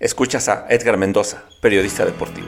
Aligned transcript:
Escuchas 0.00 0.48
a 0.48 0.64
Edgar 0.70 0.96
Mendoza, 0.96 1.44
periodista 1.60 2.06
deportivo. 2.06 2.46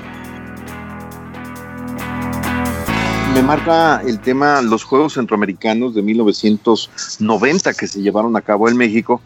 Me 3.35 3.43
marca 3.43 4.01
el 4.07 4.21
tema 4.21 4.63
los 4.63 4.85
Juegos 4.85 5.13
Centroamericanos 5.13 5.95
de 5.95 6.01
1990 6.01 7.75
que 7.75 7.87
se 7.87 8.01
llevaron 8.01 8.35
a 8.39 8.41
cabo 8.41 8.71
en 8.71 8.79
México, 8.79 9.21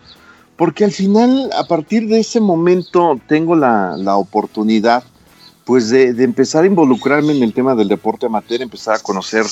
porque 0.57 0.84
al 0.84 0.91
final, 0.91 1.50
a 1.57 1.68
partir 1.68 2.09
de 2.09 2.18
ese 2.18 2.41
momento, 2.41 3.20
tengo 3.29 3.54
la, 3.54 4.16
oportunidad 4.16 5.04
pues 5.64 5.90
de, 5.90 6.11
empezar 6.24 6.64
a 6.64 6.66
involucrarme 6.66 7.32
en 7.32 7.45
el 7.45 7.52
tema 7.52 7.77
del 7.77 7.86
deporte 7.86 8.27
amateur, 8.27 8.61
empezar 8.61 8.96
a 8.96 9.02
conocer 9.04 9.46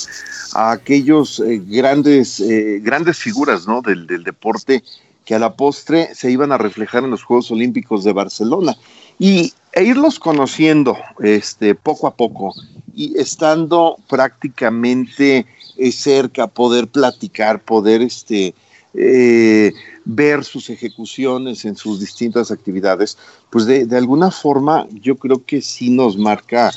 a 0.53 0.73
aquellos 0.73 1.39
eh, 1.39 1.63
grandes, 1.65 2.41
eh, 2.41 2.81
grandes 2.83 3.19
figuras 3.19 3.69
¿no? 3.69 3.83
del, 3.83 4.09
del 4.09 4.25
deporte 4.25 4.83
que 5.25 5.35
a 5.35 5.39
la 5.39 5.55
postre 5.55 6.15
se 6.15 6.31
iban 6.31 6.53
a 6.53 6.59
reflejar 6.59 7.05
en 7.05 7.11
los 7.11 7.23
Juegos 7.23 7.51
Olímpicos 7.51 8.05
de 8.05 8.13
Barcelona. 8.13 8.77
Y 9.19 9.53
e 9.73 9.83
irlos 9.83 10.21
conociendo 10.21 10.97
este 11.21 11.75
poco 11.75 12.07
a 12.07 12.15
poco 12.15 12.55
y 12.95 13.19
estando 13.19 13.97
prácticamente 14.09 15.47
eh, 15.77 15.93
cerca, 15.93 16.47
poder 16.47 16.87
platicar, 16.87 17.61
poder 17.61 18.03
este 18.03 18.55
eh, 18.95 19.73
ver 20.05 20.45
sus 20.45 20.71
ejecuciones 20.71 21.65
en 21.65 21.75
sus 21.75 21.99
distintas 21.99 22.53
actividades, 22.53 23.19
pues 23.51 23.67
de, 23.67 23.89
alguna 23.97 24.31
forma 24.31 24.87
yo 24.93 25.17
creo 25.17 25.45
que 25.45 25.61
sí 25.61 25.91
nos 25.91 26.17
marca 26.17 26.71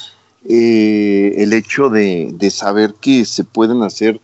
eh, 0.49 1.35
el 1.37 1.53
hecho 1.53 1.89
de, 1.89 2.31
de 2.33 2.49
saber 2.49 2.95
que 2.99 3.25
se 3.25 3.43
pueden 3.43 3.83
hacer 3.83 4.19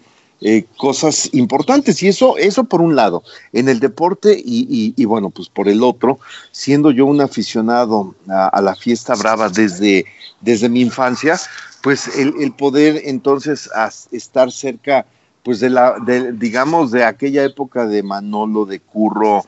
eh, 0.45 0.65
cosas 0.75 1.29
importantes. 1.31 2.03
Y 2.03 2.09
eso, 2.09 2.37
eso 2.37 2.65
por 2.65 2.81
un 2.81 2.97
lado, 2.97 3.23
en 3.53 3.69
el 3.69 3.79
deporte 3.79 4.37
y, 4.43 5.05
bueno, 5.05 5.29
pues 5.29 5.47
por 5.47 5.69
el 5.69 5.81
otro, 5.81 6.19
siendo 6.51 6.91
yo 6.91 7.05
un 7.05 7.21
aficionado 7.21 8.13
a, 8.27 8.61
la 8.61 8.75
fiesta 8.75 9.15
brava 9.15 9.47
desde, 9.47 10.05
desde 10.41 10.67
mi 10.67 10.81
infancia, 10.81 11.39
pues 11.81 12.09
el, 12.17 12.51
poder 12.51 13.03
entonces 13.05 13.69
estar 14.11 14.51
cerca 14.51 15.05
pues 15.43 15.61
de 15.61 15.69
la, 15.69 15.95
digamos, 16.33 16.91
de 16.91 17.05
aquella 17.05 17.45
época 17.45 17.85
de 17.85 18.03
Manolo, 18.03 18.65
de 18.65 18.81
Curro, 18.81 19.45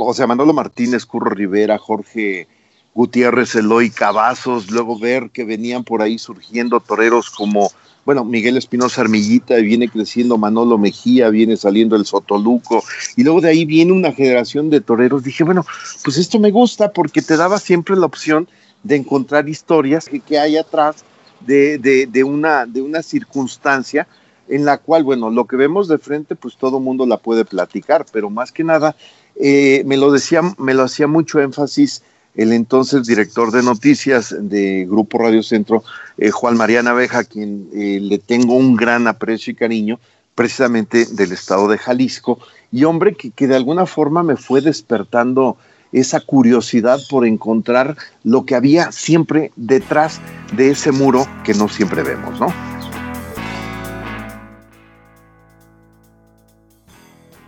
o 0.00 0.14
sea, 0.14 0.26
Manolo 0.26 0.54
Martínez, 0.54 1.04
Curro 1.04 1.30
Rivera, 1.30 1.76
Jorge 1.76 2.48
Gutiérrez, 2.94 3.54
Eloy 3.56 3.90
Cavazos, 3.90 4.70
luego 4.70 4.98
ver 4.98 5.28
que 5.30 5.44
venían 5.44 5.84
por 5.84 6.00
ahí 6.00 6.18
surgiendo 6.18 6.80
toreros 6.80 7.28
como 7.28 7.70
bueno, 8.04 8.24
Miguel 8.24 8.56
Espinosa 8.56 9.02
Armillita, 9.02 9.56
viene 9.56 9.88
creciendo 9.88 10.38
Manolo 10.38 10.78
Mejía, 10.78 11.28
viene 11.28 11.56
saliendo 11.56 11.96
el 11.96 12.06
Sotoluco, 12.06 12.82
y 13.16 13.24
luego 13.24 13.40
de 13.40 13.50
ahí 13.50 13.64
viene 13.64 13.92
una 13.92 14.12
generación 14.12 14.70
de 14.70 14.80
toreros. 14.80 15.22
Dije, 15.22 15.44
bueno, 15.44 15.64
pues 16.04 16.16
esto 16.16 16.38
me 16.38 16.50
gusta 16.50 16.92
porque 16.92 17.22
te 17.22 17.36
daba 17.36 17.58
siempre 17.58 17.96
la 17.96 18.06
opción 18.06 18.48
de 18.82 18.96
encontrar 18.96 19.48
historias 19.48 20.08
que, 20.08 20.38
hay 20.38 20.56
atrás 20.56 21.04
de, 21.40 21.78
de, 21.78 22.24
una, 22.24 22.66
de 22.66 22.82
una 22.82 23.02
circunstancia 23.02 24.06
en 24.48 24.64
la 24.64 24.78
cual, 24.78 25.04
bueno, 25.04 25.30
lo 25.30 25.46
que 25.46 25.56
vemos 25.56 25.86
de 25.86 25.98
frente, 25.98 26.34
pues 26.34 26.56
todo 26.56 26.80
mundo 26.80 27.06
la 27.06 27.18
puede 27.18 27.44
platicar, 27.44 28.04
pero 28.12 28.30
más 28.30 28.50
que 28.50 28.64
nada, 28.64 28.96
eh, 29.36 29.82
me 29.86 29.96
lo 29.96 30.10
decía, 30.10 30.42
me 30.58 30.74
lo 30.74 30.82
hacía 30.82 31.06
mucho 31.06 31.40
énfasis 31.40 32.02
el 32.34 32.52
entonces 32.52 33.06
director 33.06 33.50
de 33.50 33.62
noticias 33.62 34.34
de 34.38 34.86
Grupo 34.88 35.18
Radio 35.18 35.42
Centro, 35.42 35.82
eh, 36.18 36.30
Juan 36.30 36.56
María 36.56 36.82
Naveja, 36.82 37.20
a 37.20 37.24
quien 37.24 37.68
eh, 37.74 37.98
le 38.00 38.18
tengo 38.18 38.54
un 38.54 38.76
gran 38.76 39.06
aprecio 39.06 39.52
y 39.52 39.56
cariño, 39.56 39.98
precisamente 40.34 41.06
del 41.06 41.32
estado 41.32 41.68
de 41.68 41.78
Jalisco, 41.78 42.38
y 42.72 42.84
hombre 42.84 43.14
que, 43.14 43.30
que 43.30 43.48
de 43.48 43.56
alguna 43.56 43.86
forma 43.86 44.22
me 44.22 44.36
fue 44.36 44.60
despertando 44.60 45.56
esa 45.92 46.20
curiosidad 46.20 47.00
por 47.10 47.26
encontrar 47.26 47.96
lo 48.22 48.44
que 48.44 48.54
había 48.54 48.92
siempre 48.92 49.50
detrás 49.56 50.20
de 50.56 50.70
ese 50.70 50.92
muro 50.92 51.26
que 51.44 51.54
no 51.54 51.68
siempre 51.68 52.02
vemos, 52.02 52.38
¿no? 52.38 52.52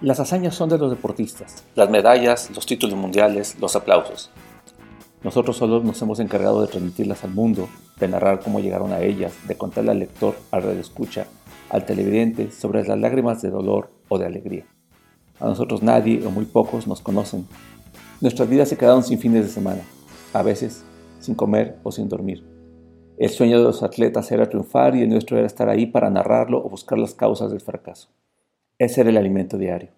Las 0.00 0.18
hazañas 0.18 0.56
son 0.56 0.68
de 0.68 0.78
los 0.78 0.90
deportistas, 0.90 1.62
las 1.76 1.88
medallas, 1.88 2.50
los 2.52 2.66
títulos 2.66 2.98
mundiales, 2.98 3.56
los 3.60 3.76
aplausos. 3.76 4.30
Nosotros 5.24 5.56
solos 5.56 5.84
nos 5.84 6.02
hemos 6.02 6.18
encargado 6.18 6.60
de 6.60 6.66
transmitirlas 6.66 7.22
al 7.22 7.30
mundo, 7.30 7.68
de 8.00 8.08
narrar 8.08 8.40
cómo 8.40 8.58
llegaron 8.58 8.92
a 8.92 9.02
ellas, 9.02 9.32
de 9.46 9.56
contarle 9.56 9.92
al 9.92 10.00
lector, 10.00 10.34
al 10.50 10.64
escucha, 10.78 11.26
al 11.70 11.86
televidente 11.86 12.50
sobre 12.50 12.84
las 12.84 12.98
lágrimas 12.98 13.40
de 13.40 13.50
dolor 13.50 13.90
o 14.08 14.18
de 14.18 14.26
alegría. 14.26 14.64
A 15.38 15.46
nosotros 15.46 15.82
nadie 15.82 16.26
o 16.26 16.30
muy 16.30 16.44
pocos 16.44 16.88
nos 16.88 17.00
conocen. 17.00 17.46
Nuestras 18.20 18.48
vidas 18.48 18.68
se 18.68 18.76
quedaron 18.76 19.04
sin 19.04 19.20
fines 19.20 19.44
de 19.44 19.50
semana, 19.50 19.82
a 20.32 20.42
veces 20.42 20.82
sin 21.20 21.36
comer 21.36 21.78
o 21.84 21.92
sin 21.92 22.08
dormir. 22.08 22.44
El 23.16 23.30
sueño 23.30 23.58
de 23.58 23.64
los 23.64 23.84
atletas 23.84 24.32
era 24.32 24.48
triunfar 24.48 24.96
y 24.96 25.02
el 25.02 25.08
nuestro 25.08 25.38
era 25.38 25.46
estar 25.46 25.68
ahí 25.68 25.86
para 25.86 26.10
narrarlo 26.10 26.58
o 26.64 26.68
buscar 26.68 26.98
las 26.98 27.14
causas 27.14 27.52
del 27.52 27.60
fracaso. 27.60 28.08
Ese 28.78 29.02
era 29.02 29.10
el 29.10 29.16
alimento 29.16 29.56
diario. 29.56 29.90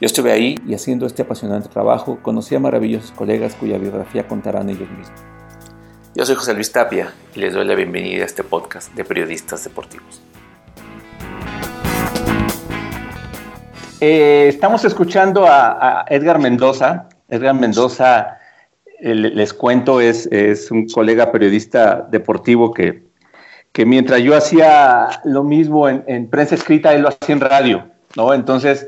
Yo 0.00 0.06
estuve 0.06 0.30
ahí 0.30 0.54
y 0.64 0.74
haciendo 0.74 1.06
este 1.06 1.22
apasionante 1.22 1.68
trabajo 1.68 2.20
conocí 2.22 2.54
a 2.54 2.60
maravillosos 2.60 3.10
colegas 3.10 3.56
cuya 3.56 3.78
biografía 3.78 4.28
contarán 4.28 4.70
ellos 4.70 4.88
mismos. 4.88 5.20
Yo 6.14 6.24
soy 6.24 6.36
José 6.36 6.54
Luis 6.54 6.70
Tapia 6.70 7.12
y 7.34 7.40
les 7.40 7.52
doy 7.52 7.64
la 7.64 7.74
bienvenida 7.74 8.22
a 8.22 8.26
este 8.26 8.44
podcast 8.44 8.94
de 8.94 9.04
periodistas 9.04 9.64
deportivos. 9.64 10.22
Eh, 14.00 14.46
estamos 14.46 14.84
escuchando 14.84 15.44
a, 15.48 16.04
Edgar 16.08 16.38
Mendoza. 16.38 17.08
Edgar 17.28 17.56
Mendoza, 17.56 18.38
eh, 19.00 19.16
les 19.16 19.52
cuento, 19.52 20.00
es, 20.00 20.26
es, 20.30 20.70
un 20.70 20.86
colega 20.86 21.32
periodista 21.32 22.06
deportivo 22.08 22.72
que, 22.72 23.02
que 23.72 23.84
mientras 23.84 24.20
yo 24.20 24.36
hacía 24.36 25.08
lo 25.24 25.42
mismo 25.42 25.88
en, 25.88 26.04
en, 26.06 26.30
prensa 26.30 26.54
escrita, 26.54 26.94
él 26.94 27.02
lo 27.02 27.08
hacía 27.08 27.34
en 27.34 27.40
radio, 27.40 27.88
¿no? 28.14 28.32
Entonces, 28.32 28.86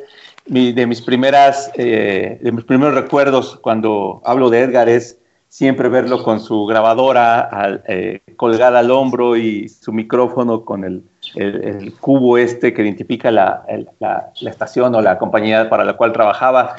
de, 0.50 0.87
mis 0.87 1.00
primeras, 1.00 1.71
eh, 1.77 2.38
de 2.43 2.53
mis 2.53 2.65
primeros 2.65 2.94
recuerdos 2.94 3.59
cuando 3.62 4.21
hablo 4.25 4.50
de 4.50 4.62
Edgar 4.62 4.88
es 4.88 5.16
siempre 5.49 5.88
verlo 5.88 6.22
con 6.25 6.41
su 6.41 6.66
grabadora 6.66 7.83
eh, 7.87 8.21
colgada 8.37 8.81
al 8.81 8.91
hombro 8.91 9.37
y 9.37 9.69
su 9.69 9.93
micrófono 9.93 10.65
con 10.65 10.84
el, 10.84 11.05
cubo 12.00 12.37
este 12.37 12.75
que 12.75 12.83
identifica 12.83 13.31
la, 13.31 13.65
la, 14.00 14.33
estación 14.41 14.94
o 14.94 15.00
la 15.00 15.19
compañía 15.19 15.69
para 15.69 15.84
la 15.84 15.94
cual 15.94 16.12
trabajaba 16.12 16.75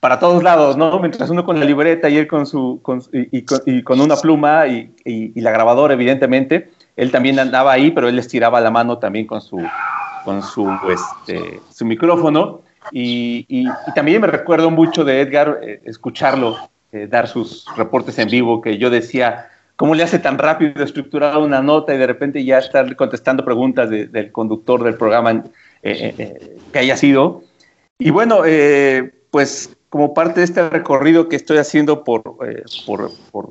para 0.00 0.18
todos 0.18 0.42
lados, 0.42 0.78
¿no? 0.78 0.98
Mientras 0.98 1.28
uno 1.28 1.44
con 1.44 1.60
la 1.60 1.66
libreta 1.66 2.08
y 2.08 2.16
él 2.16 2.26
con 2.26 2.46
su 2.46 2.80
con, 2.82 3.02
y, 3.12 3.82
con, 3.82 4.00
una 4.00 4.16
pluma 4.16 4.66
y, 4.66 5.38
la 5.38 5.50
grabadora, 5.50 5.92
evidentemente, 5.92 6.70
él 6.96 7.10
también 7.10 7.38
andaba 7.38 7.72
ahí, 7.72 7.90
pero 7.90 8.08
él 8.08 8.18
estiraba 8.18 8.62
la 8.62 8.70
mano 8.70 8.96
también 8.96 9.26
con 9.26 9.42
su 9.42 9.58
con 10.24 10.42
su 10.42 10.70
este, 10.88 11.60
su 11.70 11.84
micrófono 11.84 12.62
y, 12.92 13.66
también 13.94 14.20
me 14.20 14.26
recuerdo 14.26 14.70
mucho 14.70 15.04
de 15.04 15.20
Edgar 15.20 15.60
eh, 15.62 15.80
escucharlo 15.84 16.56
eh, 16.92 17.06
dar 17.08 17.28
sus 17.28 17.64
reportes 17.76 18.18
en 18.18 18.28
vivo, 18.28 18.60
que 18.60 18.78
yo 18.78 18.90
decía, 18.90 19.48
¿cómo 19.76 19.94
le 19.94 20.02
hace 20.02 20.18
tan 20.18 20.38
rápido 20.38 20.82
estructurar 20.82 21.38
una 21.38 21.62
nota 21.62 21.94
y 21.94 21.98
de 21.98 22.06
repente 22.06 22.44
ya 22.44 22.58
estar 22.58 22.96
contestando 22.96 23.44
preguntas 23.44 23.90
del 23.90 24.32
conductor 24.32 24.82
del 24.82 24.94
programa 24.94 25.44
eh, 25.82 26.56
que 26.72 26.78
haya 26.78 26.96
sido? 26.96 27.42
Y 27.98 28.10
bueno, 28.10 28.40
pues 29.30 29.76
como 29.88 30.14
parte 30.14 30.40
de 30.40 30.44
este 30.44 30.68
recorrido 30.68 31.28
que 31.28 31.36
estoy 31.36 31.58
haciendo 31.58 32.02
por, 32.02 32.22
por, 32.86 33.10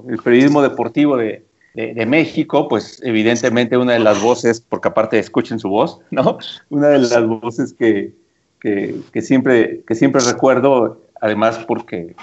el 0.09 0.17
periodismo 0.17 0.61
deportivo 0.61 1.15
de, 1.15 1.45
de, 1.75 2.05
México, 2.05 2.67
pues 2.67 2.99
evidentemente 3.03 3.77
una 3.77 3.93
de 3.93 3.99
las 3.99 4.21
voces, 4.21 4.59
porque 4.59 4.89
aparte 4.89 5.19
escuchen 5.19 5.59
su 5.59 5.69
voz, 5.69 5.99
¿no? 6.11 6.39
Una 6.69 6.89
de 6.89 6.99
las 6.99 7.25
voces 7.25 7.73
que, 7.73 8.13
que, 8.59 9.21
siempre, 9.21 9.81
que 9.87 9.95
siempre 9.95 10.21
recuerdo, 10.21 11.01
además 11.21 11.59
porque 11.67 12.15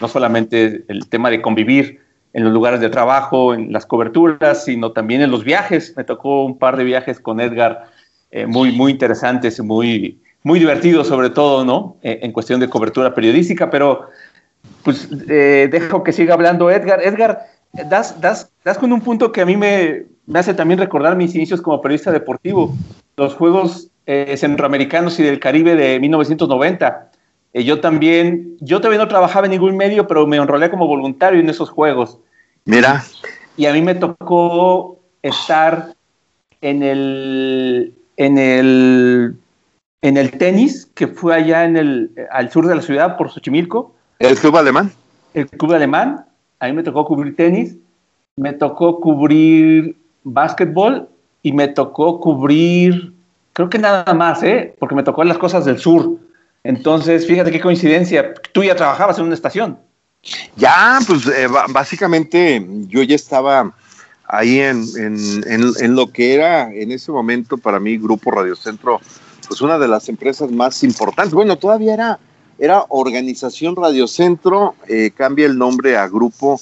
no 0.00 0.08
solamente 0.08 0.84
el 0.88 1.08
tema 1.08 1.30
de 1.30 1.40
convivir 1.40 2.00
en 2.32 2.44
los 2.44 2.52
lugares 2.52 2.80
de 2.80 2.90
trabajo, 2.90 3.54
en 3.54 3.72
las 3.72 3.86
coberturas, 3.86 4.64
sino 4.64 4.92
también 4.92 5.22
en 5.22 5.30
los 5.30 5.44
viajes. 5.44 5.94
Me 5.96 6.04
tocó 6.04 6.44
un 6.44 6.58
par 6.58 6.76
de 6.76 6.84
viajes 6.84 7.20
con 7.20 7.40
Edgar 7.40 7.84
eh, 8.32 8.46
muy, 8.46 8.72
muy 8.72 8.90
interesantes, 8.90 9.62
muy, 9.62 10.18
muy 10.42 10.58
divertidos 10.58 11.06
sobre 11.06 11.30
todo, 11.30 11.64
¿no? 11.64 11.96
Eh, 12.02 12.18
en 12.22 12.32
cuestión 12.32 12.58
de 12.58 12.68
cobertura 12.68 13.14
periodística, 13.14 13.70
pero 13.70 14.08
pues 14.82 15.08
eh, 15.28 15.68
dejo 15.70 16.02
que 16.02 16.12
siga 16.12 16.34
hablando 16.34 16.70
Edgar. 16.70 17.00
Edgar, 17.02 17.46
das, 17.72 18.20
das, 18.20 18.50
das 18.64 18.78
con 18.78 18.92
un 18.92 19.00
punto 19.00 19.30
que 19.30 19.40
a 19.40 19.46
mí 19.46 19.56
me, 19.56 20.06
me 20.26 20.38
hace 20.40 20.54
también 20.54 20.80
recordar 20.80 21.16
mis 21.16 21.34
inicios 21.36 21.62
como 21.62 21.80
periodista 21.80 22.10
deportivo. 22.10 22.74
Los 23.16 23.34
Juegos 23.34 23.90
eh, 24.06 24.36
centroamericanos 24.36 25.18
y 25.18 25.22
del 25.22 25.40
Caribe 25.40 25.76
de 25.76 25.98
1990. 26.00 27.10
Eh, 27.52 27.64
yo 27.64 27.80
también, 27.80 28.56
yo 28.60 28.78
todavía 28.80 28.98
no 28.98 29.08
trabajaba 29.08 29.46
en 29.46 29.52
ningún 29.52 29.76
medio, 29.76 30.06
pero 30.06 30.26
me 30.26 30.36
enrolé 30.36 30.70
como 30.70 30.86
voluntario 30.86 31.40
en 31.40 31.48
esos 31.48 31.70
juegos. 31.70 32.18
Mira. 32.64 33.04
Y 33.56 33.66
a 33.66 33.72
mí 33.72 33.80
me 33.80 33.94
tocó 33.94 34.98
estar 35.22 35.94
en 36.60 36.82
el, 36.82 37.94
en 38.16 38.38
el, 38.38 39.34
en 40.02 40.16
el 40.16 40.30
tenis, 40.32 40.86
que 40.94 41.06
fue 41.06 41.34
allá 41.34 41.64
en 41.64 41.76
el, 41.76 42.10
al 42.30 42.50
sur 42.50 42.66
de 42.66 42.74
la 42.74 42.82
ciudad, 42.82 43.16
por 43.16 43.30
Xochimilco. 43.30 43.94
¿El 44.18 44.36
club 44.36 44.56
alemán? 44.56 44.92
El 45.32 45.46
club 45.48 45.72
alemán. 45.72 46.26
a 46.60 46.66
mí 46.66 46.72
me 46.72 46.82
tocó 46.82 47.04
cubrir 47.04 47.36
tenis, 47.36 47.76
me 48.36 48.52
tocó 48.52 49.00
cubrir 49.00 49.96
básquetbol 50.24 51.08
y 51.42 51.52
me 51.52 51.68
tocó 51.68 52.20
cubrir, 52.20 53.13
creo 53.54 53.70
que 53.70 53.78
nada 53.78 54.12
más, 54.12 54.42
¿eh? 54.42 54.74
porque 54.78 54.94
me 54.94 55.02
tocó 55.02 55.24
las 55.24 55.38
cosas 55.38 55.64
del 55.64 55.78
sur. 55.78 56.18
Entonces, 56.62 57.26
fíjate 57.26 57.50
qué 57.50 57.60
coincidencia, 57.60 58.34
tú 58.52 58.62
ya 58.62 58.76
trabajabas 58.76 59.18
en 59.18 59.24
una 59.24 59.34
estación. 59.34 59.78
Ya, 60.56 60.98
pues 61.06 61.26
eh, 61.26 61.46
básicamente 61.70 62.66
yo 62.88 63.02
ya 63.02 63.14
estaba 63.14 63.72
ahí 64.26 64.60
en, 64.60 64.82
en, 64.96 65.94
lo 65.94 66.10
que 66.10 66.34
era 66.34 66.72
en 66.72 66.92
ese 66.92 67.12
momento 67.12 67.58
para 67.58 67.78
mí 67.78 67.98
Grupo 67.98 68.30
Radio 68.30 68.56
Centro, 68.56 69.00
pues 69.46 69.60
una 69.60 69.78
de 69.78 69.86
las 69.86 70.08
empresas 70.08 70.50
más 70.50 70.82
importantes. 70.82 71.34
Bueno, 71.34 71.56
todavía 71.56 71.92
era, 71.92 72.18
era 72.58 72.86
Organización 72.88 73.76
Radio 73.76 74.08
Centro, 74.08 74.74
eh, 74.88 75.10
cambia 75.14 75.44
el 75.44 75.58
nombre 75.58 75.98
a 75.98 76.08
Grupo 76.08 76.58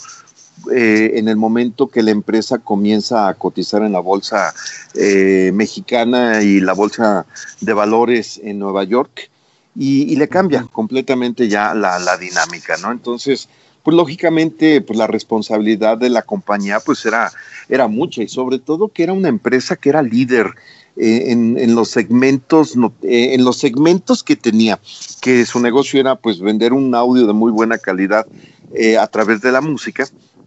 eh, 0.71 1.13
en 1.15 1.29
el 1.29 1.37
momento 1.37 1.89
que 1.89 2.03
la 2.03 2.11
empresa 2.11 2.59
comienza 2.59 3.29
a 3.29 3.35
cotizar 3.35 3.83
en 3.83 3.93
la 3.93 4.01
bolsa 4.01 4.55
mexicana 4.95 6.43
y 6.43 6.61
la 6.61 6.75
bolsa 6.75 7.25
de 7.61 7.73
valores 7.73 8.39
en 8.45 8.59
Nueva 8.59 8.85
York 8.85 9.31
y, 9.75 10.17
le 10.17 10.29
cambia 10.29 10.67
completamente 10.71 11.49
ya 11.49 11.75
la, 11.75 11.99
la, 11.99 12.19
dinámica, 12.19 12.77
¿no? 12.77 12.93
Entonces, 12.93 13.49
pues 13.83 13.97
lógicamente, 13.97 14.81
pues 14.81 14.99
la 14.99 15.07
responsabilidad 15.07 15.99
de 15.99 16.11
la 16.11 16.23
compañía 16.23 16.81
pues 16.81 17.05
era, 17.07 17.33
era 17.69 17.89
mucha 17.89 18.23
y 18.23 18.29
sobre 18.29 18.59
todo 18.59 18.89
que 18.89 19.03
era 19.03 19.13
una 19.13 19.29
empresa 19.29 19.77
que 19.77 19.89
era 19.89 20.03
líder 20.03 20.55
eh, 20.97 21.33
en, 21.33 21.59
en, 21.59 21.75
los 21.75 21.89
segmentos, 21.89 22.75
eh, 23.03 23.35
en 23.35 23.45
los 23.45 23.59
segmentos 23.59 24.23
que 24.23 24.37
tenía, 24.37 24.79
que 25.21 25.47
su 25.47 25.59
negocio 25.59 25.99
era 25.99 26.17
pues 26.17 26.39
vender 26.39 26.73
un 26.73 26.95
audio 26.95 27.27
de 27.27 27.33
muy 27.33 27.51
buena 27.51 27.79
calidad 27.79 28.27
eh, 28.75 28.99
a 28.99 29.07
través 29.07 29.41
de 29.41 29.53
la 29.53 29.61
música, 29.61 30.07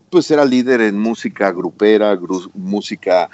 pues 0.10 0.32
era 0.32 0.46
líder 0.46 0.82
en 0.82 1.00
música 1.00 1.52
grupera, 1.52 2.18
música 2.54 3.30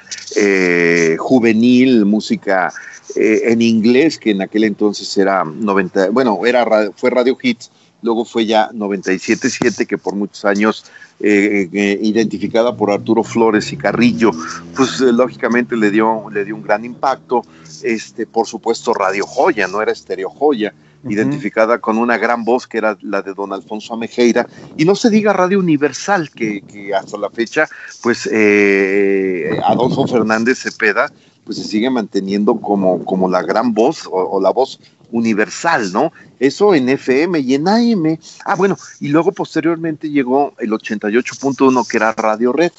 juvenil, 1.18 2.06
música 2.06 2.74
eh, 3.16 3.52
en 3.52 3.62
inglés, 3.62 4.18
que 4.18 4.32
en 4.32 4.42
aquel 4.42 4.64
entonces 4.64 5.18
era 5.18 5.44
90, 5.44 6.12
bueno, 6.12 6.40
era 6.46 6.92
fue 6.96 7.10
Radio 7.10 7.38
Hits, 7.42 7.72
luego 8.02 8.26
fue 8.26 8.46
ya 8.46 8.70
97.7, 8.72 9.86
que 9.86 9.98
por 9.98 10.16
muchos 10.16 10.46
años 10.46 10.86
eh, 11.20 11.68
eh, 11.74 12.00
identificada 12.02 12.76
por 12.76 12.92
Arturo 12.92 13.24
Flores 13.24 13.72
y 13.74 13.78
Carrillo, 13.78 14.32
pues 14.76 15.02
lógicamente 15.02 15.76
le 15.76 15.92
dio, 15.92 16.30
le 16.30 16.46
dio 16.46 16.56
un 16.56 16.64
gran 16.64 16.86
impacto. 16.86 17.44
Este, 17.84 18.26
por 18.26 18.48
supuesto, 18.48 18.94
Radio 18.94 19.26
Joya, 19.26 19.68
no 19.68 19.82
era 19.82 19.92
Estereo 19.92 20.30
Joya, 20.30 20.74
identificada 21.08 21.80
con 21.80 21.98
una 21.98 22.18
gran 22.18 22.44
voz 22.44 22.68
que 22.68 22.78
era 22.78 22.98
la 23.02 23.22
de 23.22 23.34
don 23.34 23.54
Alfonso 23.54 23.94
Amejeira, 23.94 24.48
y 24.78 24.86
no 24.86 24.96
se 24.96 25.10
diga 25.10 25.34
Radio 25.34 25.60
Universal, 25.60 26.30
que, 26.32 26.64
hasta 26.96 27.18
la 27.18 27.30
fecha, 27.30 27.68
pues 28.02 28.30
Adolfo 29.64 30.08
Fernández 30.08 30.60
Cepeda 30.60 31.12
pues 31.44 31.58
se 31.58 31.64
sigue 31.64 31.90
manteniendo 31.90 32.60
como, 32.60 33.04
como 33.04 33.30
la 33.30 33.42
gran 33.42 33.74
voz 33.74 34.08
o, 34.10 34.40
la 34.42 34.52
voz 34.52 34.80
universal, 35.12 35.92
¿no? 35.92 36.14
Eso 36.40 36.74
en 36.74 36.90
FM 36.90 37.40
y 37.40 37.56
en 37.56 37.68
AM. 37.68 38.18
Ah, 38.46 38.56
bueno, 38.56 38.78
y 39.00 39.10
luego 39.10 39.32
posteriormente 39.32 40.10
llegó 40.10 40.54
el 40.60 40.72
88.1 40.72 41.88
que 41.88 41.98
era 41.98 42.14
Radio 42.14 42.54
Red. 42.54 42.72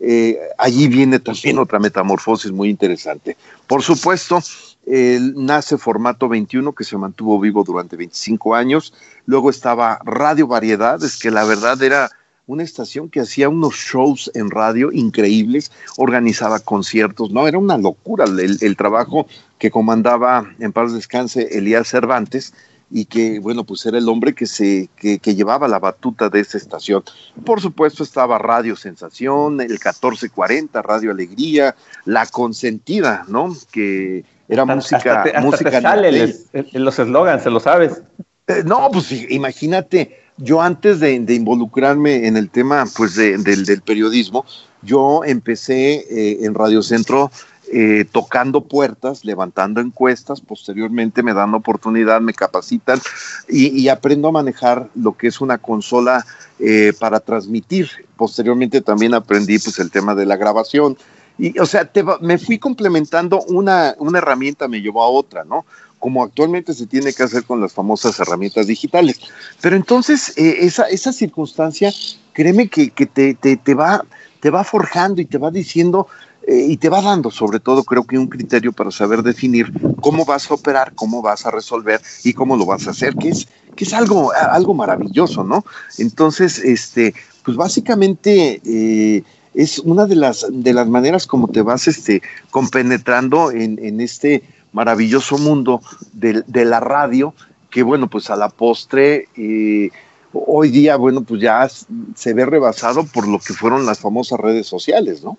Eh, 0.00 0.38
allí 0.58 0.88
viene 0.88 1.18
también 1.18 1.58
otra 1.58 1.78
metamorfosis 1.78 2.52
muy 2.52 2.68
interesante. 2.68 3.36
Por 3.66 3.82
supuesto, 3.82 4.40
nace 4.86 5.78
formato 5.78 6.28
21 6.28 6.74
que 6.74 6.84
se 6.84 6.96
mantuvo 6.96 7.40
vivo 7.40 7.64
durante 7.64 7.96
25 7.96 8.54
años. 8.54 8.92
Luego 9.26 9.50
estaba 9.50 9.98
Radio 10.04 10.46
Variedades, 10.46 11.18
que 11.18 11.30
la 11.30 11.44
verdad 11.44 11.82
era 11.82 12.10
una 12.46 12.62
estación 12.62 13.08
que 13.08 13.20
hacía 13.20 13.48
unos 13.48 13.74
shows 13.74 14.30
en 14.34 14.50
radio 14.50 14.92
increíbles, 14.92 15.72
organizaba 15.96 16.60
conciertos, 16.60 17.30
no, 17.30 17.48
era 17.48 17.58
una 17.58 17.78
locura 17.78 18.24
el, 18.24 18.76
trabajo 18.76 19.26
que 19.58 19.70
comandaba 19.70 20.44
en 20.58 20.72
paz 20.72 20.92
descanse 20.92 21.56
Elías 21.56 21.88
Cervantes 21.88 22.52
y 22.90 23.06
que, 23.06 23.40
bueno, 23.40 23.64
pues 23.64 23.84
era 23.86 23.96
el 23.96 24.08
hombre 24.08 24.34
que, 24.34 24.46
se, 24.46 24.88
que, 24.96 25.18
llevaba 25.34 25.68
la 25.68 25.78
batuta 25.78 26.28
de 26.28 26.40
esa 26.40 26.58
estación. 26.58 27.02
Por 27.44 27.60
supuesto 27.60 28.02
estaba 28.02 28.38
Radio 28.38 28.76
Sensación, 28.76 29.60
el 29.60 29.70
1440, 29.70 30.82
Radio 30.82 31.10
Alegría, 31.10 31.74
La 32.04 32.26
Consentida, 32.26 33.24
¿no? 33.26 33.56
Que 33.72 34.24
era 34.48 34.64
música... 34.64 35.24
música 35.40 35.80
sale 35.80 36.34
en 36.52 36.84
los 36.84 36.98
eslogans, 36.98 37.42
se 37.42 37.50
lo 37.50 37.60
sabes. 37.60 38.02
Eh, 38.46 38.62
no, 38.64 38.90
pues 38.92 39.10
imagínate, 39.30 40.18
yo 40.36 40.60
antes 40.60 41.00
de, 41.00 41.14
involucrarme 41.14 42.26
en 42.26 42.36
el 42.36 42.50
tema 42.50 42.84
pues 42.96 43.14
del, 43.14 43.82
periodismo, 43.84 44.44
yo 44.82 45.22
empecé 45.24 46.04
eh, 46.10 46.44
en 46.44 46.54
Radio 46.54 46.82
Centro 46.82 47.30
eh, 47.72 48.04
tocando 48.12 48.60
puertas, 48.60 49.24
levantando 49.24 49.80
encuestas, 49.80 50.42
posteriormente 50.42 51.22
me 51.22 51.32
dan 51.32 51.54
oportunidad, 51.54 52.20
me 52.20 52.34
capacitan 52.34 53.00
y, 53.48 53.88
aprendo 53.88 54.28
a 54.28 54.32
manejar 54.32 54.90
lo 54.94 55.16
que 55.16 55.28
es 55.28 55.40
una 55.40 55.56
consola 55.56 56.26
eh, 56.58 56.92
para 56.98 57.20
transmitir. 57.20 57.88
Posteriormente 58.16 58.82
también 58.82 59.14
aprendí 59.14 59.58
pues 59.58 59.78
el 59.78 59.90
tema 59.90 60.14
de 60.14 60.26
la 60.26 60.36
grabación. 60.36 60.98
Y, 61.38 61.58
o 61.58 61.66
sea, 61.66 61.90
me 62.20 62.38
fui 62.38 62.58
complementando 62.58 63.42
una, 63.48 63.94
una 63.98 64.18
herramienta, 64.18 64.68
me 64.68 64.80
llevó 64.80 65.02
a 65.02 65.08
otra, 65.08 65.44
¿no? 65.44 65.64
como 66.04 66.22
actualmente 66.22 66.74
se 66.74 66.86
tiene 66.86 67.14
que 67.14 67.22
hacer 67.22 67.44
con 67.44 67.62
las 67.62 67.72
famosas 67.72 68.20
herramientas 68.20 68.66
digitales. 68.66 69.18
Pero 69.62 69.74
entonces, 69.74 70.36
eh, 70.36 70.58
esa, 70.60 70.82
esa 70.90 71.14
circunstancia, 71.14 71.94
créeme 72.34 72.68
que, 72.68 72.90
te, 72.90 73.34
te, 73.34 73.74
va, 73.74 74.04
te 74.38 74.50
va 74.50 74.64
forjando 74.64 75.22
y 75.22 75.24
te 75.24 75.38
va 75.38 75.50
diciendo 75.50 76.06
eh, 76.46 76.66
y 76.68 76.76
te 76.76 76.90
va 76.90 77.00
dando, 77.00 77.30
sobre 77.30 77.58
todo, 77.58 77.84
creo 77.84 78.04
que 78.04 78.18
un 78.18 78.26
criterio 78.26 78.70
para 78.74 78.90
saber 78.90 79.22
definir 79.22 79.72
cómo 80.02 80.26
vas 80.26 80.50
a 80.50 80.54
operar, 80.54 80.92
cómo 80.94 81.22
vas 81.22 81.46
a 81.46 81.50
resolver 81.50 82.02
y 82.22 82.34
cómo 82.34 82.58
lo 82.58 82.66
vas 82.66 82.86
a 82.86 82.90
hacer, 82.90 83.14
que 83.14 83.30
es, 83.30 83.48
que 83.74 83.84
es 83.84 83.94
algo, 83.94 84.30
algo 84.34 84.74
maravilloso, 84.74 85.42
¿no? 85.42 85.64
Entonces, 85.96 86.58
este, 86.58 87.14
pues 87.42 87.56
básicamente... 87.56 88.60
Eh, 88.62 89.24
es 89.54 89.78
una 89.78 90.06
de 90.06 90.16
las, 90.16 90.46
de 90.50 90.72
las 90.72 90.88
maneras 90.88 91.26
como 91.26 91.48
te 91.48 91.62
vas 91.62 91.86
este, 91.88 92.22
compenetrando 92.50 93.50
en, 93.50 93.78
en 93.82 94.00
este 94.00 94.42
maravilloso 94.74 95.38
mundo 95.38 95.80
de, 96.12 96.64
la 96.64 96.80
radio, 96.80 97.32
que 97.70 97.82
bueno, 97.84 98.08
pues 98.10 98.28
a 98.28 98.36
la 98.36 98.48
postre, 98.48 99.28
eh, 99.36 99.90
hoy 100.32 100.68
día, 100.68 100.96
bueno, 100.96 101.22
pues 101.22 101.40
ya 101.40 101.68
se 101.68 102.34
ve 102.34 102.44
rebasado 102.44 103.04
por 103.06 103.28
lo 103.28 103.38
que 103.38 103.54
fueron 103.54 103.86
las 103.86 104.00
famosas 104.00 104.40
redes 104.40 104.66
sociales, 104.66 105.22
¿no? 105.22 105.38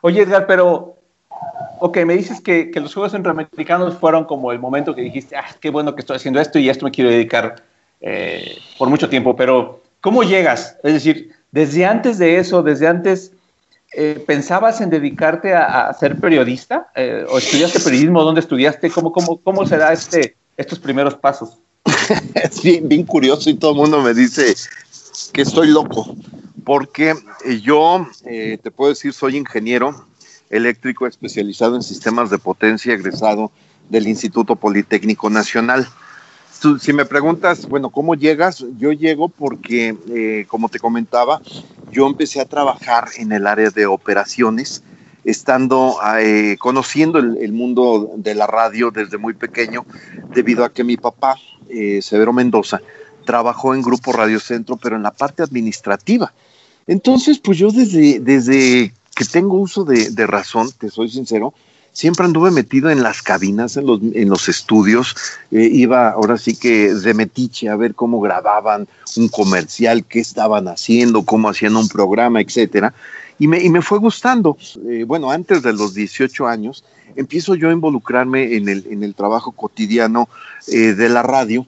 Oye, 0.00 0.22
Edgar, 0.22 0.46
pero, 0.46 0.96
ok, 1.80 1.98
me 2.06 2.16
dices 2.16 2.40
que, 2.40 2.70
los 2.76 2.94
Juegos 2.94 3.12
Centroamericanos 3.12 3.98
fueron 3.98 4.24
como 4.24 4.52
el 4.52 4.58
momento 4.58 4.94
que 4.94 5.02
dijiste, 5.02 5.36
ah, 5.36 5.44
qué 5.60 5.68
bueno 5.68 5.94
que 5.94 6.00
estoy 6.00 6.16
haciendo 6.16 6.40
esto 6.40 6.58
y 6.58 6.70
esto 6.70 6.86
me 6.86 6.90
quiero 6.90 7.10
dedicar 7.10 7.62
eh, 8.00 8.56
por 8.78 8.88
mucho 8.88 9.10
tiempo, 9.10 9.36
pero 9.36 9.82
¿cómo 10.00 10.22
llegas? 10.22 10.78
Es 10.82 10.94
decir, 10.94 11.32
desde 11.52 11.86
antes 11.86 12.18
de 12.18 12.38
eso, 12.38 12.62
desde 12.62 12.86
antes 12.86 13.32
eh, 13.92 14.22
¿pensabas 14.24 14.80
en 14.80 14.88
dedicarte 14.88 15.52
a, 15.52 15.92
ser 15.98 16.16
periodista? 16.20 16.88
Eh, 16.94 17.24
¿O 17.28 17.38
estudiaste 17.38 17.80
periodismo? 17.80 18.22
¿Dónde 18.22 18.40
estudiaste? 18.40 18.88
¿Cómo, 18.90 19.10
cómo, 19.10 19.38
cómo 19.38 19.66
se 19.66 19.76
da 19.76 19.92
este, 19.92 20.36
estos 20.56 20.78
primeros 20.78 21.16
pasos? 21.16 21.58
es 22.34 22.62
bien, 22.62 23.04
curioso 23.04 23.50
y 23.50 23.54
todo 23.54 23.72
el 23.72 23.78
mundo 23.78 24.00
me 24.00 24.14
dice 24.14 24.54
que 25.32 25.42
estoy 25.42 25.68
loco, 25.68 26.14
porque 26.64 27.14
eh, 27.44 27.60
yo, 27.60 28.06
te 28.22 28.70
puedo 28.70 28.90
decir, 28.90 29.12
soy 29.12 29.36
ingeniero 29.36 30.06
eléctrico 30.50 31.06
especializado 31.06 31.74
en 31.74 31.82
sistemas 31.82 32.30
de 32.30 32.38
potencia, 32.38 32.94
egresado 32.94 33.50
del 33.88 34.06
Instituto 34.06 34.54
Politécnico 34.54 35.30
Nacional 35.30 35.88
si 36.78 36.92
me 36.92 37.04
preguntas, 37.04 37.66
bueno, 37.66 37.90
¿cómo 37.90 38.14
llegas? 38.14 38.64
Yo 38.78 38.92
llego 38.92 39.28
porque, 39.28 39.96
eh, 40.10 40.44
como 40.48 40.68
te 40.68 40.78
comentaba, 40.78 41.40
yo 41.90 42.06
empecé 42.06 42.40
a 42.40 42.44
trabajar 42.44 43.08
en 43.16 43.32
el 43.32 43.46
área 43.46 43.70
de 43.70 43.86
operaciones, 43.86 44.82
estando 45.24 45.96
eh, 46.18 46.56
conociendo 46.58 47.18
el, 47.18 47.52
mundo 47.52 48.12
de 48.16 48.34
la 48.34 48.46
radio 48.46 48.90
desde 48.90 49.18
muy 49.18 49.34
pequeño, 49.34 49.86
debido 50.34 50.64
a 50.64 50.72
que 50.72 50.84
mi 50.84 50.96
papá, 50.96 51.36
eh, 51.68 52.00
Severo 52.02 52.32
Mendoza, 52.32 52.80
trabajó 53.24 53.74
en 53.74 53.82
Grupo 53.82 54.12
Radio 54.12 54.40
Centro, 54.40 54.76
pero 54.76 54.96
en 54.96 55.02
la 55.02 55.12
parte 55.12 55.42
administrativa. 55.42 56.32
Entonces, 56.86 57.38
pues 57.38 57.58
yo 57.58 57.70
desde, 57.70 58.20
desde 58.20 58.92
que 59.14 59.24
tengo 59.24 59.56
uso 59.56 59.84
de, 59.84 60.10
de 60.10 60.26
razón, 60.26 60.70
te 60.78 60.90
soy 60.90 61.10
sincero, 61.10 61.54
siempre 62.00 62.24
anduve 62.24 62.50
metido 62.50 62.88
en 62.88 63.02
las 63.02 63.20
cabinas, 63.20 63.76
en 63.76 63.84
los, 63.84 64.00
en 64.00 64.30
los 64.30 64.48
estudios, 64.48 65.14
eh, 65.50 65.68
iba 65.70 66.08
ahora 66.08 66.38
sí 66.38 66.56
que 66.56 66.94
de 66.94 67.12
metiche 67.12 67.68
a 67.68 67.76
ver 67.76 67.94
cómo 67.94 68.22
grababan 68.22 68.88
un 69.18 69.28
comercial, 69.28 70.06
qué 70.06 70.20
estaban 70.20 70.66
haciendo, 70.68 71.26
cómo 71.26 71.50
hacían 71.50 71.76
un 71.76 71.88
programa, 71.88 72.40
etcétera. 72.40 72.94
Y 73.38 73.48
me, 73.48 73.62
y 73.62 73.68
me 73.68 73.82
fue 73.82 73.98
gustando. 73.98 74.56
Eh, 74.88 75.04
bueno, 75.06 75.30
antes 75.30 75.62
de 75.62 75.74
los 75.74 75.92
18 75.92 76.46
años, 76.46 76.84
empiezo 77.16 77.54
yo 77.54 77.68
a 77.68 77.72
involucrarme 77.72 78.56
en 78.56 78.70
el, 78.70 78.86
en 78.90 79.02
el 79.02 79.14
trabajo 79.14 79.52
cotidiano 79.52 80.26
eh, 80.68 80.94
de 80.94 81.08
la 81.10 81.22
radio 81.22 81.66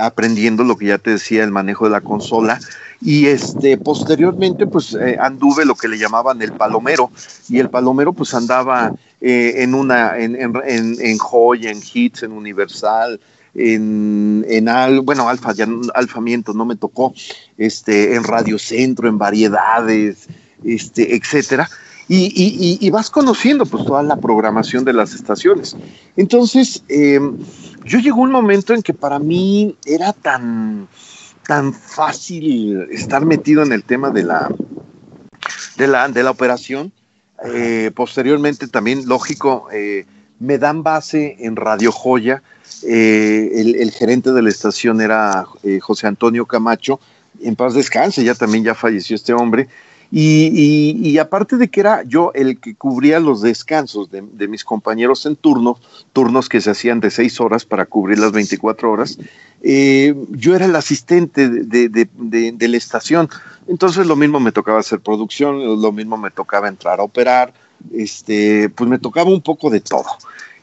aprendiendo 0.00 0.64
lo 0.64 0.76
que 0.76 0.86
ya 0.86 0.98
te 0.98 1.10
decía, 1.12 1.44
el 1.44 1.52
manejo 1.52 1.84
de 1.84 1.92
la 1.92 2.00
consola. 2.00 2.58
Y 3.00 3.26
este, 3.26 3.78
posteriormente, 3.78 4.66
pues 4.66 4.96
anduve 5.20 5.64
lo 5.64 5.76
que 5.76 5.86
le 5.86 5.98
llamaban 5.98 6.42
el 6.42 6.52
palomero. 6.52 7.12
Y 7.48 7.60
el 7.60 7.70
palomero, 7.70 8.12
pues 8.12 8.34
andaba 8.34 8.92
eh, 9.20 9.54
en 9.62 9.74
una, 9.74 10.18
en, 10.18 10.36
en, 10.36 10.54
en, 10.64 11.18
Joy, 11.18 11.66
en 11.66 11.80
Hits, 11.92 12.22
en 12.22 12.32
Universal, 12.32 13.20
en, 13.54 14.44
en 14.48 14.68
al, 14.68 15.00
bueno, 15.00 15.28
Alfa, 15.28 15.52
ya 15.52 15.66
Alfamiento 15.94 16.52
no 16.52 16.64
me 16.64 16.76
tocó, 16.76 17.14
este, 17.56 18.14
en 18.14 18.24
Radio 18.24 18.58
Centro, 18.58 19.08
en 19.08 19.18
variedades, 19.18 20.28
este, 20.64 21.16
etcétera. 21.16 21.68
Y, 22.10 22.32
y, 22.34 22.78
y, 22.80 22.90
vas 22.90 23.10
conociendo 23.10 23.66
pues 23.66 23.84
toda 23.84 24.02
la 24.02 24.16
programación 24.16 24.82
de 24.82 24.94
las 24.94 25.12
estaciones. 25.12 25.76
Entonces, 26.16 26.82
eh, 26.88 27.20
yo 27.84 27.98
llegó 27.98 28.22
un 28.22 28.30
momento 28.30 28.72
en 28.72 28.82
que 28.82 28.94
para 28.94 29.18
mí 29.18 29.76
era 29.84 30.14
tan, 30.14 30.88
tan 31.46 31.74
fácil 31.74 32.86
estar 32.90 33.26
metido 33.26 33.62
en 33.62 33.72
el 33.72 33.84
tema 33.84 34.08
de 34.08 34.22
la, 34.22 34.48
de 35.76 35.86
la, 35.86 36.08
de 36.08 36.22
la 36.22 36.30
operación. 36.30 36.92
Eh, 37.44 37.90
posteriormente 37.94 38.66
también, 38.66 39.06
lógico, 39.06 39.68
eh, 39.72 40.06
me 40.40 40.58
dan 40.58 40.82
base 40.82 41.36
en 41.40 41.56
Radio 41.56 41.92
Joya. 41.92 42.42
Eh, 42.82 43.50
el, 43.54 43.76
el, 43.76 43.90
gerente 43.90 44.32
de 44.32 44.42
la 44.42 44.48
estación 44.50 45.00
era 45.00 45.46
eh, 45.62 45.80
José 45.80 46.06
Antonio 46.06 46.46
Camacho. 46.46 47.00
En 47.40 47.56
paz 47.56 47.74
descanse, 47.74 48.24
ya 48.24 48.34
también 48.34 48.64
ya 48.64 48.74
falleció 48.74 49.16
este 49.16 49.32
hombre. 49.32 49.68
Y, 50.10 51.18
aparte 51.18 51.56
de 51.56 51.68
que 51.68 51.80
era 51.80 52.02
yo 52.04 52.32
el 52.34 52.58
que 52.58 52.74
cubría 52.74 53.20
los 53.20 53.42
descansos 53.42 54.10
de, 54.10 54.48
mis 54.48 54.64
compañeros 54.64 55.26
en 55.26 55.36
turno, 55.36 55.78
turnos 56.12 56.48
que 56.48 56.60
se 56.60 56.70
hacían 56.70 57.00
de 57.00 57.10
seis 57.10 57.40
horas 57.40 57.66
para 57.66 57.84
cubrir 57.84 58.18
las 58.18 58.32
24 58.32 58.90
horas, 58.90 59.18
eh, 59.62 60.14
yo 60.30 60.54
era 60.56 60.64
el 60.64 60.76
asistente 60.76 61.48
de, 61.48 61.88
de, 61.88 62.08
de, 62.52 62.68
la 62.68 62.76
estación. 62.76 63.28
Entonces 63.66 64.06
lo 64.06 64.16
mismo 64.16 64.40
me 64.40 64.52
tocaba 64.52 64.80
hacer 64.80 65.00
producción, 65.00 65.80
lo 65.80 65.92
mismo 65.92 66.16
me 66.16 66.30
tocaba 66.30 66.68
entrar 66.68 67.00
a 67.00 67.02
operar, 67.02 67.52
este, 67.92 68.70
pues 68.70 68.88
me 68.88 68.98
tocaba 68.98 69.30
un 69.30 69.42
poco 69.42 69.68
de 69.68 69.80
todo. 69.80 70.06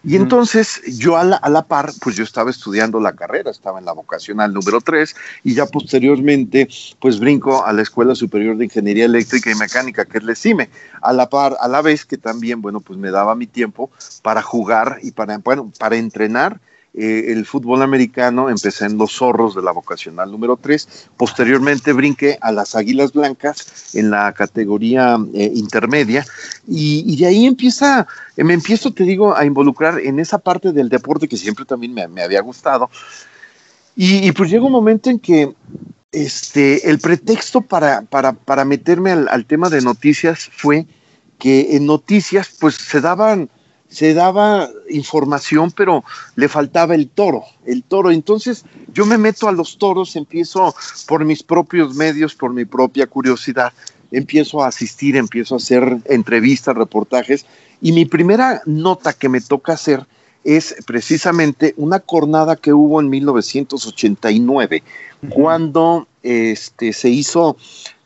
Y 0.06 0.16
entonces 0.16 0.82
yo 1.00 1.18
a 1.18 1.24
la, 1.24 1.38
a 1.38 1.50
la, 1.50 1.64
par, 1.64 1.92
pues 2.02 2.16
yo 2.16 2.24
estaba 2.24 2.52
estudiando 2.52 3.00
la 3.00 3.14
carrera, 3.14 3.50
estaba 3.50 3.80
en 3.80 3.86
la 3.86 3.92
vocacional 3.92 4.54
número 4.54 4.80
3 4.80 5.16
y 5.44 5.56
ya 5.56 5.66
posteriormente 5.66 6.68
pues 7.00 7.20
brinco 7.20 7.66
a 7.66 7.74
la 7.74 7.82
Escuela 7.82 8.14
Superior 8.14 8.56
de 8.58 8.66
Ingeniería 8.66 9.06
Eléctrica 9.06 9.52
y 9.52 9.56
Mecánica, 9.56 10.06
que 10.06 10.20
es 10.20 10.24
la 10.24 10.36
CIME, 10.36 10.70
a 11.02 11.12
la 11.12 11.30
par, 11.30 11.58
a 11.60 11.68
la 11.68 11.82
vez 11.82 12.06
que 12.06 12.18
también, 12.18 12.62
bueno, 12.62 12.82
pues 12.82 13.00
me 13.00 13.10
daba 13.10 13.36
mi 13.36 13.48
tiempo 13.48 13.90
para 14.22 14.42
jugar 14.42 15.00
y 15.02 15.12
para, 15.12 15.38
bueno, 15.40 15.72
para 15.80 15.98
entrenar 15.98 16.60
eh, 16.98 17.34
el 17.34 17.46
fútbol 17.46 17.82
americano, 17.82 18.50
empecé 18.50 18.86
en 18.86 18.98
los 18.98 19.12
zorros 19.12 19.54
de 19.54 19.62
la 19.62 19.72
vocacional 19.72 20.32
número 20.32 20.56
3, 20.56 21.10
posteriormente 21.18 21.92
brinqué 21.92 22.38
a 22.40 22.54
las 22.54 22.74
Águilas 22.74 23.12
Blancas 23.12 23.96
en 23.96 24.12
la 24.12 24.32
categoría 24.32 25.18
eh, 25.34 25.52
intermedia 25.54 26.26
y, 26.66 27.18
de 27.18 27.26
ahí 27.26 27.46
empieza, 27.46 28.08
me 28.38 28.54
empiezo, 28.54 28.94
te 28.94 29.04
digo, 29.04 29.36
a 29.36 29.46
involucrar 29.46 30.00
en 30.00 30.20
esa 30.20 30.38
parte 30.38 30.72
del 30.72 30.88
deporte 30.88 31.28
que 31.28 31.36
siempre 31.36 31.66
también 31.66 31.94
me, 31.94 32.08
me 32.08 32.24
había 32.24 32.42
gustado. 32.42 32.90
Y, 33.96 34.28
y, 34.28 34.32
pues 34.32 34.50
llega 34.50 34.66
un 34.66 34.72
momento 34.72 35.10
en 35.10 35.20
que 35.20 35.54
este, 36.14 36.90
el 36.90 37.00
pretexto 37.00 37.60
para, 37.60 38.04
para, 38.04 38.32
para 38.32 38.64
meterme 38.64 39.12
al, 39.12 39.28
al 39.28 39.46
tema 39.46 39.70
de 39.70 39.82
noticias 39.82 40.50
fue 40.56 40.86
que 41.40 41.76
en 41.76 41.86
noticias 41.86 42.50
pues 42.58 42.76
se 42.76 43.02
daban 43.02 43.50
se 43.90 44.14
daba 44.14 44.70
información, 44.90 45.72
pero 45.72 46.04
le 46.36 46.50
faltaba 46.50 46.96
el 46.96 47.08
toro, 47.08 47.44
el 47.66 47.84
toro. 47.84 48.12
Entonces 48.12 48.66
yo 48.94 49.06
me 49.06 49.18
meto 49.18 49.48
a 49.48 49.52
los 49.52 49.78
toros, 49.78 50.16
empiezo 50.16 50.76
por 51.08 51.24
mis 51.24 51.44
propios 51.44 51.96
medios, 51.96 52.36
por 52.36 52.54
mi 52.54 52.66
propia 52.66 53.08
curiosidad, 53.08 53.72
empiezo 54.12 54.64
a 54.64 54.68
asistir, 54.68 55.16
empiezo 55.16 55.56
a 55.56 55.58
hacer 55.58 55.98
entrevistas, 56.06 56.76
reportajes, 56.76 57.46
y 57.82 57.92
mi 57.92 58.06
primera 58.06 58.62
nota 58.66 59.14
que 59.14 59.30
me 59.30 59.42
toca 59.42 59.74
hacer 59.74 60.06
es 60.44 60.76
precisamente 60.86 61.74
una 61.76 62.00
cornada 62.00 62.56
que 62.56 62.72
hubo 62.72 63.02
en 63.02 63.10
1989, 63.10 64.84
uh 65.22 65.26
-huh. 65.26 65.30
cuando 65.30 66.08
este, 66.22 66.94
se 66.94 67.10
hizo, 67.10 67.58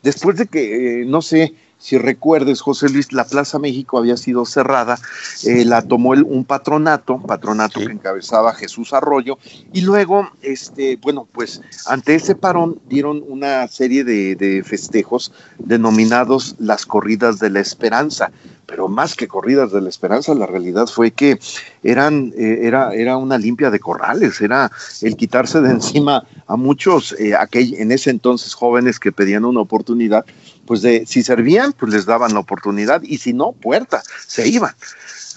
después 0.02 0.36
de 0.36 0.46
que, 0.46 1.02
eh, 1.02 1.04
no 1.04 1.20
sé, 1.20 1.54
si 1.80 1.96
recuerdes, 1.96 2.60
José 2.60 2.90
Luis, 2.90 3.12
la 3.12 3.24
Plaza 3.24 3.58
México 3.58 3.96
había 3.96 4.18
sido 4.18 4.44
cerrada, 4.44 4.98
eh, 5.44 5.64
la 5.64 5.80
tomó 5.80 6.12
el, 6.12 6.22
un 6.24 6.44
patronato, 6.44 7.18
patronato 7.18 7.80
sí. 7.80 7.86
que 7.86 7.92
encabezaba 7.92 8.54
Jesús 8.54 8.92
Arroyo, 8.92 9.38
y 9.72 9.80
luego, 9.80 10.30
este, 10.42 10.96
bueno, 10.96 11.26
pues 11.32 11.62
ante 11.86 12.14
ese 12.14 12.34
parón 12.34 12.78
dieron 12.86 13.24
una 13.26 13.66
serie 13.66 14.04
de, 14.04 14.36
de 14.36 14.62
festejos 14.62 15.32
denominados 15.58 16.54
las 16.58 16.84
corridas 16.84 17.38
de 17.38 17.48
la 17.48 17.60
esperanza, 17.60 18.30
pero 18.70 18.86
más 18.86 19.16
que 19.16 19.26
corridas 19.26 19.72
de 19.72 19.80
la 19.80 19.88
esperanza, 19.88 20.32
la 20.34 20.46
realidad 20.46 20.86
fue 20.86 21.10
que 21.10 21.40
eran, 21.82 22.32
eh, 22.36 22.60
era, 22.62 22.94
era 22.94 23.16
una 23.16 23.36
limpia 23.36 23.70
de 23.70 23.80
corrales, 23.80 24.40
era 24.40 24.70
el 25.02 25.16
quitarse 25.16 25.60
de 25.60 25.70
encima 25.70 26.24
a 26.46 26.56
muchos, 26.56 27.16
eh, 27.18 27.34
aquel, 27.34 27.74
en 27.74 27.90
ese 27.90 28.10
entonces 28.10 28.54
jóvenes 28.54 29.00
que 29.00 29.10
pedían 29.10 29.44
una 29.44 29.60
oportunidad, 29.60 30.24
pues 30.70 30.82
de 30.82 31.04
si 31.04 31.24
servían, 31.24 31.72
pues 31.72 31.92
les 31.92 32.06
daban 32.06 32.32
la 32.32 32.38
oportunidad, 32.38 33.02
y 33.02 33.18
si 33.18 33.32
no, 33.32 33.50
puerta, 33.50 34.04
se 34.28 34.46
iban. 34.46 34.72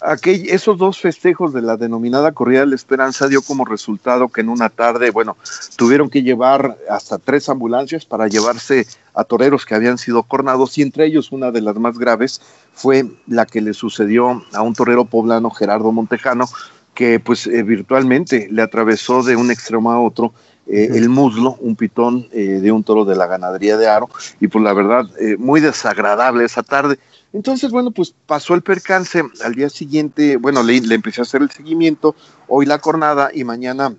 Aquel, 0.03 0.47
esos 0.47 0.77
dos 0.77 0.99
festejos 0.99 1.53
de 1.53 1.63
la 1.63 1.75
denominada 1.75 2.33
Corrida 2.33 2.59
de 2.59 2.67
la 2.67 2.75
Esperanza 2.75 3.27
dio 3.27 3.41
como 3.41 3.65
resultado 3.65 4.29
que 4.29 4.41
en 4.41 4.49
una 4.49 4.69
tarde, 4.69 5.09
bueno, 5.09 5.35
tuvieron 5.75 6.11
que 6.11 6.21
llevar 6.21 6.77
hasta 6.87 7.17
tres 7.17 7.49
ambulancias 7.49 8.05
para 8.05 8.27
llevarse 8.27 8.85
a 9.15 9.23
toreros 9.23 9.65
que 9.65 9.73
habían 9.73 9.97
sido 9.97 10.21
cornados 10.21 10.77
y 10.77 10.83
entre 10.83 11.07
ellos 11.07 11.31
una 11.31 11.49
de 11.49 11.61
las 11.61 11.77
más 11.77 11.97
graves 11.97 12.39
fue 12.71 13.03
la 13.25 13.47
que 13.47 13.59
le 13.59 13.73
sucedió 13.73 14.43
a 14.53 14.61
un 14.61 14.75
torero 14.75 15.05
poblano, 15.05 15.49
Gerardo 15.49 15.91
Montejano, 15.91 16.45
que 16.93 17.19
pues 17.19 17.47
eh, 17.47 17.63
virtualmente 17.63 18.49
le 18.51 18.61
atravesó 18.61 19.23
de 19.23 19.35
un 19.35 19.49
extremo 19.49 19.91
a 19.91 19.99
otro 19.99 20.31
eh, 20.67 20.89
el 20.93 21.09
muslo, 21.09 21.57
un 21.59 21.75
pitón 21.75 22.27
eh, 22.31 22.59
de 22.61 22.71
un 22.71 22.83
toro 22.83 23.05
de 23.05 23.15
la 23.15 23.27
ganadería 23.27 23.77
de 23.77 23.87
Aro, 23.87 24.09
y 24.39 24.47
pues 24.47 24.63
la 24.63 24.73
verdad, 24.73 25.05
eh, 25.19 25.35
muy 25.37 25.61
desagradable 25.61 26.45
esa 26.45 26.63
tarde. 26.63 26.99
Entonces, 27.33 27.71
bueno, 27.71 27.91
pues 27.91 28.13
pasó 28.25 28.53
el 28.53 28.61
percance, 28.61 29.23
al 29.43 29.55
día 29.55 29.69
siguiente, 29.69 30.37
bueno, 30.37 30.63
le, 30.63 30.79
le 30.81 30.95
empecé 30.95 31.21
a 31.21 31.23
hacer 31.23 31.41
el 31.41 31.51
seguimiento, 31.51 32.15
hoy 32.47 32.65
la 32.65 32.79
cornada 32.79 33.31
y 33.33 33.43
mañana 33.43 33.95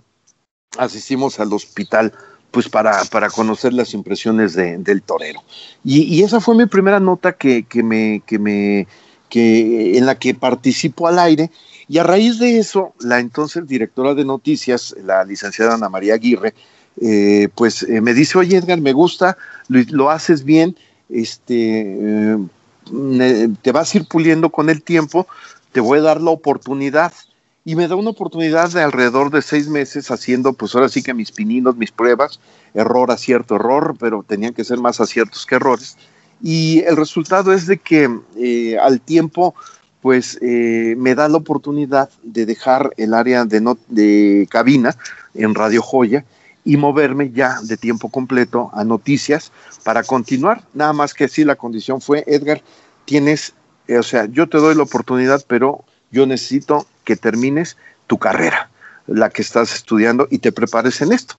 asistimos 0.78 1.40
al 1.40 1.52
hospital 1.52 2.12
pues 2.50 2.68
para, 2.68 3.04
para 3.06 3.28
conocer 3.30 3.72
las 3.72 3.94
impresiones 3.94 4.54
de, 4.54 4.78
del 4.78 5.02
torero. 5.02 5.42
Y, 5.82 6.02
y, 6.02 6.22
esa 6.22 6.40
fue 6.40 6.54
mi 6.54 6.66
primera 6.66 7.00
nota 7.00 7.32
que, 7.32 7.64
que 7.64 7.82
me, 7.82 8.22
que 8.24 8.38
me, 8.38 8.86
que, 9.28 9.98
en 9.98 10.06
la 10.06 10.14
que 10.14 10.34
participo 10.34 11.08
al 11.08 11.18
aire. 11.18 11.50
Y 11.88 11.98
a 11.98 12.02
raíz 12.02 12.38
de 12.38 12.58
eso, 12.58 12.94
la 13.00 13.20
entonces 13.20 13.66
directora 13.66 14.14
de 14.14 14.24
noticias, 14.24 14.94
la 15.04 15.24
licenciada 15.24 15.74
Ana 15.74 15.88
María 15.88 16.14
Aguirre, 16.14 16.54
eh, 17.00 17.48
pues 17.54 17.82
eh, 17.82 18.00
me 18.00 18.14
dice, 18.14 18.38
oye 18.38 18.56
Edgar, 18.56 18.80
me 18.80 18.92
gusta, 18.92 19.36
lo, 19.68 19.80
lo 19.90 20.10
haces 20.10 20.44
bien, 20.44 20.76
este, 21.08 21.96
eh, 21.98 23.48
te 23.62 23.72
vas 23.72 23.94
a 23.94 23.98
ir 23.98 24.06
puliendo 24.06 24.50
con 24.50 24.70
el 24.70 24.82
tiempo, 24.82 25.26
te 25.72 25.80
voy 25.80 25.98
a 25.98 26.02
dar 26.02 26.20
la 26.20 26.30
oportunidad. 26.30 27.12
Y 27.66 27.76
me 27.76 27.88
da 27.88 27.96
una 27.96 28.10
oportunidad 28.10 28.70
de 28.70 28.82
alrededor 28.82 29.30
de 29.30 29.40
seis 29.40 29.68
meses 29.68 30.10
haciendo, 30.10 30.52
pues 30.52 30.74
ahora 30.74 30.90
sí 30.90 31.02
que 31.02 31.14
mis 31.14 31.32
pininos, 31.32 31.76
mis 31.76 31.90
pruebas, 31.90 32.38
error, 32.74 33.10
acierto, 33.10 33.56
error, 33.56 33.96
pero 33.98 34.22
tenían 34.22 34.52
que 34.52 34.64
ser 34.64 34.78
más 34.80 35.00
aciertos 35.00 35.46
que 35.46 35.54
errores. 35.54 35.96
Y 36.42 36.80
el 36.80 36.94
resultado 36.94 37.54
es 37.54 37.66
de 37.66 37.78
que 37.78 38.76
al 38.78 39.00
tiempo, 39.00 39.54
pues 40.04 40.38
eh, 40.42 40.96
me 40.98 41.14
da 41.14 41.30
la 41.30 41.38
oportunidad 41.38 42.10
de 42.22 42.44
dejar 42.44 42.92
el 42.98 43.14
área 43.14 43.46
de, 43.46 43.62
no, 43.62 43.78
de 43.88 44.46
cabina 44.50 44.94
en 45.32 45.54
Radio 45.54 45.80
Joya 45.80 46.26
y 46.62 46.76
moverme 46.76 47.30
ya 47.30 47.56
de 47.62 47.78
tiempo 47.78 48.10
completo 48.10 48.70
a 48.74 48.84
noticias 48.84 49.50
para 49.82 50.02
continuar. 50.02 50.62
Nada 50.74 50.92
más 50.92 51.14
que 51.14 51.26
sí, 51.26 51.42
la 51.42 51.56
condición 51.56 52.02
fue, 52.02 52.22
Edgar, 52.26 52.62
tienes, 53.06 53.54
eh, 53.88 53.96
o 53.96 54.02
sea, 54.02 54.26
yo 54.26 54.46
te 54.46 54.58
doy 54.58 54.74
la 54.74 54.82
oportunidad, 54.82 55.42
pero 55.48 55.86
yo 56.10 56.26
necesito 56.26 56.86
que 57.04 57.16
termines 57.16 57.78
tu 58.06 58.18
carrera, 58.18 58.68
la 59.06 59.30
que 59.30 59.40
estás 59.40 59.74
estudiando 59.74 60.28
y 60.30 60.36
te 60.36 60.52
prepares 60.52 61.00
en 61.00 61.12
esto. 61.12 61.36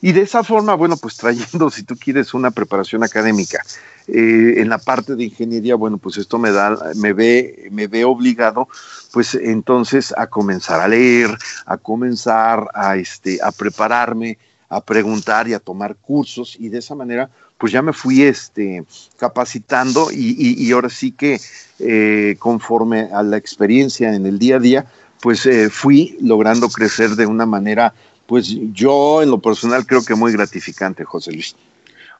Y 0.00 0.12
de 0.12 0.20
esa 0.20 0.44
forma, 0.44 0.74
bueno, 0.74 0.96
pues 0.98 1.16
trayendo, 1.16 1.68
si 1.72 1.82
tú 1.82 1.96
quieres, 1.96 2.32
una 2.32 2.52
preparación 2.52 3.02
académica 3.02 3.60
eh, 4.06 4.54
en 4.58 4.68
la 4.68 4.78
parte 4.78 5.14
de 5.14 5.24
ingeniería, 5.24 5.76
bueno, 5.76 5.98
pues 5.98 6.18
esto 6.18 6.38
me 6.38 6.50
da, 6.50 6.78
me 6.96 7.12
ve, 7.12 7.68
me 7.70 7.86
ve 7.86 8.04
obligado, 8.04 8.68
pues 9.12 9.34
entonces 9.34 10.12
a 10.16 10.26
comenzar 10.26 10.80
a 10.80 10.88
leer, 10.88 11.30
a 11.66 11.76
comenzar 11.76 12.68
a, 12.74 12.96
este, 12.96 13.38
a 13.42 13.50
prepararme, 13.50 14.38
a 14.68 14.80
preguntar 14.80 15.48
y 15.48 15.54
a 15.54 15.58
tomar 15.58 15.96
cursos 15.96 16.56
y 16.58 16.68
de 16.68 16.78
esa 16.78 16.94
manera 16.94 17.30
pues 17.56 17.72
ya 17.72 17.80
me 17.80 17.92
fui 17.92 18.22
este, 18.22 18.84
capacitando 19.16 20.10
y, 20.12 20.34
y, 20.38 20.72
ahora 20.72 20.90
sí 20.90 21.12
que 21.12 21.40
eh, 21.78 22.36
conforme 22.38 23.08
a 23.12 23.22
la 23.22 23.36
experiencia 23.36 24.12
en 24.12 24.26
el 24.26 24.38
día 24.38 24.56
a 24.56 24.58
día, 24.58 24.86
pues 25.22 25.46
eh, 25.46 25.70
fui 25.70 26.18
logrando 26.20 26.68
crecer 26.68 27.10
de 27.10 27.26
una 27.26 27.46
manera 27.46 27.94
pues 28.26 28.54
yo 28.72 29.22
en 29.22 29.30
lo 29.30 29.38
personal 29.38 29.86
creo 29.86 30.04
que 30.04 30.14
muy 30.14 30.32
gratificante, 30.32 31.04
José 31.04 31.32
Luis. 31.32 31.54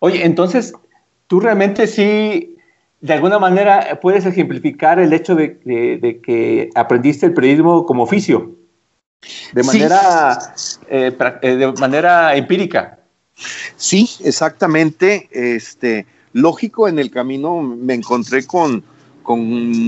Oye, 0.00 0.24
entonces, 0.24 0.72
tú 1.26 1.40
realmente 1.40 1.86
sí, 1.86 2.56
de 3.00 3.12
alguna 3.12 3.38
manera, 3.38 3.98
puedes 4.00 4.24
ejemplificar 4.24 4.98
el 4.98 5.12
hecho 5.12 5.34
de, 5.34 5.58
que 6.24 6.70
aprendiste 6.74 7.26
el 7.26 7.34
periodismo 7.34 7.84
como 7.84 8.02
oficio, 8.02 8.56
de 9.52 9.62
manera, 9.62 10.54
eh, 10.88 11.16
eh, 11.42 11.56
de 11.56 11.72
manera 11.72 12.34
empírica. 12.34 12.98
Sí, 13.76 14.08
exactamente. 14.24 15.28
Este, 15.32 16.06
lógico, 16.32 16.88
en 16.88 16.98
el 16.98 17.10
camino 17.10 17.60
me 17.62 17.94
encontré 17.94 18.46
con, 18.46 18.82
con 19.22 19.40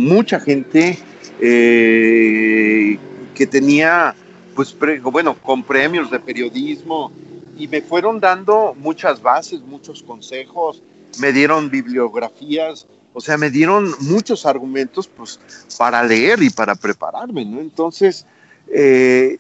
mucha 0.05 0.41
gente 0.41 0.99
eh, 1.41 2.99
que 3.35 3.47
tenía, 3.47 4.15
pues, 4.55 4.77
bueno, 5.03 5.35
con 5.35 5.63
premios 5.63 6.11
de 6.11 6.21
periodismo 6.21 7.13
y 7.59 7.69
me 7.69 7.81
fueron 7.81 8.21
dando 8.21 8.75
muchas 8.79 9.23
bases, 9.23 9.61
muchos 9.63 10.03
consejos, 10.03 10.83
me 11.19 11.33
dieron 11.33 11.71
bibliografías, 11.71 12.87
o 13.13 13.21
sea, 13.21 13.39
me 13.39 13.51
dieron 13.51 13.95
muchos 14.01 14.45
argumentos, 14.45 15.09
pues, 15.09 15.41
para 15.79 16.03
leer 16.03 16.43
y 16.43 16.51
para 16.51 16.75
prepararme, 16.75 17.45
¿no? 17.45 17.61
Entonces, 17.61 18.27
eh, 18.69 19.39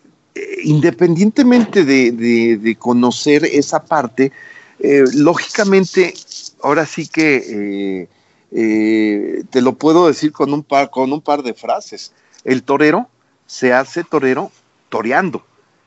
independientemente 0.65 1.85
de, 1.85 2.77
conocer 2.79 3.45
esa 3.45 3.85
parte, 3.85 4.33
eh, 4.79 5.05
lógicamente, 5.15 6.15
ahora 6.63 6.87
sí 6.87 7.07
que 7.07 8.09
eh, 8.53 9.45
te 9.51 9.61
lo 9.61 9.75
puedo 9.75 10.07
decir 10.07 10.33
con 10.33 10.53
un, 10.53 10.63
par, 10.63 10.91
con 10.91 11.13
un 11.13 11.21
par 11.21 11.43
de 11.43 11.55
frases. 11.55 12.13
El 12.45 12.63
torero 12.63 13.09
se 13.47 13.73
hace 13.73 14.05
torero 14.05 14.51
toreando. 14.89 15.45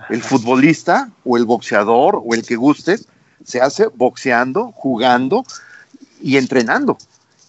El 0.09 0.21
futbolista 0.21 1.09
o 1.25 1.37
el 1.37 1.45
boxeador 1.45 2.21
o 2.23 2.33
el 2.33 2.45
que 2.45 2.55
guste 2.55 2.97
se 3.43 3.61
hace 3.61 3.87
boxeando, 3.87 4.71
jugando 4.73 5.43
y 6.21 6.37
entrenando. 6.37 6.97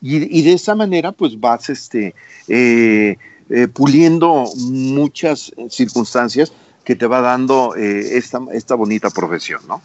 Y, 0.02 0.42
de 0.42 0.52
esa 0.54 0.74
manera 0.74 1.12
pues 1.12 1.38
vas 1.38 1.68
este, 1.68 2.14
eh, 2.48 3.16
eh, 3.50 3.68
puliendo 3.68 4.46
muchas 4.56 5.52
circunstancias 5.68 6.52
que 6.84 6.96
te 6.96 7.06
va 7.06 7.20
dando 7.20 7.74
esta, 7.74 8.40
esta 8.52 8.74
bonita 8.76 9.10
profesión, 9.10 9.60
¿no? 9.68 9.82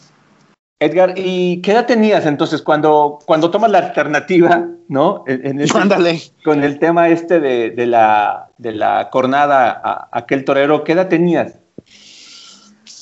Edgar, 0.80 1.14
¿y 1.16 1.62
qué 1.62 1.72
edad 1.72 1.86
tenías 1.86 2.26
entonces 2.26 2.62
cuando, 2.62 3.20
cuando 3.26 3.50
tomas 3.50 3.72
la 3.72 3.78
alternativa, 3.78 4.68
¿no? 4.90 5.24
En, 5.26 5.66
Con 6.44 6.64
el 6.64 6.80
tema 6.80 7.08
este 7.08 7.40
de, 7.40 7.86
la, 7.86 8.50
de 8.58 8.74
la 8.74 9.10
cornada 9.10 9.82
a, 9.84 10.10
aquel 10.12 10.44
torero, 10.44 10.84
¿qué 10.84 10.92
edad 10.92 11.08
tenías? 11.08 11.54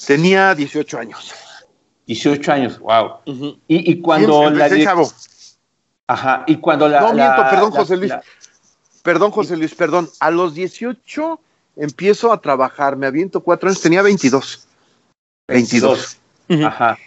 Tenía 0.05 0.53
18 0.53 0.99
años. 0.99 1.33
18 2.05 2.51
años, 2.51 2.79
wow. 2.79 3.13
y, 3.67 4.01
cuando 4.01 4.49
la... 4.51 4.69
Ajá, 6.07 6.43
y 6.47 6.57
cuando 6.57 6.87
la... 6.87 7.01
No, 7.01 7.13
miento, 7.13 7.43
perdón, 7.49 7.71
José 7.71 7.97
Luis. 7.97 8.13
Perdón, 9.03 9.31
José 9.31 9.57
Luis, 9.57 9.75
perdón. 9.75 10.09
A 10.19 10.31
los 10.31 10.53
18 10.53 11.39
empiezo 11.75 12.31
a 12.31 12.41
trabajar, 12.41 12.95
me 12.95 13.07
aviento 13.07 13.41
cuatro 13.41 13.69
años, 13.69 13.81
tenía 13.81 14.01
22. 14.01 14.67
22. 15.47 16.17
Ajá. 16.65 16.97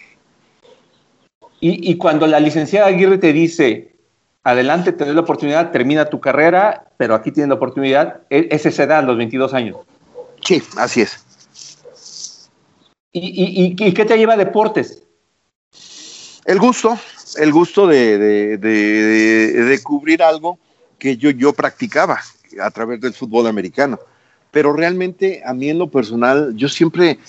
Y, 1.59 1.97
cuando 1.97 2.27
la 2.27 2.39
licenciada 2.39 2.85
Aguirre 2.85 3.17
te 3.17 3.33
dice, 3.33 3.95
adelante, 4.43 4.93
te 4.93 5.05
doy 5.05 5.15
la 5.15 5.21
oportunidad, 5.21 5.71
termina 5.71 6.05
tu 6.05 6.19
carrera, 6.19 6.85
pero 6.97 7.15
aquí 7.15 7.31
tienes 7.31 7.49
la 7.49 7.55
oportunidad, 7.55 8.21
e, 8.29 8.47
es 8.51 8.67
esa 8.67 8.83
edad, 8.83 9.03
los 9.03 9.17
22 9.17 9.55
años. 9.55 9.77
Sí, 10.41 10.61
así 10.77 11.01
es. 11.01 11.25
¿Y, 13.11 13.75
qué 13.75 14.05
te 14.05 14.17
lleva 14.17 14.33
a 14.33 14.37
deportes? 14.37 15.01
El 16.45 16.59
gusto, 16.59 16.99
el 17.35 17.51
gusto 17.51 17.87
de, 17.87 18.57
de, 18.57 19.79
cubrir 19.83 20.23
algo 20.23 20.57
que 20.97 21.17
yo, 21.17 21.29
yo 21.31 21.53
practicaba 21.53 22.19
a 22.61 22.71
través 22.71 23.01
del 23.01 23.13
fútbol 23.13 23.47
americano. 23.47 23.99
Pero 24.51 24.73
realmente 24.73 25.41
a 25.45 25.53
mí 25.53 25.69
en 25.69 25.77
lo 25.77 25.89
personal, 25.89 26.55
yo 26.55 26.69
siempre, 26.69 27.19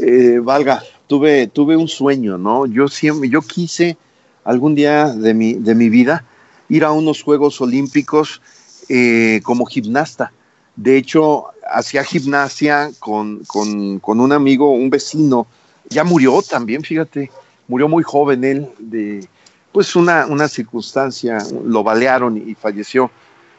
eh, 0.00 0.40
valga, 0.42 0.82
tuve, 1.06 1.46
tuve 1.46 1.76
un 1.76 1.88
sueño, 1.88 2.36
¿no? 2.36 2.66
Yo 2.66 2.88
siempre, 2.88 3.28
yo 3.28 3.40
quise 3.42 3.96
algún 4.44 4.74
día 4.74 5.06
de 5.06 5.32
mi, 5.34 5.54
de 5.54 5.74
mi 5.74 5.88
vida 5.88 6.24
ir 6.68 6.84
a 6.84 6.92
unos 6.92 7.22
Juegos 7.22 7.60
Olímpicos 7.60 8.40
eh, 8.88 9.40
como 9.44 9.64
gimnasta. 9.64 10.32
De 10.76 10.96
hecho, 10.96 11.46
hacía 11.70 12.04
gimnasia 12.04 12.90
con, 12.98 13.42
un 13.52 14.32
amigo, 14.32 14.72
un 14.72 14.90
vecino, 14.90 15.46
ya 15.88 16.04
murió 16.04 16.42
también, 16.42 16.82
fíjate, 16.82 17.30
murió 17.68 17.88
muy 17.88 18.02
joven 18.02 18.44
él, 18.44 18.68
de 18.78 19.26
pues 19.74 19.96
una, 19.96 20.26
una 20.26 20.46
circunstancia, 20.46 21.38
lo 21.64 21.82
balearon 21.82 22.36
y 22.36 22.54
falleció. 22.54 23.10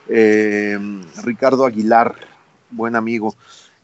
Eh, 0.07 0.79
Ricardo 1.25 1.65
Aguilar, 1.65 2.15
buen 2.71 2.95
amigo, 2.95 3.35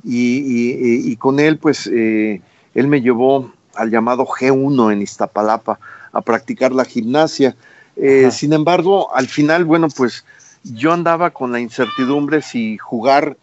y, 0.02 1.14
con 1.18 1.42
él, 1.42 1.58
pues, 1.58 1.88
eh, 1.88 2.40
él 2.74 2.88
me 2.88 3.02
llevó 3.02 3.52
al 3.76 3.92
llamado 3.92 4.26
G1 4.26 4.94
en 4.94 5.02
Iztapalapa 5.02 5.78
a 6.14 6.22
practicar 6.22 6.72
la 6.72 6.86
gimnasia. 6.86 7.54
Eh, 7.98 8.32
sin 8.32 8.54
embargo, 8.54 9.14
al 9.14 9.28
final, 9.28 9.66
bueno, 9.66 9.90
pues 9.90 10.24
yo 10.64 10.94
andaba 10.94 11.32
con 11.32 11.52
la 11.52 11.60
incertidumbre 11.60 12.42
si 12.42 12.78
jugar 12.78 13.36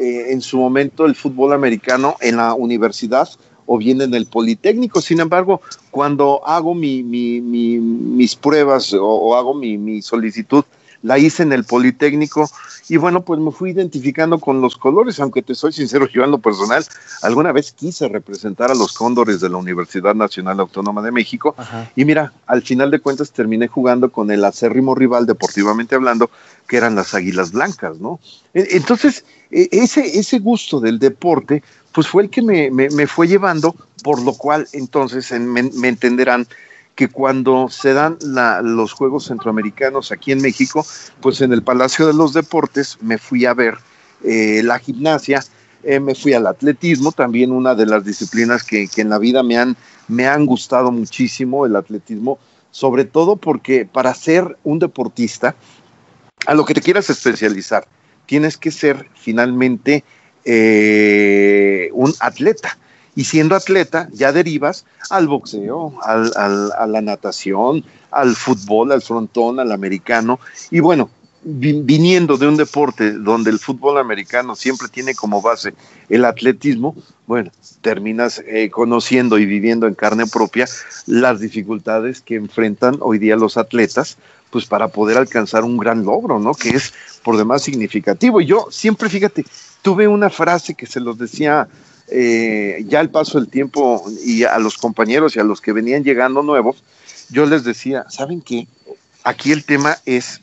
eh, 0.00 0.32
en 0.32 0.40
su 0.40 0.58
momento 0.58 1.06
el 1.06 1.14
fútbol 1.14 1.52
americano 1.52 2.16
en 2.20 2.38
la 2.38 2.54
universidad 2.54 3.28
o 3.66 3.78
bien 3.78 4.00
en 4.00 4.14
el 4.14 4.26
Politécnico. 4.26 5.00
Sin 5.00 5.20
embargo, 5.20 5.60
cuando 5.90 6.46
hago 6.46 6.74
mis 6.74 8.36
pruebas 8.36 8.94
o, 8.94 9.36
hago 9.36 9.54
mi 9.54 10.02
solicitud 10.02 10.64
la 11.02 11.18
hice 11.18 11.42
en 11.42 11.52
el 11.52 11.64
Politécnico 11.64 12.48
y 12.88 12.96
bueno, 12.96 13.22
pues 13.22 13.40
me 13.40 13.50
fui 13.50 13.70
identificando 13.70 14.38
con 14.38 14.60
los 14.60 14.76
colores, 14.76 15.20
aunque 15.20 15.42
te 15.42 15.54
soy 15.54 15.72
sincero, 15.72 16.06
yo 16.08 16.24
en 16.24 16.30
lo 16.30 16.38
personal, 16.38 16.84
alguna 17.22 17.52
vez 17.52 17.72
quise 17.72 18.08
representar 18.08 18.70
a 18.70 18.74
los 18.74 18.92
cóndores 18.92 19.40
de 19.40 19.48
la 19.48 19.56
Universidad 19.56 20.14
Nacional 20.14 20.60
Autónoma 20.60 21.02
de 21.02 21.12
México 21.12 21.54
y 21.96 22.04
mira, 22.04 22.32
al 22.46 22.62
final 22.62 22.90
de 22.90 23.00
cuentas 23.00 23.32
terminé 23.32 23.68
jugando 23.68 24.10
con 24.10 24.30
el 24.30 24.44
acérrimo 24.44 24.94
rival, 24.94 25.26
deportivamente 25.26 25.94
hablando, 25.94 26.30
que 26.68 26.76
eran 26.76 26.94
las 26.94 27.14
Águilas 27.14 27.52
Blancas, 27.52 27.98
¿no? 27.98 28.20
E, 28.54 28.76
entonces, 28.76 29.24
e, 29.50 29.68
ese, 29.72 30.18
ese 30.18 30.38
gusto 30.38 30.80
del 30.80 30.98
deporte, 30.98 31.62
pues 31.92 32.08
fue 32.08 32.24
el 32.24 32.30
que 32.30 32.42
me, 32.42 32.70
me, 32.70 33.06
fue 33.06 33.28
llevando, 33.28 33.74
por 34.02 34.22
lo 34.22 34.34
cual 34.34 34.66
entonces 34.72 35.30
me 35.32 35.88
entenderán 35.88 36.46
que 36.94 37.08
cuando 37.08 37.68
se 37.70 37.94
dan 37.94 38.18
los 38.62 38.92
Juegos 38.92 39.26
Centroamericanos 39.26 40.12
aquí 40.12 40.32
en 40.32 40.42
México, 40.42 40.84
pues 41.20 41.40
en 41.40 41.52
el 41.52 41.62
Palacio 41.62 42.06
de 42.06 42.12
los 42.12 42.32
Deportes 42.32 42.98
me 43.00 43.18
fui 43.18 43.46
a 43.46 43.54
ver 43.54 43.78
eh, 44.24 44.62
la 44.62 44.78
gimnasia, 44.78 45.42
eh, 45.82 46.00
me 46.00 46.14
fui 46.14 46.32
al 46.34 46.46
atletismo, 46.46 47.12
también 47.12 47.50
una 47.50 47.74
de 47.74 47.86
las 47.86 48.04
disciplinas 48.04 48.62
que, 48.62 48.88
en 48.96 49.08
la 49.08 49.18
vida 49.18 49.42
me 49.42 49.56
han, 49.56 49.76
me 50.08 50.26
han 50.26 50.46
gustado 50.46 50.92
muchísimo, 50.92 51.66
el 51.66 51.76
atletismo, 51.76 52.38
sobre 52.70 53.04
todo 53.04 53.36
porque 53.36 53.86
para 53.86 54.14
ser 54.14 54.56
un 54.64 54.78
deportista, 54.78 55.54
a 56.46 56.54
lo 56.54 56.64
que 56.64 56.74
te 56.74 56.80
quieras 56.80 57.08
especializar, 57.08 57.86
tienes 58.26 58.56
que 58.56 58.70
ser 58.70 59.08
finalmente 59.14 60.04
eh, 60.44 61.90
un 61.92 62.14
atleta 62.20 62.76
y 63.14 63.24
siendo 63.24 63.54
atleta 63.54 64.08
ya 64.12 64.32
derivas 64.32 64.84
al 65.10 65.28
boxeo, 65.28 65.94
al, 66.02 66.32
a 66.36 66.86
la 66.86 67.00
natación, 67.00 67.84
al 68.10 68.34
fútbol, 68.34 68.92
al 68.92 69.02
frontón, 69.02 69.60
al 69.60 69.72
americano. 69.72 70.40
Y 70.70 70.80
bueno, 70.80 71.10
viniendo 71.44 72.36
de 72.36 72.46
un 72.46 72.56
deporte 72.56 73.12
donde 73.12 73.50
el 73.50 73.58
fútbol 73.58 73.98
americano 73.98 74.54
siempre 74.54 74.88
tiene 74.88 75.14
como 75.14 75.42
base 75.42 75.74
el 76.08 76.24
atletismo, 76.24 76.94
bueno, 77.26 77.50
terminas 77.80 78.42
eh, 78.46 78.70
conociendo 78.70 79.38
y 79.38 79.46
viviendo 79.46 79.86
en 79.86 79.94
carne 79.94 80.26
propia 80.26 80.66
las 81.06 81.40
dificultades 81.40 82.20
que 82.20 82.36
enfrentan 82.36 82.98
hoy 83.00 83.18
día 83.18 83.36
los 83.36 83.56
atletas, 83.56 84.18
pues 84.50 84.66
para 84.66 84.88
poder 84.88 85.16
alcanzar 85.16 85.64
un 85.64 85.78
gran 85.78 86.04
logro, 86.04 86.38
¿no? 86.38 86.54
Que 86.54 86.70
es 86.70 86.92
por 87.24 87.36
demás 87.36 87.62
significativo. 87.62 88.40
Y 88.40 88.46
yo 88.46 88.66
siempre, 88.70 89.08
fíjate, 89.08 89.44
tuve 89.82 90.08
una 90.08 90.30
frase 90.30 90.74
que 90.74 90.86
se 90.86 91.00
los 91.00 91.18
decía 91.18 91.68
eh, 92.08 92.84
ya 92.88 93.00
al 93.00 93.10
paso 93.10 93.38
del 93.38 93.48
tiempo 93.48 94.04
y 94.24 94.44
a 94.44 94.58
los 94.58 94.78
compañeros 94.78 95.36
y 95.36 95.40
a 95.40 95.44
los 95.44 95.60
que 95.60 95.72
venían 95.72 96.04
llegando 96.04 96.42
nuevos, 96.42 96.82
yo 97.30 97.46
les 97.46 97.64
decía, 97.64 98.06
¿saben 98.08 98.40
qué? 98.40 98.68
Aquí 99.24 99.52
el 99.52 99.64
tema 99.64 99.98
es 100.04 100.40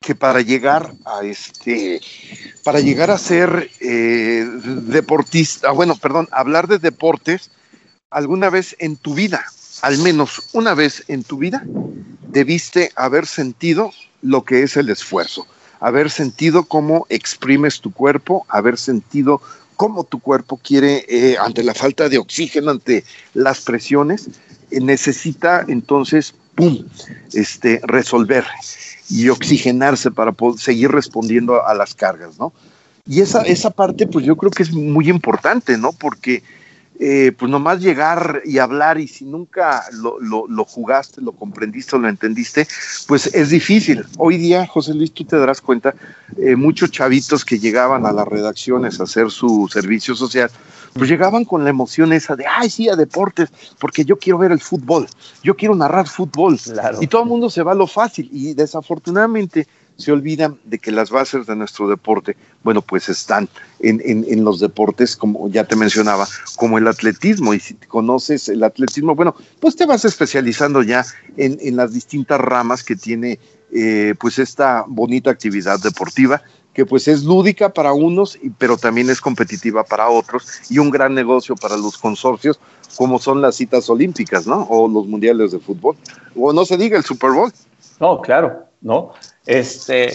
que 0.00 0.14
para 0.14 0.40
llegar 0.40 0.92
a 1.04 1.24
este, 1.24 2.00
para 2.62 2.80
llegar 2.80 3.10
a 3.10 3.18
ser 3.18 3.70
eh, 3.80 4.46
deportista, 4.86 5.70
bueno, 5.72 5.96
perdón, 5.96 6.28
hablar 6.30 6.68
de 6.68 6.78
deportes, 6.78 7.50
alguna 8.10 8.48
vez 8.50 8.76
en 8.78 8.96
tu 8.96 9.14
vida, 9.14 9.44
al 9.82 9.98
menos 9.98 10.50
una 10.52 10.74
vez 10.74 11.04
en 11.08 11.24
tu 11.24 11.38
vida, 11.38 11.64
debiste 12.28 12.92
haber 12.94 13.26
sentido 13.26 13.92
lo 14.22 14.44
que 14.44 14.62
es 14.62 14.76
el 14.76 14.88
esfuerzo, 14.88 15.46
haber 15.80 16.10
sentido 16.10 16.64
cómo 16.64 17.06
exprimes 17.08 17.80
tu 17.80 17.92
cuerpo, 17.92 18.46
haber 18.48 18.78
sentido 18.78 19.40
cómo 19.76 20.04
tu 20.04 20.18
cuerpo 20.18 20.58
quiere, 20.62 21.04
eh, 21.08 21.36
ante 21.38 21.62
la 21.62 21.74
falta 21.74 22.08
de 22.08 22.18
oxígeno, 22.18 22.70
ante 22.72 23.04
las 23.34 23.60
presiones, 23.60 24.28
eh, 24.70 24.80
necesita 24.80 25.64
entonces, 25.68 26.34
¡pum!, 26.54 26.84
este, 27.32 27.80
resolver 27.84 28.44
y 29.08 29.28
oxigenarse 29.28 30.10
para 30.10 30.34
seguir 30.56 30.90
respondiendo 30.90 31.64
a 31.64 31.74
las 31.74 31.94
cargas, 31.94 32.38
¿no? 32.38 32.52
Y 33.06 33.20
esa, 33.20 33.42
esa 33.42 33.70
parte, 33.70 34.06
pues 34.06 34.26
yo 34.26 34.36
creo 34.36 34.50
que 34.50 34.62
es 34.62 34.72
muy 34.72 35.08
importante, 35.08 35.78
¿no? 35.78 35.92
Porque 35.92 36.42
eh, 37.00 37.32
pues 37.38 37.48
nomás 37.50 37.80
llegar 37.80 38.42
y 38.44 38.58
hablar 38.58 38.98
y 38.98 39.06
si 39.06 39.24
nunca 39.24 39.84
lo, 39.92 40.18
lo, 40.20 40.64
jugaste, 40.64 41.20
lo 41.20 41.32
comprendiste 41.32 41.94
o 41.94 41.98
lo 42.00 42.08
entendiste, 42.08 42.66
pues 43.06 43.32
es 43.34 43.50
difícil. 43.50 44.04
Hoy 44.16 44.36
día, 44.36 44.66
José 44.66 44.94
Luis, 44.94 45.12
tú 45.12 45.24
te 45.24 45.38
darás 45.38 45.60
cuenta, 45.60 45.94
eh, 46.36 46.56
muchos 46.56 46.90
chavitos 46.90 47.44
que 47.44 47.58
llegaban 47.58 48.04
a 48.04 48.12
las 48.12 48.26
redacciones 48.26 48.98
a 48.98 49.04
hacer 49.04 49.30
su 49.30 49.68
servicio 49.72 50.16
social, 50.16 50.50
pues 50.92 51.08
llegaban 51.08 51.44
con 51.44 51.62
la 51.62 51.70
emoción 51.70 52.12
esa 52.12 52.34
de, 52.34 52.46
ay, 52.46 52.68
sí, 52.68 52.88
a 52.88 52.96
deportes, 52.96 53.50
porque 53.78 54.04
yo 54.04 54.18
quiero 54.18 54.38
ver 54.38 54.50
el 54.50 54.60
fútbol, 54.60 55.06
yo 55.42 55.54
quiero 55.54 55.76
narrar 55.76 56.08
fútbol. 56.08 56.58
Y 57.00 57.06
todo 57.06 57.22
el 57.22 57.28
mundo 57.28 57.48
se 57.48 57.62
va 57.62 57.72
a 57.72 57.76
lo 57.76 57.86
fácil 57.86 58.28
y 58.32 58.54
desafortunadamente 58.54 59.68
se 59.98 60.12
olvidan 60.12 60.58
de 60.64 60.78
que 60.78 60.92
las 60.92 61.10
bases 61.10 61.46
de 61.46 61.56
nuestro 61.56 61.88
deporte, 61.88 62.36
bueno, 62.62 62.82
pues 62.82 63.08
están 63.08 63.48
en, 63.80 64.00
en, 64.04 64.44
los 64.44 64.60
deportes, 64.60 65.16
como 65.16 65.48
ya 65.48 65.64
te 65.64 65.74
mencionaba, 65.74 66.26
como 66.56 66.78
el 66.78 66.86
atletismo. 66.86 67.52
Y 67.52 67.60
si 67.60 67.74
conoces 67.74 68.48
el 68.48 68.62
atletismo, 68.62 69.16
bueno, 69.16 69.34
pues 69.60 69.74
te 69.74 69.86
vas 69.86 70.04
especializando 70.04 70.82
ya 70.84 71.04
en, 71.36 71.58
en 71.60 71.76
las 71.76 71.92
distintas 71.92 72.40
ramas 72.40 72.84
que 72.84 72.94
tiene 72.94 73.40
eh, 73.72 74.14
pues 74.18 74.38
esta 74.38 74.84
bonita 74.86 75.30
actividad 75.30 75.80
deportiva 75.80 76.42
que 76.72 76.86
pues 76.86 77.08
es 77.08 77.24
lúdica 77.24 77.70
para 77.70 77.92
unos, 77.92 78.38
pero 78.56 78.76
también 78.76 79.10
es 79.10 79.20
competitiva 79.20 79.82
para 79.82 80.08
otros 80.08 80.46
y 80.70 80.78
un 80.78 80.90
gran 80.90 81.12
negocio 81.12 81.56
para 81.56 81.76
los 81.76 81.98
consorcios, 81.98 82.60
como 82.96 83.18
son 83.18 83.42
las 83.42 83.56
citas 83.56 83.90
olímpicas, 83.90 84.46
¿no? 84.46 84.62
O 84.70 84.86
los 84.86 85.08
mundiales 85.08 85.50
de 85.50 85.58
fútbol. 85.58 85.96
O 86.36 86.52
no 86.52 86.64
se 86.64 86.76
diga 86.76 86.96
el 86.96 87.02
Super 87.02 87.32
Bowl. 87.32 87.52
No, 87.98 88.20
claro, 88.20 88.68
¿no? 88.80 89.10
Este, 89.48 90.08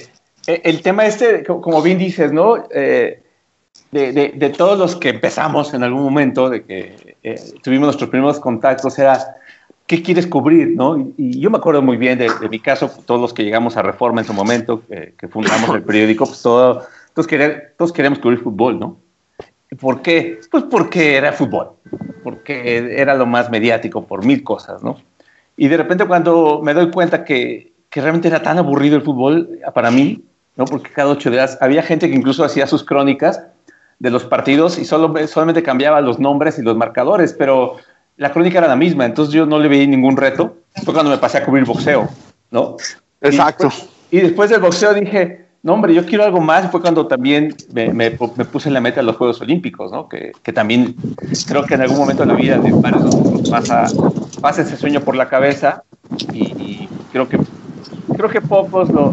e, 0.45 0.61
el 0.63 0.83
tema 0.83 1.07
este, 1.07 1.43
como 1.43 1.81
bien 1.81 1.97
dices, 1.97 2.31
¿no? 2.31 2.67
Eh, 2.69 3.19
de, 3.91 4.53
todos 4.55 4.77
los 4.77 4.95
que 4.95 5.09
empezamos 5.09 5.73
en 5.73 5.83
algún 5.83 6.03
momento, 6.03 6.51
de 6.51 6.63
que 6.63 7.15
eh, 7.23 7.35
tuvimos 7.63 7.87
nuestros 7.87 8.11
primeros 8.11 8.39
contactos, 8.39 8.97
era, 8.99 9.19
¿qué 9.87 10.03
quieres 10.03 10.27
cubrir? 10.27 10.75
¿no? 10.75 10.97
Y, 11.17 11.39
yo 11.39 11.49
me 11.49 11.57
acuerdo 11.57 11.81
muy 11.81 11.97
bien 11.97 12.19
de, 12.19 12.29
mi 12.49 12.59
caso, 12.59 12.91
todos 13.07 13.19
los 13.19 13.33
que 13.33 13.43
llegamos 13.43 13.75
a 13.75 13.81
Reforma 13.81 14.21
en 14.21 14.27
su 14.27 14.33
momento, 14.33 14.83
que 14.87 15.27
fundamos 15.27 15.75
el 15.75 15.83
periódico, 15.83 16.25
pues 16.25 16.41
todo, 16.41 16.83
todos, 17.15 17.27
todos 17.77 17.91
queríamos 17.91 18.19
cubrir 18.19 18.39
fútbol, 18.39 18.79
¿no? 18.79 18.97
¿Por 19.79 20.03
qué? 20.03 20.39
Pues 20.51 20.63
porque 20.65 21.15
era 21.15 21.33
fútbol, 21.33 21.71
porque 22.23 22.95
era 22.99 23.15
lo 23.15 23.25
más 23.25 23.49
mediático 23.49 24.05
por 24.05 24.23
mil 24.23 24.43
cosas, 24.43 24.83
¿no? 24.83 24.97
Y 25.57 25.67
de 25.67 25.77
repente 25.77 26.05
cuando 26.05 26.61
me 26.63 26.73
doy 26.73 26.91
cuenta 26.91 27.23
que 27.23 27.72
que 27.93 28.01
realmente 28.01 28.27
era 28.27 28.41
tan 28.41 28.57
aburrido 28.57 28.95
el 28.95 29.03
fútbol 29.03 29.59
para 29.75 29.91
mí, 29.91 30.23
¿no? 30.55 30.65
Porque 30.65 30.89
cada 30.89 31.11
ocho 31.11 31.29
días 31.29 31.59
había 31.61 31.83
gente 31.83 32.09
que 32.09 32.15
incluso 32.15 32.43
hacía 32.43 32.65
sus 32.65 32.83
crónicas 32.83 33.43
de 33.99 34.09
los 34.09 34.23
partidos 34.23 34.79
y 34.79 34.85
solo, 34.85 35.13
solamente 35.27 35.61
cambiaba 35.61 36.01
los 36.01 36.17
nombres 36.17 36.57
y 36.57 36.63
los 36.63 36.75
marcadores, 36.75 37.35
pero 37.37 37.77
la 38.17 38.31
crónica 38.31 38.57
era 38.57 38.67
la 38.67 38.75
misma, 38.75 39.05
entonces 39.05 39.31
yo 39.31 39.45
no 39.45 39.59
le 39.59 39.67
veía 39.67 39.85
ningún 39.85 40.17
reto. 40.17 40.57
Fue 40.83 40.91
cuando 40.91 41.11
me 41.11 41.19
pasé 41.19 41.37
a 41.37 41.45
cubrir 41.45 41.65
boxeo, 41.65 42.09
¿no? 42.49 42.77
Exacto. 43.21 43.69
Y 44.09 44.21
después, 44.21 44.49
del 44.49 44.61
boxeo 44.61 44.95
dije, 44.95 45.45
no, 45.61 45.75
hombre, 45.75 45.93
yo 45.93 46.03
quiero 46.03 46.23
algo 46.23 46.41
más. 46.41 46.65
Y 46.65 46.69
fue 46.69 46.81
cuando 46.81 47.05
también 47.05 47.55
me, 47.73 47.93
me, 47.93 48.09
puse 48.11 48.69
en 48.69 48.73
la 48.73 48.81
meta 48.81 49.01
de 49.01 49.05
los 49.05 49.17
Juegos 49.17 49.39
Olímpicos, 49.39 49.91
¿no? 49.91 50.09
Que, 50.09 50.31
que, 50.41 50.51
también 50.51 50.95
creo 51.47 51.63
que 51.63 51.75
en 51.75 51.81
algún 51.81 51.97
momento 51.97 52.23
de 52.23 52.27
la 52.27 52.35
vida 52.35 52.57
de 52.57 52.71
varios 52.71 53.49
pasa, 53.51 53.85
pasa 54.41 54.63
ese 54.63 54.77
sueño 54.77 55.01
por 55.01 55.15
la 55.15 55.29
cabeza 55.29 55.83
y, 56.31 56.43
y 56.61 56.89
creo 57.11 57.29
que 57.29 57.37
creo 58.15 58.29
que 58.29 58.41
pocos 58.41 58.89
lo, 58.89 59.11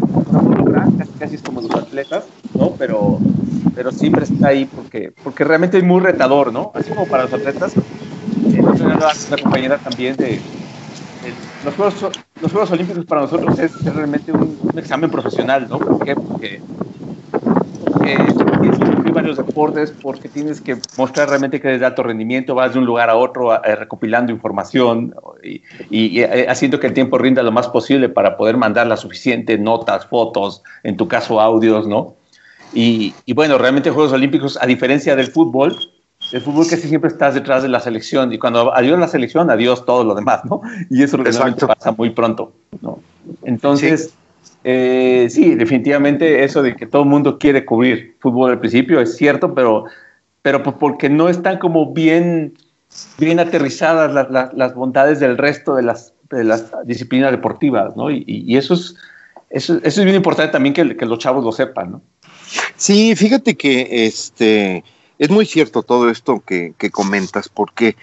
logran, 0.57 0.97
casi, 1.19 1.35
es 1.35 1.41
como 1.41 1.61
los 1.61 1.71
atletas, 1.71 2.25
¿no? 2.53 2.71
Pero, 2.77 3.19
pero 3.75 3.91
siempre 3.91 4.23
está 4.23 4.49
ahí 4.49 4.65
porque, 4.65 5.13
porque 5.23 5.43
realmente 5.43 5.77
es 5.77 5.83
muy 5.83 6.01
retador, 6.01 6.51
¿no? 6.51 6.71
Así 6.73 6.89
como 6.89 7.07
para 7.07 7.23
los 7.23 7.33
atletas. 7.33 7.73
Eh, 7.75 8.61
compañera 9.43 9.77
también 9.77 10.15
de, 10.15 10.39
los, 11.65 11.75
Juegos, 11.75 11.95
los 12.41 12.51
Juegos 12.51 12.71
Olímpicos 12.71 13.05
para 13.05 13.21
nosotros 13.21 13.57
es, 13.59 13.83
realmente 13.85 14.31
un, 14.31 14.57
examen 14.75 15.09
profesional, 15.09 15.67
¿no? 15.69 15.79
¿Por 15.79 16.03
qué? 16.03 16.15
Porque 16.15 16.61
tienes 18.01 18.79
que 18.79 18.90
varios 19.09 19.37
deportes 19.37 19.91
porque 19.91 20.29
tienes 20.29 20.61
que 20.61 20.77
mostrar 20.97 21.29
realmente 21.29 21.59
que 21.59 21.67
eres 21.67 21.79
de 21.79 21.85
alto 21.85 22.03
rendimiento, 22.03 22.55
vas 22.55 22.73
de 22.73 22.79
un 22.79 22.85
lugar 22.85 23.09
a 23.09 23.15
otro 23.15 23.53
eh, 23.53 23.75
recopilando 23.75 24.31
información 24.31 25.15
y, 25.43 26.19
eh, 26.19 26.45
haciendo 26.47 26.79
que 26.79 26.87
el 26.87 26.93
tiempo 26.93 27.17
rinda 27.17 27.41
lo 27.41 27.51
más 27.51 27.67
posible 27.67 28.09
para 28.09 28.37
poder 28.37 28.57
mandar 28.57 28.87
las 28.87 28.99
suficientes 28.99 29.59
notas, 29.59 30.05
fotos, 30.05 30.61
en 30.83 30.97
tu 30.97 31.07
caso 31.07 31.41
audios, 31.41 31.87
¿no? 31.87 32.15
Y, 32.73 33.13
bueno, 33.33 33.57
realmente 33.57 33.89
Juegos 33.89 34.13
Olímpicos, 34.13 34.57
a 34.61 34.65
diferencia 34.65 35.15
del 35.15 35.27
fútbol, 35.27 35.75
el 36.31 36.41
fútbol 36.41 36.65
casi 36.69 36.87
siempre 36.87 37.09
estás 37.09 37.33
detrás 37.33 37.63
de 37.63 37.69
la 37.69 37.81
selección 37.81 38.31
y 38.31 38.37
cuando 38.37 38.73
adiós 38.73 38.97
la 38.97 39.07
selección, 39.07 39.49
adiós 39.49 39.85
todo 39.85 40.03
lo 40.05 40.15
demás, 40.15 40.45
¿no? 40.45 40.61
Y 40.89 41.03
eso 41.03 41.17
realmente 41.17 41.67
pasa 41.67 41.91
muy 41.91 42.11
pronto, 42.11 42.53
¿no? 42.81 42.99
Entonces... 43.43 44.13
Eh, 44.63 45.27
sí, 45.29 45.55
definitivamente 45.55 46.43
eso 46.43 46.61
de 46.61 46.75
que 46.75 46.85
todo 46.85 47.03
el 47.03 47.09
mundo 47.09 47.39
quiere 47.39 47.65
cubrir 47.65 48.15
fútbol 48.19 48.51
al 48.51 48.59
principio 48.59 48.99
es 48.99 49.15
cierto, 49.15 49.55
pero, 49.55 49.85
pero 50.41 50.61
pues 50.61 50.75
porque 50.79 51.09
no 51.09 51.29
están 51.29 51.57
como 51.57 51.93
bien, 51.93 52.53
bien 53.17 53.39
aterrizadas 53.39 54.29
las, 54.53 54.75
bondades 54.75 55.19
del 55.19 55.37
resto 55.37 55.75
de 55.75 55.83
las, 55.83 56.13
las 56.29 56.71
disciplinas 56.85 57.31
deportivas, 57.31 57.95
¿no? 57.95 58.11
Y, 58.11 58.55
eso, 58.55 58.75
es, 58.75 58.95
eso, 59.49 59.79
es 59.83 60.03
bien 60.03 60.15
importante 60.15 60.51
también 60.51 60.73
que, 60.73 61.05
los 61.05 61.19
chavos 61.19 61.43
lo 61.43 61.51
sepan, 61.51 61.93
¿no? 61.93 62.01
Sí, 62.75 63.15
fíjate 63.15 63.55
que 63.55 64.05
este, 64.05 64.83
es 65.17 65.29
muy 65.29 65.45
cierto 65.45 65.81
todo 65.81 66.09
esto 66.09 66.43
que, 66.45 66.73
que 66.77 66.91
comentas, 66.91 67.49
porque 67.49 67.95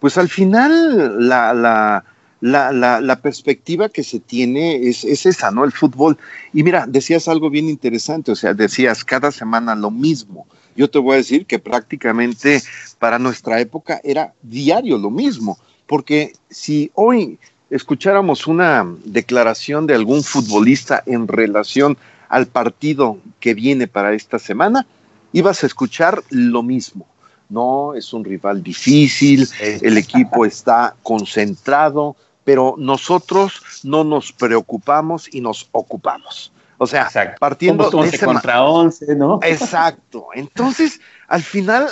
pues 0.00 0.16
al 0.16 0.28
final 0.28 1.28
la 1.28 2.04
la, 2.46 2.72
la, 2.72 3.00
la, 3.00 3.20
perspectiva 3.20 3.88
que 3.88 4.04
se 4.04 4.20
tiene 4.20 4.76
es, 4.88 5.04
es, 5.04 5.26
esa, 5.26 5.50
¿no? 5.50 5.64
El 5.64 5.72
fútbol. 5.72 6.16
Y 6.52 6.62
mira, 6.62 6.86
decías 6.86 7.26
algo 7.26 7.50
bien 7.50 7.68
interesante, 7.68 8.30
o 8.30 8.36
sea, 8.36 8.54
decías 8.54 9.04
cada 9.04 9.32
semana 9.32 9.74
lo 9.74 9.90
mismo. 9.90 10.46
Yo 10.76 10.88
te 10.88 11.00
voy 11.00 11.14
a 11.14 11.16
decir 11.16 11.46
que 11.46 11.58
prácticamente 11.58 12.62
para 13.00 13.18
nuestra 13.18 13.60
época 13.60 14.00
era 14.04 14.32
diario 14.42 14.96
lo 14.96 15.10
mismo, 15.10 15.58
porque 15.86 16.34
si 16.48 16.90
hoy 16.94 17.38
escucháramos 17.70 18.46
una 18.46 18.86
declaración 19.04 19.88
de 19.88 19.94
algún 19.94 20.22
futbolista 20.22 21.02
en 21.04 21.26
relación 21.26 21.98
al 22.28 22.46
partido 22.46 23.18
que 23.40 23.54
viene 23.54 23.88
para 23.88 24.12
esta 24.14 24.38
semana, 24.38 24.86
ibas 25.32 25.64
a 25.64 25.66
escuchar 25.66 26.22
lo 26.30 26.62
mismo. 26.62 27.06
No, 27.48 27.94
es 27.94 28.12
un 28.12 28.24
rival 28.24 28.62
difícil, 28.62 29.48
el 29.60 29.96
equipo 29.96 30.44
está 30.44 30.96
concentrado, 31.02 32.16
pero 32.46 32.76
nosotros 32.78 33.60
no 33.82 34.04
nos 34.04 34.32
preocupamos 34.32 35.28
y 35.34 35.40
nos 35.40 35.68
ocupamos. 35.72 36.52
O 36.78 36.86
sea, 36.86 37.10
partiendo 37.40 37.90
de 37.90 38.06
ese 38.06 38.24
contra 38.24 38.62
11, 38.62 39.16
¿no? 39.16 39.40
Exacto. 39.42 40.28
Entonces, 40.32 41.00
al 41.26 41.42
final, 41.42 41.88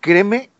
créeme, 0.00 0.50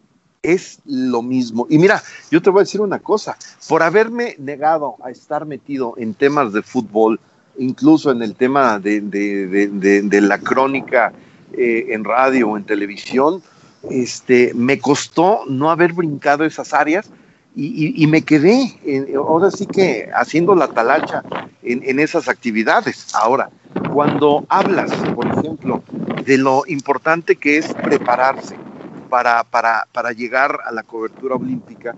es 0.42 0.78
lo 0.86 1.22
mismo. 1.22 1.66
Y 1.68 1.78
mira, 1.78 2.00
yo 2.30 2.40
te 2.40 2.50
voy 2.50 2.60
a 2.60 2.62
decir 2.62 2.80
una 2.80 3.00
cosa, 3.00 3.36
por 3.68 3.82
haberme 3.82 4.36
negado 4.38 4.94
a 5.02 5.10
estar 5.10 5.44
metido 5.44 5.94
en 5.96 6.14
temas 6.14 6.52
de 6.52 6.62
fútbol, 6.62 7.18
incluso 7.58 8.12
en 8.12 8.22
el 8.22 8.36
tema 8.36 8.78
de, 8.78 10.20
la 10.22 10.38
crónica 10.38 11.12
eh, 11.52 11.86
en 11.88 12.04
radio 12.04 12.50
o 12.50 12.56
en 12.56 12.62
televisión, 12.62 13.42
este, 13.90 14.52
me 14.54 14.78
costó 14.78 15.40
no 15.48 15.68
haber 15.72 15.94
brincado 15.94 16.44
esas 16.44 16.72
áreas 16.72 17.10
y, 17.54 18.06
me 18.06 18.22
quedé, 18.22 18.78
ahora 19.16 19.50
sí 19.50 19.66
que 19.66 20.08
haciendo 20.14 20.54
la 20.54 20.68
talacha 20.68 21.22
en, 21.62 22.00
esas 22.00 22.28
actividades. 22.28 23.14
Ahora, 23.14 23.50
cuando 23.92 24.46
hablas, 24.48 24.90
por 25.14 25.26
ejemplo, 25.26 25.82
de 26.24 26.38
lo 26.38 26.62
importante 26.66 27.36
que 27.36 27.58
es 27.58 27.74
prepararse 27.74 28.56
para, 29.10 29.44
para, 29.44 29.86
para 29.92 30.12
llegar 30.12 30.60
a 30.64 30.72
la 30.72 30.82
cobertura 30.82 31.36
olímpica, 31.36 31.94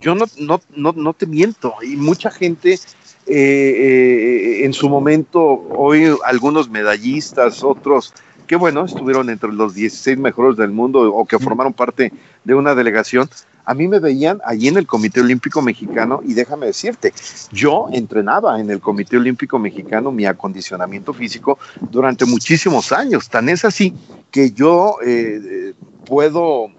yo 0.00 0.14
no, 0.14 0.24
no, 0.38 0.60
no, 0.74 0.92
no 0.92 1.12
te 1.12 1.26
miento, 1.26 1.74
y 1.82 1.96
mucha 1.96 2.30
gente 2.30 2.78
eh, 3.26 4.60
eh, 4.60 4.64
en 4.64 4.72
su 4.72 4.88
momento, 4.88 5.42
hoy 5.42 6.14
algunos 6.24 6.70
medallistas, 6.70 7.64
otros 7.64 8.14
que 8.46 8.54
bueno, 8.54 8.84
estuvieron 8.84 9.28
entre 9.28 9.52
los 9.52 9.74
16 9.74 10.18
mejores 10.18 10.56
del 10.56 10.70
mundo 10.70 11.12
o 11.12 11.24
que 11.26 11.38
formaron 11.40 11.72
parte 11.72 12.12
de 12.44 12.54
una 12.54 12.76
delegación, 12.76 13.28
a 13.66 13.74
mí 13.74 13.88
me 13.88 13.98
veían 13.98 14.40
allí 14.44 14.68
en 14.68 14.78
el 14.78 14.86
Comité 14.86 15.20
Olímpico 15.20 15.60
Mexicano 15.60 16.22
y 16.24 16.34
déjame 16.34 16.66
decirte, 16.66 17.12
yo 17.52 17.88
entrenaba 17.92 18.58
en 18.60 18.70
el 18.70 18.80
Comité 18.80 19.16
Olímpico 19.18 19.58
Mexicano 19.58 20.10
mi 20.12 20.24
acondicionamiento 20.24 21.12
físico 21.12 21.58
durante 21.90 22.24
muchísimos 22.24 22.92
años. 22.92 23.28
Tan 23.28 23.48
es 23.48 23.64
así 23.64 23.92
que 24.30 24.52
yo, 24.52 24.96
eh, 25.04 25.74
puedo 26.06 26.70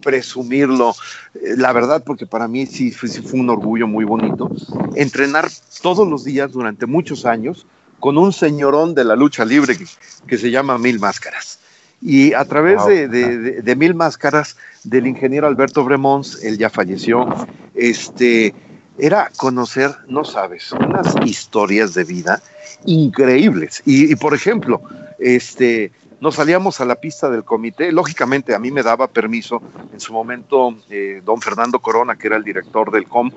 presumirlo, 0.00 0.94
eh, 1.34 1.54
la 1.56 1.72
verdad, 1.72 2.02
porque 2.04 2.26
para 2.26 2.48
mí 2.48 2.66
sí, 2.66 2.90
fue 2.90 3.10
un 3.38 3.50
orgullo 3.50 3.86
muy 3.86 4.04
bonito, 4.04 4.50
entrenar 4.94 5.48
todos 5.82 6.08
los 6.08 6.24
días 6.24 6.52
durante 6.52 6.86
muchos 6.86 7.26
años 7.26 7.66
con 7.98 8.16
un 8.16 8.32
señorón 8.32 8.94
de 8.94 9.04
la 9.04 9.14
lucha 9.14 9.44
libre 9.44 9.76
que, 10.26 10.38
se 10.38 10.50
llama 10.50 10.78
Mil 10.78 10.98
Máscaras. 10.98 11.59
Y 12.02 12.32
a 12.32 12.44
través 12.44 12.84
de, 12.86 13.74
Mil 13.76 13.94
Máscaras 13.94 14.56
del 14.84 15.06
ingeniero 15.06 15.46
Alberto 15.46 15.84
Bremons, 15.84 16.42
él 16.42 16.56
ya 16.56 16.70
falleció, 16.70 17.28
este, 17.74 18.54
era 18.98 19.30
conocer, 19.36 19.90
no 20.08 20.24
sabes, 20.24 20.72
unas 20.72 21.14
historias 21.24 21.94
de 21.94 22.04
vida 22.04 22.40
increíbles. 22.86 23.82
Y, 23.84 24.10
y 24.10 24.16
por 24.16 24.34
ejemplo, 24.34 24.80
este, 25.18 25.92
nos 26.20 26.34
salíamos 26.34 26.80
a 26.80 26.84
la 26.84 26.96
pista 26.96 27.30
del 27.30 27.44
comité. 27.44 27.90
Lógicamente, 27.92 28.54
a 28.54 28.58
mí 28.58 28.70
me 28.70 28.82
daba 28.82 29.08
permiso 29.08 29.62
en 29.92 30.00
su 30.00 30.12
momento 30.12 30.76
eh, 30.90 31.22
don 31.24 31.40
Fernando 31.40 31.78
Corona, 31.80 32.16
que 32.16 32.26
era 32.26 32.36
el 32.36 32.44
director 32.44 32.90
del 32.90 33.06
COM, 33.08 33.30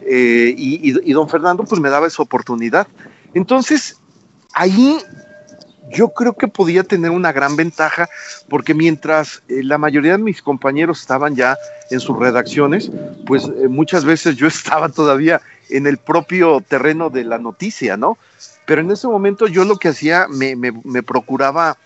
eh, 0.00 0.54
y, 0.56 1.12
don 1.12 1.28
Fernando 1.28 1.64
pues 1.64 1.80
me 1.80 1.90
daba 1.90 2.06
esa 2.06 2.22
oportunidad. 2.22 2.88
Entonces, 3.34 4.00
ahí 4.54 4.98
yo 5.92 6.12
creo 6.12 6.34
que 6.34 6.48
podía 6.48 6.82
tener 6.84 7.10
una 7.10 7.32
gran 7.32 7.56
ventaja, 7.56 8.08
porque 8.48 8.74
mientras 8.74 9.42
eh, 9.48 9.62
la 9.62 9.78
mayoría 9.78 10.12
de 10.12 10.22
mis 10.22 10.42
compañeros 10.42 11.00
estaban 11.00 11.36
ya 11.36 11.56
en 11.90 12.00
sus 12.00 12.18
redacciones, 12.18 12.90
pues 13.26 13.48
muchas 13.68 14.04
veces 14.04 14.36
yo 14.36 14.46
estaba 14.48 14.88
todavía 14.88 15.40
en 15.70 15.86
el 15.86 15.98
propio 15.98 16.60
terreno 16.60 17.10
de 17.10 17.24
la 17.24 17.38
noticia, 17.38 17.96
¿no? 17.96 18.18
Pero 18.66 18.80
en 18.80 18.90
ese 18.90 19.08
momento 19.08 19.46
yo 19.46 19.64
lo 19.64 19.76
que 19.76 19.88
hacía, 19.88 20.26
me, 20.28 20.54
me 20.56 21.02
procuraba 21.02 21.76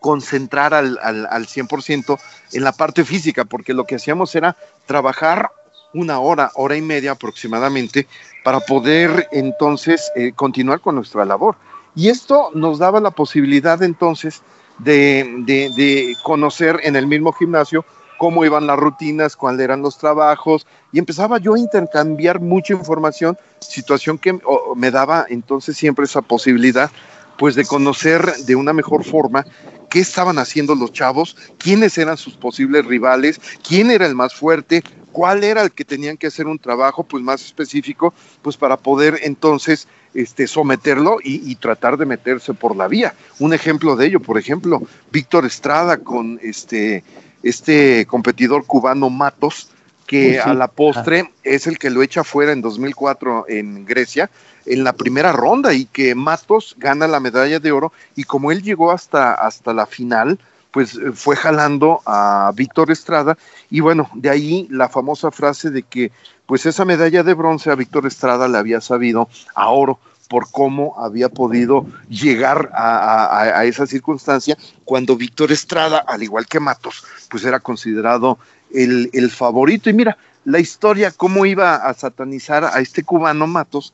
concentrar 0.00 0.74
al, 0.74 0.98
al, 1.02 1.26
al 1.30 1.46
100% 1.46 2.18
en 2.52 2.64
la 2.64 2.72
parte 2.72 3.04
física, 3.04 3.44
porque 3.44 3.74
lo 3.74 3.84
que 3.84 3.96
hacíamos 3.96 4.34
era 4.34 4.56
trabajar 4.86 5.50
una 5.92 6.18
hora, 6.18 6.50
hora 6.54 6.76
y 6.76 6.82
media 6.82 7.12
aproximadamente, 7.12 8.06
para 8.42 8.60
poder 8.60 9.28
entonces 9.32 10.10
eh, 10.16 10.32
continuar 10.34 10.80
con 10.80 10.94
nuestra 10.94 11.24
labor. 11.24 11.56
Y 11.94 12.08
esto 12.08 12.50
nos 12.54 12.78
daba 12.78 13.00
la 13.00 13.10
posibilidad 13.10 13.82
entonces 13.82 14.42
de, 14.78 15.42
de, 15.46 16.16
conocer 16.22 16.80
en 16.84 16.96
el 16.96 17.06
mismo 17.06 17.32
gimnasio 17.32 17.84
cómo 18.18 18.44
iban 18.44 18.66
las 18.66 18.78
rutinas, 18.78 19.36
cuáles 19.36 19.62
eran 19.62 19.82
los 19.82 19.98
trabajos, 19.98 20.66
y 20.92 20.98
empezaba 20.98 21.38
yo 21.38 21.54
a 21.54 21.58
intercambiar 21.58 22.40
mucha 22.40 22.74
información, 22.74 23.36
situación 23.60 24.18
que 24.18 24.38
me 24.76 24.90
daba 24.90 25.24
entonces 25.28 25.76
siempre 25.76 26.04
esa 26.04 26.20
posibilidad, 26.20 26.90
pues 27.38 27.54
de 27.54 27.64
conocer 27.64 28.22
de 28.44 28.56
una 28.56 28.74
mejor 28.74 29.04
forma 29.04 29.46
qué 29.88 30.00
estaban 30.00 30.38
haciendo 30.38 30.74
los 30.74 30.92
chavos, 30.92 31.36
quiénes 31.58 31.96
eran 31.96 32.18
sus 32.18 32.34
posibles 32.34 32.84
rivales, 32.84 33.40
quién 33.66 33.90
era 33.90 34.06
el 34.06 34.14
más 34.14 34.34
fuerte, 34.34 34.82
cuál 35.12 35.44
era 35.44 35.62
el 35.62 35.72
que 35.72 35.84
tenían 35.84 36.16
que 36.16 36.26
hacer 36.26 36.46
un 36.46 36.58
trabajo 36.58 37.04
pues 37.04 37.22
más 37.22 37.44
específico, 37.44 38.14
pues 38.42 38.56
para 38.56 38.76
poder 38.76 39.20
entonces 39.22 39.88
este, 40.14 40.46
someterlo 40.46 41.18
y, 41.22 41.54
tratar 41.56 41.96
de 41.96 42.06
meterse 42.06 42.54
por 42.54 42.74
la 42.74 42.88
vía. 42.88 43.14
Un 43.38 43.52
ejemplo 43.52 43.96
de 43.96 44.06
ello, 44.06 44.20
por 44.20 44.38
ejemplo, 44.38 44.82
Víctor 45.12 45.46
Estrada 45.46 45.98
con 45.98 46.38
este, 46.42 47.04
este 47.42 48.06
competidor 48.06 48.64
cubano 48.64 49.10
Matos, 49.10 49.70
que 50.06 50.40
a 50.40 50.54
la 50.54 50.66
postre 50.66 51.30
es 51.44 51.68
el 51.68 51.78
que 51.78 51.90
lo 51.90 52.02
echa 52.02 52.24
fuera 52.24 52.50
en 52.50 52.60
2004 52.60 53.44
en 53.48 53.86
Grecia, 53.86 54.28
en 54.66 54.82
la 54.82 54.92
primera 54.92 55.30
ronda, 55.30 55.72
y 55.72 55.84
que 55.84 56.16
Matos 56.16 56.74
gana 56.78 57.06
la 57.06 57.20
medalla 57.20 57.60
de 57.60 57.70
oro, 57.70 57.92
y 58.16 58.24
como 58.24 58.50
él 58.50 58.62
llegó 58.62 58.90
hasta, 58.90 59.34
hasta 59.34 59.72
la 59.72 59.86
final, 59.86 60.40
pues 60.70 60.94
eh, 60.94 61.12
fue 61.12 61.36
jalando 61.36 62.00
a 62.06 62.52
Víctor 62.54 62.90
Estrada, 62.90 63.36
y 63.70 63.80
bueno, 63.80 64.10
de 64.14 64.30
ahí 64.30 64.68
la 64.70 64.88
famosa 64.88 65.30
frase 65.30 65.70
de 65.70 65.82
que 65.82 66.12
pues 66.46 66.66
esa 66.66 66.84
medalla 66.84 67.22
de 67.22 67.34
bronce 67.34 67.70
a 67.70 67.76
Víctor 67.76 68.06
Estrada 68.06 68.48
le 68.48 68.58
había 68.58 68.80
sabido 68.80 69.28
a 69.54 69.68
oro 69.68 70.00
por 70.30 70.48
cómo 70.50 70.94
había 70.96 71.28
podido 71.28 71.86
llegar 72.08 72.70
a, 72.72 73.64
esa 73.64 73.84
circunstancia 73.84 74.56
cuando 74.84 75.16
Víctor 75.16 75.50
Estrada, 75.50 75.98
al 75.98 76.22
igual 76.22 76.46
que 76.46 76.60
Matos, 76.60 77.04
pues 77.28 77.44
era 77.44 77.58
considerado 77.58 78.38
el, 78.72 79.30
favorito. 79.30 79.90
Y 79.90 79.92
mira, 79.92 80.16
la 80.44 80.60
historia, 80.60 81.10
cómo 81.10 81.46
iba 81.46 81.74
a 81.74 81.92
satanizar 81.94 82.64
a 82.64 82.78
este 82.78 83.02
cubano 83.02 83.48
Matos 83.48 83.92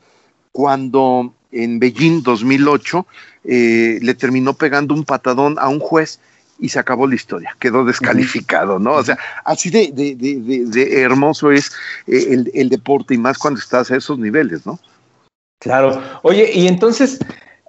cuando 0.51 1.33
en 1.51 1.79
Beijing 1.79 2.21
2008 2.21 3.07
eh, 3.43 3.97
le 3.99 4.13
terminó 4.13 4.53
pegando 4.53 4.93
un 4.93 5.05
patadón 5.05 5.57
a 5.57 5.69
un 5.69 5.79
juez 5.79 6.19
y 6.59 6.69
se 6.69 6.79
acabó 6.79 7.07
la 7.07 7.15
historia, 7.15 7.55
quedó 7.59 7.85
descalificado, 7.85 8.79
¿no? 8.79 8.93
O 8.93 9.03
sea, 9.03 9.17
así 9.45 9.69
de, 9.69 9.91
de, 9.91 10.15
de, 10.15 11.01
hermoso 11.01 11.51
es 11.51 11.71
eh, 12.07 12.27
el, 12.29 12.51
el, 12.53 12.69
deporte 12.69 13.13
y 13.13 13.17
más 13.17 13.37
cuando 13.37 13.59
estás 13.59 13.91
a 13.91 13.97
esos 13.97 14.17
niveles, 14.17 14.65
¿no? 14.65 14.79
Claro. 15.59 16.01
Oye, 16.23 16.51
y 16.53 16.67
entonces, 16.67 17.19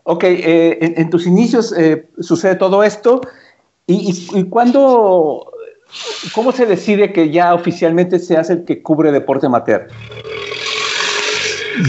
ok, 0.05 0.25
eh, 0.25 0.95
en, 0.97 1.11
tus 1.11 1.27
inicios 1.27 1.75
sucede 2.21 2.55
todo 2.57 2.83
esto, 2.83 3.21
y, 3.87 4.29
y, 4.35 4.39
y 4.39 4.45
cuándo 4.45 5.53
¿Cómo 6.35 6.53
se 6.53 6.67
decide 6.67 7.13
que 7.13 7.31
ya 7.31 7.55
oficialmente 7.55 8.19
se 8.19 8.37
hace 8.37 8.55
el 8.55 8.65
que 8.65 8.83
cubre 8.83 9.11
deporte 9.11 9.47
amateur? 9.47 9.89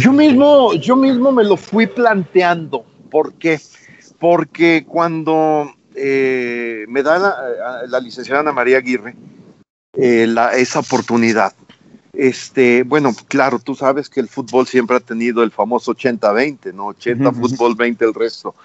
Yo 0.02 0.14
mismo, 0.14 0.74
yo 0.74 0.96
mismo 0.96 1.32
me 1.32 1.44
lo 1.44 1.58
fui 1.58 1.88
planteando. 1.88 2.86
¿Por 3.10 3.34
qué? 3.34 3.60
Porque 4.20 4.86
cuando 4.88 5.74
eh, 6.00 6.86
me 6.88 7.04
da 7.04 7.86
la, 7.88 8.00
licenciada 8.00 8.42
Ana 8.42 8.52
María 8.52 8.78
Aguirre 8.78 9.16
eh, 9.94 10.34
esa 10.54 10.80
oportunidad, 10.80 11.54
este, 12.14 12.84
bueno, 12.84 13.16
claro, 13.28 13.60
tú 13.60 13.76
sabes 13.76 14.10
que 14.10 14.20
el 14.20 14.28
fútbol 14.28 14.68
siempre 14.68 14.98
ha 14.98 15.00
tenido 15.00 15.44
el 15.44 15.52
famoso 15.52 15.94
80-20, 15.94 16.74
¿no? 16.74 16.88
80 16.88 17.32
fútbol, 17.34 17.76
20 17.76 18.06
el 18.06 18.14
resto. 18.14 18.56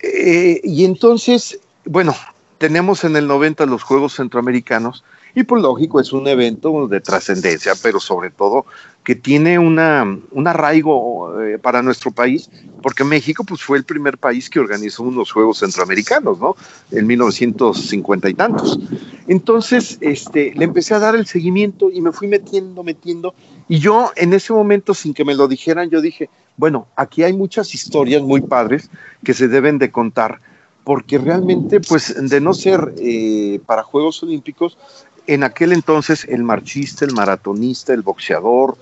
Eh, 0.00 0.60
y 0.64 0.84
entonces, 0.84 1.60
bueno, 1.84 2.14
tenemos 2.58 3.04
en 3.04 3.16
el 3.16 3.26
90 3.26 3.66
los 3.66 3.82
Juegos 3.82 4.16
Centroamericanos 4.16 5.04
y 5.34 5.42
por 5.42 5.60
lógico 5.60 6.00
es 6.00 6.12
un 6.12 6.26
evento 6.28 6.86
de 6.86 7.00
trascendencia, 7.00 7.72
pero 7.82 8.00
sobre 8.00 8.30
todo 8.30 8.66
que 9.02 9.14
tiene 9.14 9.58
una, 9.58 10.18
un 10.30 10.48
arraigo 10.48 11.42
eh, 11.42 11.58
para 11.58 11.82
nuestro 11.82 12.10
país, 12.10 12.48
porque 12.82 13.04
México 13.04 13.44
pues 13.44 13.60
fue 13.60 13.76
el 13.76 13.84
primer 13.84 14.16
país 14.16 14.48
que 14.48 14.58
organizó 14.58 15.02
unos 15.02 15.30
Juegos 15.30 15.58
Centroamericanos, 15.58 16.38
¿no? 16.38 16.56
En 16.90 17.06
1950 17.06 18.30
y 18.30 18.34
tantos. 18.34 18.78
Entonces, 19.26 19.98
este, 20.00 20.54
le 20.54 20.64
empecé 20.64 20.94
a 20.94 21.00
dar 21.00 21.14
el 21.14 21.26
seguimiento 21.26 21.90
y 21.90 22.00
me 22.00 22.12
fui 22.12 22.28
metiendo, 22.28 22.82
metiendo, 22.82 23.34
y 23.68 23.78
yo 23.78 24.10
en 24.16 24.32
ese 24.32 24.54
momento, 24.54 24.94
sin 24.94 25.12
que 25.12 25.24
me 25.24 25.34
lo 25.34 25.48
dijeran, 25.48 25.90
yo 25.90 26.00
dije, 26.00 26.30
bueno, 26.56 26.86
aquí 26.96 27.24
hay 27.24 27.34
muchas 27.34 27.74
historias 27.74 28.22
muy 28.22 28.40
padres 28.40 28.88
que 29.22 29.34
se 29.34 29.48
deben 29.48 29.78
de 29.78 29.90
contar 29.90 30.38
porque 30.84 31.18
realmente, 31.18 31.80
pues, 31.80 32.14
de 32.16 32.40
no 32.40 32.52
ser 32.52 32.94
eh, 32.98 33.58
para 33.64 33.82
Juegos 33.82 34.22
Olímpicos, 34.22 34.76
en 35.26 35.42
aquel 35.44 35.72
entonces 35.72 36.26
el 36.28 36.42
marchista, 36.42 37.04
el 37.04 37.12
maratonista, 37.12 37.92
el 37.92 38.02
boxeador, 38.02 38.76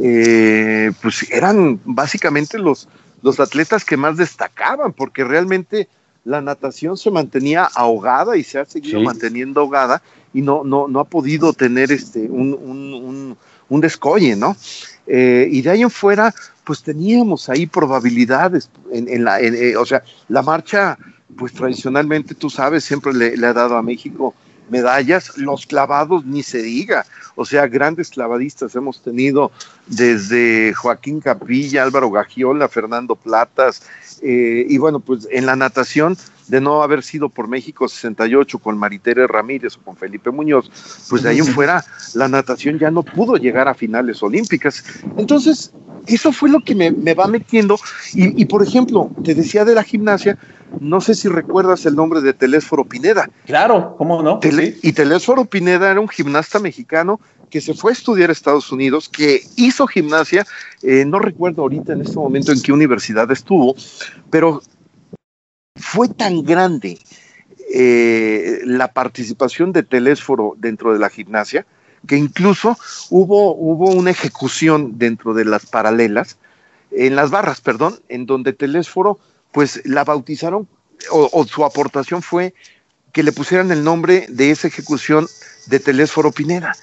eh, 0.00 0.92
pues 1.02 1.30
eran 1.30 1.80
básicamente 1.84 2.58
los, 2.58 2.88
los 3.22 3.40
atletas 3.40 3.84
que 3.84 3.96
más 3.96 4.16
destacaban, 4.16 4.92
porque 4.92 5.24
realmente 5.24 5.88
la 6.24 6.40
natación 6.40 6.96
se 6.96 7.10
mantenía 7.10 7.68
ahogada 7.74 8.36
y 8.36 8.44
se 8.44 8.58
ha 8.58 8.64
seguido 8.64 9.00
manteniendo 9.00 9.60
ahogada 9.60 10.02
y 10.32 10.40
no, 10.40 10.64
no, 10.64 10.88
no 10.88 11.00
ha 11.00 11.04
podido 11.04 11.52
tener 11.52 11.92
este, 11.92 12.20
un, 12.20 12.54
un, 12.54 13.36
un, 13.68 13.80
descolle, 13.80 14.34
¿no? 14.34 14.56
Eh, 15.06 15.46
y 15.50 15.60
de 15.60 15.70
ahí 15.70 15.82
en 15.82 15.90
fuera, 15.90 16.34
pues 16.64 16.82
teníamos 16.82 17.48
ahí 17.48 17.66
probabilidades 17.66 18.70
en, 18.90 19.22
la, 19.22 19.38
o 19.78 19.84
sea, 19.84 20.02
la 20.28 20.42
marcha 20.42 20.98
pues 21.36 21.52
tradicionalmente, 21.52 22.34
tú 22.34 22.48
sabes, 22.48 22.84
siempre 22.84 23.12
le, 23.12 23.46
ha 23.46 23.52
dado 23.52 23.76
a 23.76 23.82
México 23.82 24.34
medallas, 24.70 25.36
los 25.36 25.66
clavados 25.66 26.24
ni 26.24 26.42
se 26.42 26.62
diga, 26.62 27.04
o 27.34 27.44
sea, 27.44 27.66
grandes 27.66 28.10
clavadistas 28.10 28.74
hemos 28.76 29.02
tenido 29.02 29.50
desde 29.86 30.72
Joaquín 30.74 31.20
Capilla, 31.20 31.82
Álvaro 31.82 32.10
Gagiola, 32.10 32.68
Fernando 32.68 33.16
Platas, 33.16 33.82
eh, 34.22 34.66
y 34.68 34.78
bueno, 34.78 35.00
pues 35.00 35.28
en 35.30 35.46
la 35.46 35.56
natación, 35.56 36.16
de 36.48 36.60
no 36.60 36.82
haber 36.82 37.02
sido 37.02 37.28
por 37.28 37.48
México 37.48 37.88
68 37.88 38.58
con 38.58 38.78
Maritere 38.78 39.26
Ramírez 39.26 39.76
o 39.76 39.80
con 39.80 39.96
Felipe 39.96 40.30
Muñoz, 40.30 40.70
pues 41.08 41.22
de 41.22 41.30
ahí 41.30 41.38
en 41.38 41.46
fuera 41.46 41.84
la 42.14 42.28
natación 42.28 42.78
ya 42.78 42.90
no 42.90 43.02
pudo 43.02 43.36
llegar 43.36 43.68
a 43.68 43.74
finales 43.74 44.22
olímpicas. 44.22 44.84
Entonces, 45.16 45.72
eso 46.06 46.32
fue 46.32 46.50
lo 46.50 46.60
que 46.60 46.74
me, 46.74 47.14
va 47.14 47.26
metiendo. 47.26 47.78
Y, 48.14 48.44
por 48.46 48.62
ejemplo, 48.62 49.10
te 49.24 49.34
decía 49.34 49.64
de 49.64 49.74
la 49.74 49.82
gimnasia, 49.82 50.38
no 50.80 51.00
sé 51.00 51.14
si 51.14 51.28
recuerdas 51.28 51.86
el 51.86 51.94
nombre 51.94 52.20
de 52.20 52.32
Telésforo 52.32 52.84
Pineda. 52.84 53.28
Claro, 53.46 53.94
¿cómo 53.96 54.22
no? 54.22 54.40
Y 54.82 54.92
Telésforo 54.92 55.44
Pineda 55.44 55.90
era 55.90 56.00
un 56.00 56.08
gimnasta 56.08 56.58
mexicano 56.58 57.20
que 57.50 57.60
se 57.60 57.74
fue 57.74 57.92
a 57.92 57.94
estudiar 57.94 58.30
a 58.30 58.32
Estados 58.32 58.72
Unidos, 58.72 59.08
que 59.08 59.42
hizo 59.56 59.86
gimnasia, 59.86 60.44
eh, 60.82 61.04
no 61.06 61.20
recuerdo 61.20 61.62
ahorita 61.62 61.92
en 61.92 62.00
este 62.00 62.16
momento 62.16 62.50
en 62.50 62.60
qué 62.60 62.72
universidad 62.72 63.30
estuvo, 63.30 63.76
pero 64.28 64.60
fue 65.76 66.08
tan 66.08 66.42
grande 66.42 66.98
eh, 67.72 68.60
la 68.64 68.88
participación 68.92 69.72
de 69.72 69.84
Telésforo 69.84 70.54
dentro 70.56 70.92
de 70.92 70.98
la 70.98 71.10
gimnasia, 71.10 71.64
que 72.06 72.16
incluso 72.16 72.78
hubo, 73.10 73.54
hubo 73.54 73.90
una 73.90 74.10
ejecución 74.10 74.98
dentro 74.98 75.34
de 75.34 75.44
las 75.44 75.66
paralelas, 75.66 76.36
en 76.90 77.16
las 77.16 77.30
barras, 77.30 77.60
perdón, 77.60 77.98
en 78.08 78.26
donde 78.26 78.52
Telésforo, 78.52 79.18
pues 79.52 79.80
la 79.84 80.04
bautizaron, 80.04 80.68
o, 81.10 81.44
su 81.46 81.64
aportación 81.64 82.22
fue 82.22 82.54
que 83.12 83.22
le 83.22 83.32
pusieran 83.32 83.70
el 83.70 83.84
nombre 83.84 84.26
de 84.28 84.50
esa 84.50 84.68
ejecución 84.68 85.26
de 85.66 85.80
Telésforo 85.80 86.32
Pineda. 86.32 86.74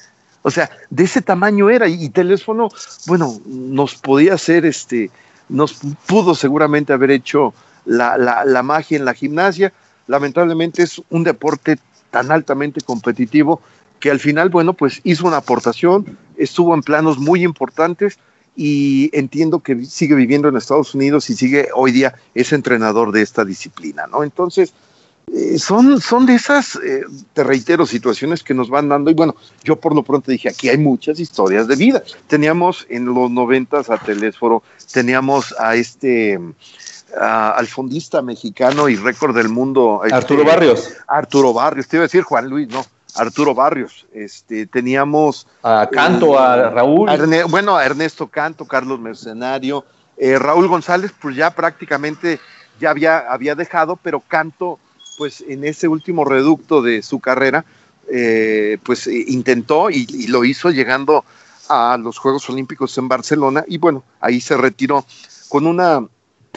O 0.43 0.51
sea, 0.51 0.69
de 0.89 1.03
ese 1.03 1.21
tamaño 1.21 1.69
era, 1.69 1.87
y, 1.87 2.09
Telésforo, 2.09 2.69
bueno, 3.07 3.39
nos 3.45 3.95
podía 3.95 4.33
hacer, 4.33 4.65
este, 4.65 5.11
nos 5.49 5.79
pudo 6.07 6.35
seguramente 6.35 6.93
haber 6.93 7.11
hecho 7.11 7.53
la, 7.85 8.17
la 8.17 8.63
magia 8.63 8.97
en 8.97 9.05
la 9.05 9.13
gimnasia. 9.13 9.71
Lamentablemente 10.07 10.83
es 10.83 11.01
un 11.09 11.23
deporte 11.23 11.77
tan 12.09 12.31
altamente 12.31 12.81
competitivo 12.81 13.61
que 14.01 14.11
al 14.11 14.19
final, 14.19 14.49
bueno, 14.49 14.73
pues 14.73 14.99
hizo 15.05 15.25
una 15.27 15.37
aportación, 15.37 16.17
estuvo 16.35 16.73
en 16.73 16.81
planos 16.81 17.19
muy 17.19 17.43
importantes 17.43 18.17
y 18.55 19.09
entiendo 19.17 19.61
que 19.61 19.85
sigue 19.85 20.15
viviendo 20.15 20.49
en 20.49 20.57
Estados 20.57 20.93
Unidos 20.93 21.29
y 21.29 21.35
sigue 21.35 21.69
hoy 21.73 21.93
día 21.93 22.15
es 22.33 22.51
entrenador 22.51 23.13
de 23.13 23.21
esta 23.21 23.45
disciplina, 23.45 24.07
¿no? 24.07 24.23
Entonces, 24.23 24.73
eh, 25.31 25.57
son, 25.59 26.01
son 26.01 26.25
de 26.25 26.33
esas, 26.33 26.75
eh, 26.83 27.03
te 27.33 27.43
reitero, 27.43 27.85
situaciones 27.85 28.43
que 28.43 28.53
nos 28.53 28.69
van 28.69 28.89
dando 28.89 29.11
y 29.11 29.13
bueno, 29.13 29.35
yo 29.63 29.77
por 29.77 29.95
lo 29.95 30.03
pronto 30.03 30.31
dije, 30.31 30.49
aquí 30.49 30.67
hay 30.67 30.79
muchas 30.79 31.19
historias 31.19 31.67
de 31.67 31.75
vida. 31.75 32.03
Teníamos 32.27 32.85
en 32.89 33.05
los 33.05 33.29
noventas 33.29 33.89
a 33.89 33.97
Telésforo, 33.97 34.63
teníamos 34.91 35.55
a 35.57 35.75
este... 35.75 36.39
al 37.17 37.67
fondista 37.67 38.21
mexicano 38.21 38.89
y 38.89 38.95
récord 38.95 39.35
del 39.35 39.49
mundo. 39.49 40.01
Arturo 40.11 40.41
este, 40.41 40.51
Barrios. 40.51 40.89
Arturo 41.07 41.53
Barrios, 41.53 41.87
te 41.87 41.97
iba 41.97 42.03
a 42.03 42.07
decir 42.07 42.23
Juan 42.23 42.49
Luis, 42.49 42.67
no, 42.69 42.85
Arturo 43.15 43.53
Barrios, 43.53 44.05
este, 44.13 44.65
teníamos 44.65 45.47
a 45.63 45.87
Canto, 45.91 46.39
a 46.39 46.57
eh, 46.57 46.69
Raúl. 46.69 47.09
bueno, 47.49 47.75
a 47.75 47.85
Ernesto 47.85 48.27
Canto, 48.27 48.65
Carlos 48.65 48.99
Mercenario, 48.99 49.85
eh, 50.17 50.39
Raúl 50.39 50.67
González, 50.67 51.11
pues 51.19 51.35
ya 51.35 51.51
prácticamente 51.51 52.39
ya 52.79 52.91
había, 52.91 53.19
había 53.19 53.55
dejado, 53.55 53.97
pero 53.97 54.21
Canto, 54.21 54.79
pues 55.17 55.43
en 55.47 55.65
ese 55.65 55.87
último 55.87 56.25
reducto 56.25 56.81
de 56.81 57.01
su 57.01 57.19
carrera, 57.19 57.65
eh, 58.09 58.77
pues 58.83 59.07
intentó 59.07 59.89
y, 59.89 60.27
lo 60.27 60.43
hizo 60.43 60.71
llegando 60.71 61.25
a 61.69 61.97
los 61.97 62.17
Juegos 62.17 62.49
Olímpicos 62.49 62.97
en 62.97 63.07
Barcelona 63.07 63.63
y 63.67 63.77
bueno, 63.77 64.03
ahí 64.19 64.41
se 64.41 64.57
retiró 64.57 65.05
con 65.49 65.67
una, 65.67 66.05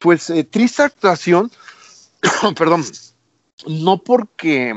pues 0.00 0.32
triste 0.50 0.82
actuación, 0.82 1.50
perdón, 2.56 2.84
no 3.66 3.98
porque 3.98 4.74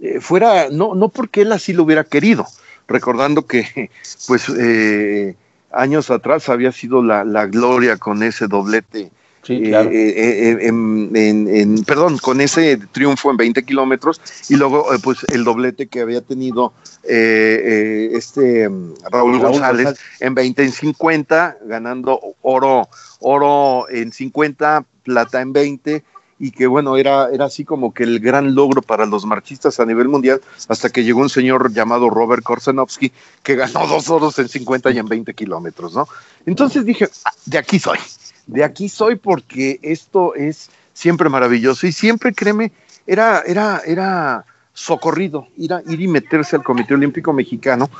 eh, 0.00 0.20
fuera, 0.20 0.68
no, 0.70 0.94
no 0.94 1.08
porque 1.08 1.42
él 1.42 1.52
así 1.52 1.72
lo 1.72 1.82
hubiera 1.82 2.04
querido, 2.04 2.46
recordando 2.86 3.46
que, 3.46 3.90
pues, 4.26 4.48
eh, 4.48 5.34
años 5.72 6.10
atrás 6.10 6.48
había 6.48 6.72
sido 6.72 7.02
la, 7.02 7.46
gloria 7.46 7.96
con 7.96 8.22
ese 8.22 8.46
doblete. 8.46 9.10
Eh, 9.50 10.58
en, 10.60 11.84
perdón, 11.86 12.18
con 12.18 12.42
ese 12.42 12.76
triunfo 12.92 13.30
en 13.30 13.38
20 13.38 13.62
kilómetros 13.62 14.20
y 14.50 14.56
luego 14.56 14.86
pues 15.02 15.24
el 15.32 15.42
doblete 15.42 15.86
que 15.86 16.02
había 16.02 16.20
tenido 16.20 16.74
este 17.02 18.68
Raúl, 19.10 19.38
González, 19.38 19.98
en 20.20 20.34
20 20.34 20.64
en 20.64 20.72
50, 20.72 21.56
ganando 21.64 22.20
oro, 22.42 22.90
oro 23.20 23.88
en 23.88 24.12
50, 24.12 24.84
plata 25.04 25.40
en 25.40 25.54
20 25.54 26.04
y 26.38 26.52
que 26.52 26.66
bueno, 26.66 26.96
era, 26.96 27.28
era 27.32 27.46
así 27.46 27.64
como 27.64 27.92
que 27.92 28.04
el 28.04 28.20
gran 28.20 28.54
logro 28.54 28.80
para 28.82 29.06
los 29.06 29.24
marchistas 29.24 29.80
a 29.80 29.86
nivel 29.86 30.08
mundial, 30.08 30.40
hasta 30.68 30.90
que 30.90 31.02
llegó 31.02 31.20
un 31.20 31.30
señor 31.30 31.72
llamado 31.72 32.10
Robert 32.10 32.42
Korsenowski, 32.42 33.12
que 33.42 33.56
ganó 33.56 33.86
dos 33.86 34.08
oros 34.08 34.38
en 34.38 34.48
50 34.48 34.90
y 34.92 34.98
en 34.98 35.06
20 35.06 35.34
kilómetros, 35.34 35.94
¿no? 35.94 36.08
Entonces 36.46 36.84
dije, 36.84 37.08
ah, 37.24 37.32
de 37.46 37.58
aquí 37.58 37.78
soy, 37.78 37.98
de 38.46 38.64
aquí 38.64 38.88
soy 38.88 39.16
porque 39.16 39.80
esto 39.82 40.34
es 40.34 40.70
siempre 40.92 41.28
maravilloso 41.28 41.86
y 41.86 41.92
siempre, 41.92 42.32
créeme, 42.32 42.72
era, 43.06 43.42
era, 43.46 43.82
era 43.84 44.44
socorrido 44.72 45.48
ir, 45.56 45.72
a, 45.72 45.82
ir 45.88 46.00
y 46.00 46.08
meterse 46.08 46.54
al 46.54 46.62
Comité 46.62 46.94
Olímpico 46.94 47.32
Mexicano 47.32 47.90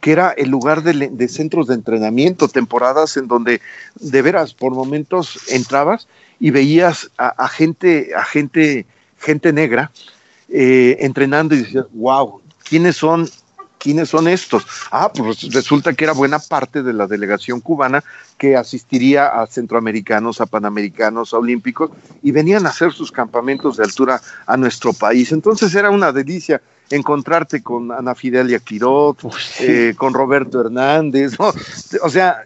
que 0.00 0.12
era 0.12 0.30
el 0.30 0.48
lugar 0.48 0.84
de, 0.84 1.08
de, 1.10 1.28
centros 1.28 1.66
de 1.66 1.74
entrenamiento, 1.74 2.46
temporadas 2.46 3.16
en 3.16 3.26
donde 3.26 3.60
de 3.96 4.22
veras 4.22 4.54
por 4.54 4.72
momentos 4.72 5.40
entrabas 5.48 6.06
y 6.40 6.50
veías 6.50 7.10
a, 7.18 7.48
gente, 7.48 8.14
a 8.14 8.24
gente, 8.24 8.86
gente 9.18 9.52
negra 9.52 9.90
eh, 10.48 10.96
entrenando 11.00 11.54
y 11.54 11.58
decías, 11.58 11.86
wow, 11.92 12.40
¿quiénes 12.68 12.96
son? 12.96 13.28
¿Quiénes 13.78 14.08
son 14.08 14.26
estos? 14.26 14.66
Ah, 14.90 15.12
pues 15.12 15.52
resulta 15.52 15.92
que 15.92 16.02
era 16.02 16.12
buena 16.12 16.40
parte 16.40 16.82
de 16.82 16.92
la 16.92 17.06
delegación 17.06 17.60
cubana 17.60 18.02
que 18.36 18.56
asistiría 18.56 19.28
a 19.28 19.46
centroamericanos, 19.46 20.40
a 20.40 20.46
panamericanos, 20.46 21.32
a 21.32 21.38
olímpicos 21.38 21.90
y 22.20 22.32
venían 22.32 22.66
a 22.66 22.70
hacer 22.70 22.92
sus 22.92 23.12
campamentos 23.12 23.76
de 23.76 23.84
altura 23.84 24.20
a 24.46 24.56
nuestro 24.56 24.92
país. 24.92 25.30
Entonces 25.30 25.72
era 25.76 25.90
una 25.90 26.10
delicia 26.10 26.60
encontrarte 26.90 27.62
con 27.62 27.92
Ana 27.92 28.16
Fidelia 28.16 28.58
Quirot, 28.58 29.18
eh, 29.60 29.94
con 29.96 30.12
Roberto 30.12 30.60
Hernández, 30.60 31.34
o 31.38 32.10
sea, 32.10 32.42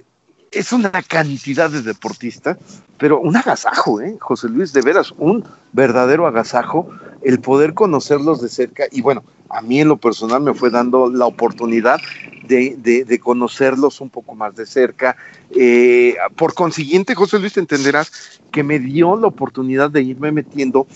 es 0.52 0.72
una 0.72 0.90
cantidad 0.90 1.70
de 1.70 1.82
deportistas, 1.82 2.58
pero 2.98 3.20
un 3.20 3.36
agasajo, 3.36 4.00
¿eh? 4.00 4.16
José 4.20 4.48
Luis, 4.48 4.72
de 4.72 4.82
veras, 4.82 5.12
un 5.18 5.44
verdadero 5.72 6.26
agasajo 6.26 6.88
el 7.22 7.40
poder 7.40 7.74
conocerlos 7.74 8.40
de 8.42 8.48
cerca. 8.48 8.84
Y 8.90 9.00
bueno, 9.00 9.24
a 9.52 9.60
mí 9.60 9.80
en 9.80 9.88
lo 9.88 9.98
personal 9.98 10.40
me 10.40 10.54
fue 10.54 10.70
dando 10.70 11.10
la 11.10 11.26
oportunidad 11.26 12.00
de, 12.48 13.20
conocerlos 13.22 14.00
un 14.00 14.10
poco 14.10 14.34
más 14.34 14.56
de 14.56 14.66
cerca. 14.66 15.16
Eh, 15.50 16.16
por 16.36 16.54
consiguiente, 16.54 17.14
José 17.14 17.38
Luis, 17.38 17.56
entenderás 17.56 18.40
que 18.50 18.62
me 18.62 18.78
dio 18.78 19.16
la 19.16 19.28
oportunidad 19.28 19.90
de 19.90 20.02
irme 20.02 20.32
metiendo 20.32 20.86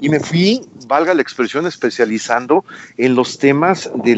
y 0.00 0.08
me 0.08 0.20
fui, 0.20 0.62
valga 0.86 1.14
la 1.14 1.22
expresión, 1.22 1.66
especializando 1.66 2.64
en 2.96 3.14
los 3.14 3.38
temas 3.38 3.90
de, 3.94 4.16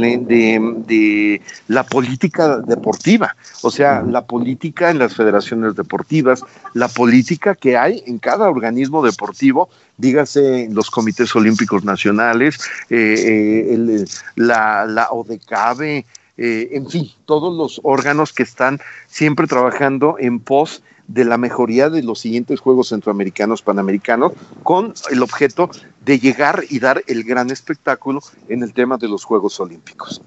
de 0.86 1.42
la 1.68 1.84
política 1.84 2.58
deportiva, 2.58 3.36
o 3.62 3.70
sea, 3.70 4.02
la 4.02 4.26
política 4.26 4.90
en 4.90 4.98
las 4.98 5.14
federaciones 5.14 5.76
deportivas, 5.76 6.44
la 6.74 6.88
política 6.88 7.54
que 7.54 7.76
hay 7.76 8.02
en 8.06 8.18
cada 8.18 8.48
organismo 8.48 9.02
deportivo 9.02 9.70
dígase 9.98 10.68
los 10.70 10.90
comités 10.90 11.34
olímpicos 11.36 11.84
nacionales, 11.84 12.58
eh, 12.90 13.76
eh, 13.76 14.04
la, 14.36 14.86
la 14.86 15.08
ODECABE, 15.10 16.04
eh, 16.38 16.70
en 16.72 16.88
fin, 16.88 17.10
todos 17.26 17.56
los 17.56 17.80
órganos 17.84 18.32
que 18.32 18.42
están 18.42 18.80
siempre 19.06 19.46
trabajando 19.46 20.16
en 20.18 20.40
pos 20.40 20.82
de 21.06 21.24
la 21.24 21.36
mejoría 21.36 21.90
de 21.90 22.02
los 22.02 22.20
siguientes 22.20 22.60
Juegos 22.60 22.88
Centroamericanos 22.88 23.60
Panamericanos 23.60 24.32
con 24.62 24.94
el 25.10 25.22
objeto 25.22 25.68
de 26.04 26.18
llegar 26.18 26.64
y 26.70 26.78
dar 26.78 27.02
el 27.06 27.24
gran 27.24 27.50
espectáculo 27.50 28.20
en 28.48 28.62
el 28.62 28.72
tema 28.72 28.96
de 28.96 29.08
los 29.08 29.24
Juegos 29.24 29.60
Olímpicos. 29.60 30.22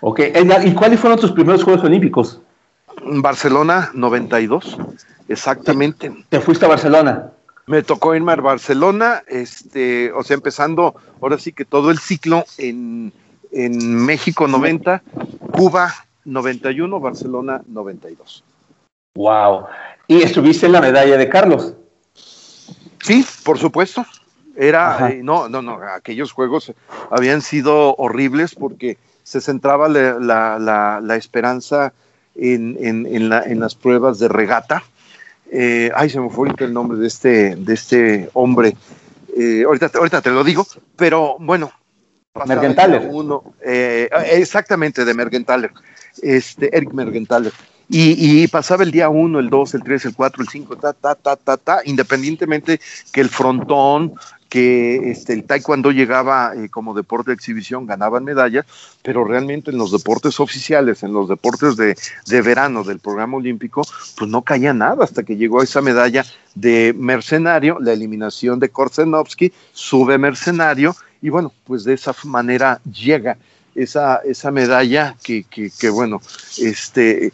Ok, 0.00 0.20
¿y 0.64 0.72
cuáles 0.74 1.00
fueron 1.00 1.18
tus 1.18 1.32
primeros 1.32 1.64
Juegos 1.64 1.84
Olímpicos? 1.84 2.40
Barcelona 3.04 3.90
92, 3.94 4.76
exactamente. 5.28 6.12
¿Te 6.28 6.40
fuiste 6.40 6.66
a 6.66 6.68
Barcelona? 6.68 7.30
Me 7.66 7.82
tocó 7.82 8.14
irme 8.14 8.32
a 8.32 8.36
Barcelona, 8.36 9.22
este, 9.28 10.12
o 10.12 10.22
sea, 10.24 10.34
empezando 10.34 10.94
ahora 11.20 11.38
sí 11.38 11.52
que 11.52 11.64
todo 11.64 11.90
el 11.90 11.98
ciclo 11.98 12.44
en 12.58 13.12
en 13.52 13.96
México 13.96 14.48
90, 14.48 15.02
Cuba 15.52 15.92
91, 16.24 16.98
Barcelona 17.00 17.60
92. 17.66 18.42
Wow. 19.14 19.66
¿Y 20.08 20.22
estuviste 20.22 20.66
en 20.66 20.72
la 20.72 20.80
medalla 20.80 21.16
de 21.16 21.28
Carlos? 21.28 21.74
Sí, 23.02 23.24
por 23.44 23.58
supuesto. 23.58 24.04
Era, 24.56 25.10
eh, 25.10 25.20
no, 25.22 25.48
no, 25.48 25.62
no, 25.62 25.78
aquellos 25.94 26.32
juegos 26.32 26.72
habían 27.10 27.40
sido 27.40 27.94
horribles 27.96 28.54
porque 28.54 28.98
se 29.22 29.40
centraba 29.40 29.88
la, 29.88 31.16
esperanza 31.16 31.92
en, 32.34 33.60
las 33.60 33.74
pruebas 33.74 34.18
de 34.18 34.28
regata. 34.28 34.82
Eh, 35.54 35.90
ay, 35.94 36.08
se 36.08 36.18
me 36.18 36.30
fue 36.30 36.48
el 36.58 36.72
nombre 36.72 36.96
de 36.98 37.06
este, 37.06 37.56
de 37.56 37.74
este 37.74 38.30
hombre. 38.32 38.74
Eh, 39.36 39.64
ahorita, 39.66 39.90
ahorita 39.94 40.22
te 40.22 40.30
lo 40.30 40.42
digo, 40.42 40.66
pero 40.96 41.36
bueno, 41.38 41.70
Mergenthaler. 42.46 43.06
Uno, 43.10 43.54
eh, 43.62 44.08
exactamente, 44.32 45.04
de 45.04 45.12
Mergenthaler, 45.12 45.70
este, 46.22 46.74
Eric 46.74 46.92
Mergenthaler. 46.94 47.52
Y, 47.94 48.48
pasaba 48.48 48.84
el 48.84 48.90
día 48.90 49.10
1, 49.10 49.38
el 49.38 49.50
2, 49.50 49.74
el 49.74 49.82
3, 49.82 50.06
el 50.06 50.14
4, 50.14 50.42
el 50.42 50.48
5, 50.48 50.76
ta, 50.76 50.94
ta, 50.94 51.14
ta, 51.14 51.36
ta, 51.36 51.58
ta, 51.58 51.80
independientemente 51.84 52.80
que 53.12 53.20
el 53.20 53.28
frontón, 53.28 54.14
que 54.52 55.10
este, 55.10 55.32
el 55.32 55.44
taekwondo 55.44 55.92
llegaba 55.92 56.52
eh, 56.54 56.68
como 56.68 56.92
deporte 56.92 57.30
de 57.30 57.36
exhibición, 57.36 57.86
ganaban 57.86 58.22
medallas, 58.22 58.66
pero 59.00 59.24
realmente 59.24 59.70
en 59.70 59.78
los 59.78 59.92
deportes 59.92 60.40
oficiales, 60.40 61.02
en 61.02 61.14
los 61.14 61.26
deportes 61.26 61.74
de, 61.78 62.42
verano 62.42 62.84
del 62.84 62.98
programa 62.98 63.38
olímpico, 63.38 63.80
pues 64.18 64.30
no 64.30 64.42
caía 64.42 64.74
nada 64.74 65.04
hasta 65.04 65.22
que 65.22 65.38
llegó 65.38 65.62
esa 65.62 65.80
medalla 65.80 66.26
de 66.54 66.94
mercenario, 66.94 67.78
la 67.80 67.94
eliminación 67.94 68.60
de 68.60 68.68
Korsenovsky, 68.68 69.54
sube 69.72 70.18
mercenario 70.18 70.94
y 71.22 71.30
bueno, 71.30 71.50
pues 71.64 71.84
de 71.84 71.94
esa 71.94 72.14
manera 72.24 72.78
llega 72.84 73.38
esa, 73.74 74.16
esa 74.16 74.50
medalla 74.50 75.16
que, 75.22 75.46
bueno, 75.90 76.20
este, 76.58 77.32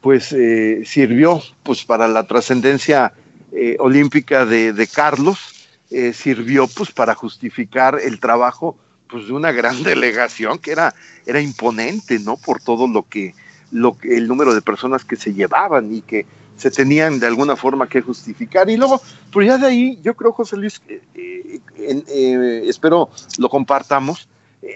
pues 0.00 0.32
eh, 0.32 0.82
sirvió 0.84 1.42
pues 1.64 1.84
para 1.84 2.06
la 2.06 2.28
trascendencia 2.28 3.12
eh, 3.50 3.74
olímpica 3.80 4.46
de 4.46 4.88
Carlos, 4.94 5.59
eh, 5.90 6.12
sirvió 6.12 6.68
pues 6.68 6.92
para 6.92 7.14
justificar 7.14 7.98
el 8.00 8.20
trabajo 8.20 8.78
pues 9.08 9.26
de 9.26 9.32
una 9.32 9.52
gran 9.52 9.82
delegación 9.82 10.58
que 10.58 10.72
era, 10.72 10.94
era 11.26 11.40
imponente, 11.40 12.18
¿no? 12.18 12.36
Por 12.36 12.60
todo 12.60 12.86
lo 12.86 13.08
que, 13.08 13.34
lo 13.70 13.98
que, 13.98 14.16
el 14.16 14.28
número 14.28 14.54
de 14.54 14.62
personas 14.62 15.04
que 15.04 15.16
se 15.16 15.34
llevaban 15.34 15.92
y 15.92 16.02
que 16.02 16.26
se 16.56 16.70
tenían 16.70 17.18
de 17.18 17.26
alguna 17.26 17.56
forma 17.56 17.88
que 17.88 18.02
justificar. 18.02 18.68
Y 18.68 18.76
luego, 18.76 19.00
pues 19.32 19.46
ya 19.46 19.58
de 19.58 19.66
ahí, 19.66 19.98
yo 20.02 20.14
creo, 20.14 20.32
José 20.32 20.56
Luis, 20.56 20.80
eh, 20.88 21.60
eh, 21.76 22.62
espero 22.66 23.10
lo 23.38 23.48
compartamos, 23.48 24.28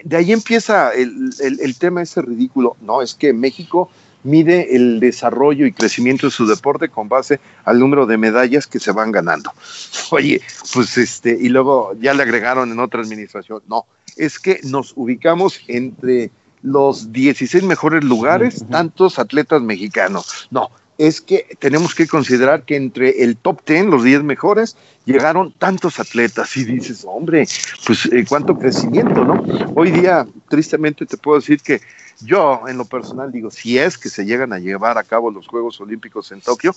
de 0.03 0.17
ahí 0.17 0.31
empieza 0.31 0.91
el, 0.93 1.29
el, 1.39 1.59
el 1.59 1.77
tema 1.77 2.01
ese 2.01 2.21
ridículo. 2.23 2.75
No, 2.81 3.03
es 3.03 3.13
que 3.13 3.33
México 3.33 3.89
mide 4.25 4.75
el 4.75 4.99
desarrollo 4.99 5.65
y 5.65 5.71
crecimiento 5.71 6.27
de 6.27 6.31
su 6.31 6.45
deporte 6.45 6.89
con 6.89 7.07
base 7.07 7.39
al 7.63 7.79
número 7.79 8.05
de 8.05 8.17
medallas 8.17 8.67
que 8.67 8.79
se 8.79 8.91
van 8.91 9.11
ganando. 9.11 9.53
Oye, 10.11 10.41
pues 10.73 10.97
este, 10.97 11.37
y 11.39 11.47
luego 11.47 11.95
ya 11.99 12.13
le 12.13 12.23
agregaron 12.23 12.71
en 12.71 12.79
otra 12.79 13.01
administración, 13.01 13.61
no, 13.67 13.85
es 14.17 14.39
que 14.39 14.59
nos 14.63 14.93
ubicamos 14.95 15.61
entre 15.67 16.31
los 16.61 17.11
16 17.13 17.63
mejores 17.63 18.03
lugares, 18.03 18.65
tantos 18.71 19.19
atletas 19.19 19.61
mexicanos. 19.61 20.47
No, 20.49 20.71
es 20.97 21.21
que 21.21 21.57
tenemos 21.59 21.93
que 21.93 22.07
considerar 22.07 22.63
que 22.63 22.75
entre 22.75 23.23
el 23.23 23.37
top 23.37 23.61
10, 23.65 23.85
los 23.87 24.03
10 24.03 24.23
mejores, 24.23 24.77
llegaron 25.05 25.51
tantos 25.51 25.99
atletas 25.99 26.55
y 26.57 26.63
dices, 26.63 27.05
hombre, 27.07 27.47
pues 27.85 28.05
eh, 28.05 28.25
cuánto 28.27 28.57
crecimiento, 28.57 29.25
¿no? 29.25 29.43
Hoy 29.75 29.91
día, 29.91 30.25
tristemente, 30.49 31.05
te 31.05 31.17
puedo 31.17 31.39
decir 31.39 31.59
que 31.59 31.81
yo, 32.21 32.61
en 32.67 32.77
lo 32.77 32.85
personal, 32.85 33.31
digo, 33.31 33.51
si 33.51 33.77
es 33.77 33.97
que 33.97 34.09
se 34.09 34.25
llegan 34.25 34.53
a 34.53 34.59
llevar 34.59 34.97
a 34.97 35.03
cabo 35.03 35.31
los 35.31 35.47
Juegos 35.47 35.81
Olímpicos 35.81 36.31
en 36.31 36.39
Tokio, 36.39 36.73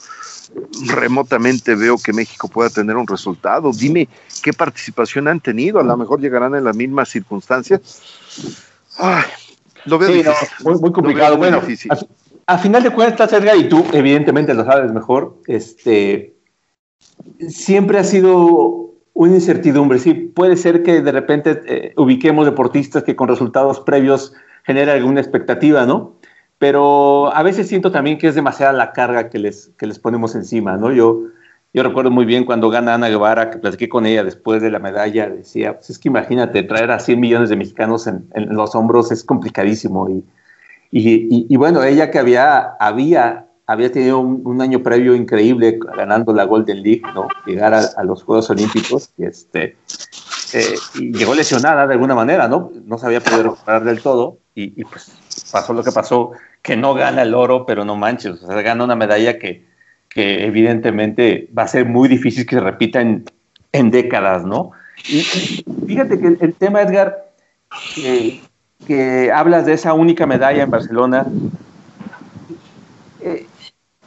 remotamente 0.87 1.77
veo 1.77 1.97
que 1.97 2.12
México 2.12 2.49
pueda 2.49 2.71
tener 2.71 2.97
un 2.97 3.07
resultado. 3.07 3.71
Dime 3.73 4.09
qué 4.43 4.53
participación 4.53 5.29
han 5.29 5.41
tenido, 5.41 5.79
a 5.79 5.85
lo 5.85 5.97
mejor 5.97 6.21
llegarán 6.21 6.57
en 6.57 6.64
las 6.64 6.75
mismas 6.75 7.09
circunstancias. 7.09 8.03
Ay, 8.99 9.25
lo 9.85 9.99
veo 9.99 10.09
difícil. 10.09 10.81
muy, 10.81 10.93
complicado. 10.93 11.37
bueno, 11.37 11.62
A, 12.49 12.57
final 12.57 12.82
de 12.82 12.90
cuentas, 12.90 13.30
Edgar, 13.32 13.57
y 13.59 13.68
tú 13.68 13.84
evidentemente 13.92 14.55
lo 14.55 14.64
sabes 14.64 14.90
mejor, 14.90 15.36
este, 15.46 16.34
siempre 17.46 17.99
ha 17.99 18.05
sido 18.05 18.94
una 19.12 19.34
incertidumbre. 19.34 19.99
Sí, 19.99 20.14
puede 20.14 20.57
ser 20.57 20.82
que 20.82 21.03
de 21.03 21.12
repente 21.12 21.61
eh, 21.66 21.92
ubiquemos 21.96 22.46
deportistas 22.46 23.03
que 23.03 23.16
con 23.16 23.28
resultados 23.28 23.80
previos 23.80 24.32
genera 24.64 24.94
alguna 24.94 25.20
expectativa, 25.20 25.84
¿no? 25.84 26.16
Pero 26.59 27.34
a 27.34 27.42
veces 27.42 27.68
siento 27.68 27.92
también 27.92 28.16
que 28.16 28.28
es 28.28 28.34
demasiada 28.34 28.72
la 28.72 28.92
carga 28.92 29.28
que 29.28 29.38
les, 29.38 29.68
que 29.76 29.86
les 29.86 29.99
ponemos 29.99 30.34
encima, 30.34 30.78
¿no? 30.78 30.90
Yo, 30.90 31.24
yo 31.74 31.82
recuerdo 31.82 32.11
muy 32.11 32.24
bien 32.24 32.46
cuando 32.46 32.70
gana 32.70 32.94
Ana 32.94 33.11
Guevara, 33.11 33.51
que 33.51 33.59
platiqué 33.59 33.90
con 33.90 34.07
ella 34.07 34.24
después 34.24 34.62
de 34.62 34.70
la 34.70 34.78
medalla, 34.78 35.28
decía, 35.28 35.74
pues 35.74 35.90
es 35.90 35.99
que 35.99 36.09
imagínate, 36.09 36.62
traer 36.62 36.90
a 36.92 36.99
100 36.99 37.20
millones 37.20 37.51
de 37.51 37.57
mexicanos 37.57 38.07
en, 38.07 38.26
los 38.34 38.74
hombros 38.74 39.12
es 39.12 39.22
complicadísimo. 39.22 40.09
Y, 40.09 40.24
y, 40.91 41.57
bueno, 41.57 41.82
ella 41.82 42.11
que 42.11 42.18
había, 42.18 42.59
había, 42.80 43.47
había 43.66 43.93
tenido 43.93 44.20
un, 44.20 44.61
año 44.62 44.82
previo 44.82 45.14
increíble 45.14 45.78
ganando 45.97 46.32
la 46.32 46.45
Golden 46.45 46.82
League, 46.82 47.03
¿no? 47.14 47.28
Llegar 47.47 47.74
a, 47.74 48.05
los 48.05 48.22
Juegos 48.22 48.49
Olímpicos, 48.51 49.11
y, 49.18 49.24
este, 49.24 49.76
eh, 50.55 50.74
y 50.95 51.12
llegó 51.12 51.34
lesionada 51.34 51.86
de 51.86 51.95
alguna 51.95 52.14
manera, 52.14 52.49
¿no? 52.49 52.72
No 52.86 52.97
se 52.99 53.07
había 53.07 53.20
podido 53.20 53.43
recuperar 53.43 53.84
del 53.84 54.01
todo 54.01 54.39
y, 54.55 54.82
pues 54.84 55.12
pasó 55.53 55.72
lo 55.72 55.84
que 55.84 55.93
pasó, 55.93 56.32
que 56.62 56.76
no 56.76 56.95
gana 56.95 57.22
el 57.22 57.34
oro, 57.34 57.64
pero 57.66 57.84
no 57.84 57.97
manches, 57.97 58.43
o 58.43 58.47
sea, 58.47 58.61
gana 58.62 58.84
una 58.84 58.97
medalla 58.97 59.39
que, 59.39 59.64
que 60.09 60.47
evidentemente 60.47 61.49
va 61.57 61.64
a 61.64 61.68
ser 61.68 61.86
muy 61.86 62.09
difícil 62.09 62.45
que 62.47 62.57
se 62.57 62.61
repita 62.61 63.01
en, 63.01 63.24
en 63.72 63.91
décadas, 63.91 64.45
¿no? 64.45 64.72
Y, 65.09 65.20
fíjate 65.86 66.18
que 66.18 66.26
el, 66.41 66.55
tema, 66.55 66.82
Edgar, 66.82 67.30
que, 67.95 68.41
que, 68.87 69.31
hablas 69.33 69.66
de 69.66 69.74
esa 69.74 69.95
única 69.95 70.26
medalla 70.26 70.62
en 70.62 70.70
Barcelona, 70.70 71.26
eh, 73.20 73.47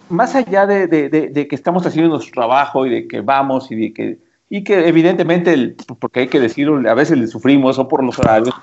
más 0.10 0.36
allá 0.36 0.66
de, 0.66 0.88
de, 0.88 1.48
que 1.48 1.56
estamos 1.56 1.86
haciendo 1.86 2.10
nuestro 2.10 2.34
trabajo 2.34 2.86
y 2.86 2.90
de 2.90 3.08
que 3.08 3.22
vamos 3.22 3.72
y 3.72 3.76
de 3.76 3.94
que 3.94 4.32
y 4.54 4.66
que 4.66 4.86
evidentemente, 4.86 5.78
porque 5.98 6.20
hay 6.20 6.28
que 6.28 6.42
decirlo, 6.42 6.90
a 6.90 6.94
veces 6.94 7.18
le 7.18 7.28
sufrimos 7.28 7.80
o 7.80 7.88
por 7.88 8.04
los 8.04 8.20
horarios, 8.20 8.54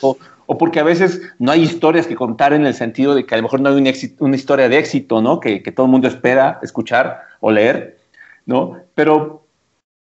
o, 0.00 0.16
porque 0.58 0.78
a 0.78 0.84
veces 0.84 1.20
no 1.40 1.50
hay 1.50 1.62
historias 1.62 2.06
que 2.06 2.14
contar 2.14 2.52
en 2.52 2.64
el 2.64 2.72
sentido 2.72 3.16
de 3.16 3.26
que 3.26 3.34
a 3.34 3.38
lo 3.38 3.42
mejor 3.42 3.60
no 3.60 3.68
hay 3.68 3.74
una, 4.20 4.36
historia 4.36 4.68
de 4.68 4.78
éxito, 4.78 5.20
¿no? 5.20 5.40
Que, 5.40 5.58
todo 5.74 5.86
el 5.86 5.92
mundo 5.92 6.06
espera 6.06 6.60
escuchar 6.62 7.22
o 7.40 7.50
leer, 7.50 7.98
¿no? 8.46 8.76
Pero 8.94 9.41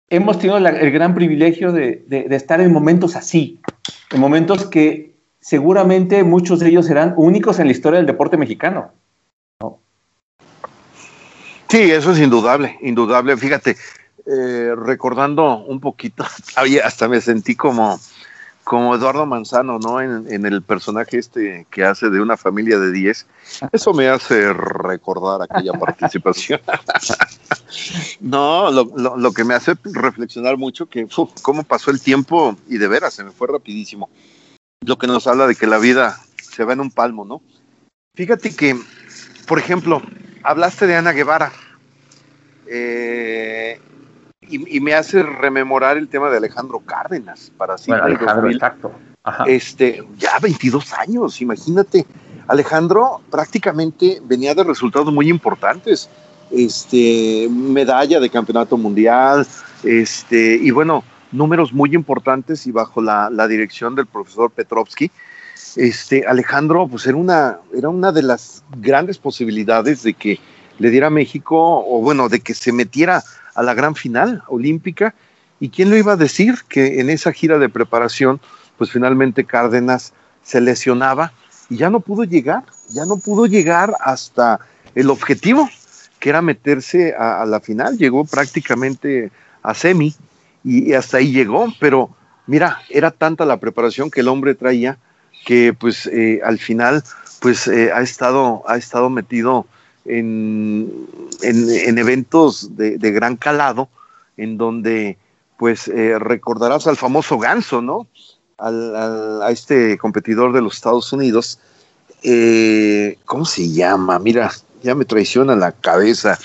hemos 0.10 0.40
tenido 0.40 0.58
el 0.58 0.92
gran 0.92 1.14
privilegio 1.14 1.72
de, 1.72 2.06
estar 2.32 2.62
en 2.62 2.72
momentos 2.72 3.16
así, 3.16 3.60
en 4.12 4.20
momentos 4.20 4.66
que 4.66 5.16
seguramente 5.40 6.24
muchos 6.24 6.60
de 6.60 6.70
ellos 6.70 6.86
serán 6.86 7.14
únicos 7.18 7.60
en 7.60 7.68
la 7.68 7.72
historia 7.72 7.98
del 7.98 8.06
deporte 8.06 8.38
mexicano. 8.38 8.92
¿no? 9.60 9.80
Sí, 11.70 11.92
eso 11.92 12.12
es 12.12 12.20
indudable, 12.20 12.78
indudable. 12.82 13.36
Fíjate, 13.38 13.76
eh, 14.26 14.74
recordando 14.76 15.66
un 15.66 15.80
poquito, 15.80 16.26
hasta 16.84 17.08
me 17.08 17.22
sentí 17.22 17.56
como, 17.56 18.00
como 18.68 18.94
Eduardo 18.94 19.26
Manzano, 19.26 19.80
¿no? 19.80 20.02
En, 20.02 20.46
el 20.46 20.62
personaje 20.62 21.18
este 21.18 21.66
que 21.72 21.86
hace 21.86 22.10
de 22.10 22.20
una 22.20 22.36
familia 22.36 22.78
de 22.78 22.92
10. 22.92 23.26
Eso 23.72 23.94
me 23.94 24.10
hace 24.10 24.52
recordar 24.52 25.42
aquella 25.42 25.72
participación. 25.80 26.60
no, 28.20 28.70
lo, 28.70 29.32
que 29.32 29.46
me 29.46 29.54
hace 29.54 29.76
reflexionar 29.86 30.58
mucho 30.58 30.86
que 30.86 31.08
cómo 31.42 31.64
pasó 31.64 31.92
el 31.92 32.02
tiempo 32.02 32.58
y 32.68 32.78
de 32.78 32.90
veras 32.90 33.14
se 33.14 33.24
me 33.24 33.32
fue 33.32 33.48
rapidísimo. 33.48 34.10
Lo 34.86 34.98
que 34.98 35.08
nos 35.08 35.28
habla 35.28 35.48
de 35.48 35.56
que 35.56 35.66
la 35.66 35.78
vida 35.78 36.20
se 36.42 36.66
va 36.66 36.74
en 36.74 36.82
un 36.82 36.92
palmo, 36.92 37.24
¿no? 37.24 37.42
Fíjate 38.16 38.54
que, 38.54 38.78
por 39.48 39.60
ejemplo, 39.60 40.02
hablaste 40.44 40.88
de 40.88 40.96
Ana 40.98 41.14
Guevara. 41.14 41.54
Eh, 42.70 43.80
y, 44.50 44.80
me 44.80 44.94
hace 44.94 45.24
rememorar 45.24 45.98
el 45.98 46.08
tema 46.08 46.30
de 46.30 46.38
Alejandro 46.38 46.80
Cárdenas 46.80 47.52
para 47.58 47.78
sí. 47.78 47.92
Alejandro, 47.92 48.50
exacto. 48.50 48.92
Este, 49.46 50.04
ya 50.18 50.40
22 50.40 50.94
años, 50.94 51.42
imagínate. 51.42 52.06
Alejandro 52.48 53.22
prácticamente 53.30 54.22
venía 54.24 54.56
de 54.56 54.64
resultados 54.64 55.12
muy 55.12 55.30
importantes. 55.30 56.10
Este, 56.50 57.50
medalla 57.52 58.22
de 58.22 58.30
campeonato 58.30 58.78
mundial, 58.78 59.46
este, 59.84 60.56
y 60.56 60.72
bueno, 60.72 61.04
números 61.32 61.74
muy 61.74 61.94
importantes 61.94 62.66
y 62.68 62.72
bajo 62.72 63.02
la, 63.02 63.30
dirección 63.48 63.96
del 63.96 64.06
profesor 64.06 64.50
Petrovsky. 64.52 65.12
Este, 65.76 66.26
Alejandro, 66.26 66.88
pues 66.88 67.06
era 67.06 67.18
una, 67.18 67.60
era 67.76 67.90
una 67.90 68.12
de 68.12 68.24
las 68.24 68.64
grandes 68.78 69.18
posibilidades 69.18 70.04
de 70.04 70.14
que 70.14 70.40
le 70.80 70.90
diera 70.90 71.08
a 71.08 71.12
México, 71.12 71.84
o 71.86 72.02
bueno, 72.02 72.30
de 72.30 72.40
que 72.40 72.54
se 72.54 72.72
metiera 72.72 73.24
a 73.58 73.64
la 73.64 73.74
gran 73.74 73.96
final 73.96 74.44
olímpica. 74.48 75.16
¿Y 75.60 75.70
quién 75.70 75.90
lo 75.90 75.98
iba 75.98 76.14
a 76.14 76.18
decir? 76.18 76.60
Que 76.70 77.02
en 77.02 77.10
esa 77.10 77.34
gira 77.34 77.58
de 77.58 77.68
preparación, 77.68 78.40
pues 78.78 78.92
finalmente 78.92 79.44
Cárdenas 79.44 80.14
se 80.44 80.62
lesionaba 80.62 81.34
y 81.70 81.78
ya 81.78 81.90
no 81.90 82.00
pudo 82.00 82.24
llegar, 82.24 82.64
ya 82.90 83.06
no 83.06 83.18
pudo 83.18 83.48
llegar 83.48 83.96
hasta 84.00 84.60
el 84.94 85.10
objetivo, 85.10 85.68
que 86.20 86.30
era 86.30 86.42
meterse 86.42 87.16
a, 87.18 87.46
la 87.46 87.60
final. 87.60 87.98
Llegó 87.98 88.26
prácticamente 88.26 89.32
a 89.64 89.74
semi 89.74 90.16
y, 90.64 90.94
hasta 90.94 91.18
ahí 91.18 91.32
llegó, 91.32 91.68
pero 91.80 92.12
mira, 92.46 92.80
era 92.90 93.10
tanta 93.10 93.44
la 93.44 93.60
preparación 93.60 94.12
que 94.12 94.22
el 94.22 94.28
hombre 94.28 94.54
traía 94.54 94.98
que 95.46 95.74
pues 95.74 96.06
eh, 96.08 96.42
al 96.44 96.60
final 96.60 97.04
pues 97.40 97.68
eh, 97.68 97.92
ha, 97.92 98.02
estado, 98.02 98.64
ha 98.68 98.78
estado 98.78 99.10
metido 99.10 99.66
en, 100.08 101.08
en, 101.42 101.98
eventos 101.98 102.76
de, 102.76 103.12
gran 103.12 103.36
calado, 103.36 103.90
en 104.38 104.58
donde 104.58 105.18
pues 105.58 105.88
eh, 105.88 106.18
recordarás 106.20 106.88
al 106.88 106.98
famoso 106.98 107.38
Ganso, 107.38 107.82
¿no? 107.82 108.08
Al, 108.58 109.42
a 109.42 109.52
este 109.52 109.98
competidor 109.98 110.54
de 110.54 110.62
los 110.62 110.76
Estados 110.76 111.12
Unidos. 111.14 111.60
Eh, 112.24 113.18
¿Cómo 113.26 113.46
se 113.46 113.70
llama? 113.70 114.18
Mira, 114.20 114.52
ya 114.82 114.96
me 114.96 115.06
traiciona 115.06 115.56
la 115.56 115.72
cabeza. 115.72 116.40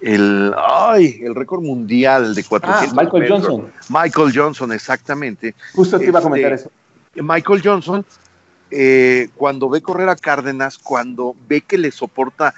el, 0.00 0.54
ay, 0.56 1.20
el 1.22 1.34
récord 1.34 1.62
mundial 1.62 2.34
de 2.34 2.44
400 2.44 2.92
ah, 2.96 3.02
Michael 3.02 3.28
Johnson. 3.28 3.72
Michael 3.88 4.32
Johnson, 4.34 4.72
exactamente. 4.72 5.54
Justo 5.74 5.98
te 5.98 6.06
iba 6.06 6.20
a 6.20 6.22
comentar 6.22 6.52
Este, 6.52 6.68
eso. 6.68 7.22
Michael 7.22 7.62
Johnson, 7.64 8.04
eh, 8.70 9.28
cuando 9.36 9.68
ve 9.68 9.80
correr 9.80 10.08
a 10.08 10.16
Cárdenas, 10.16 10.78
cuando 10.78 11.34
ve 11.48 11.60
que 11.60 11.78
le 11.78 11.90
soporta 11.90 12.54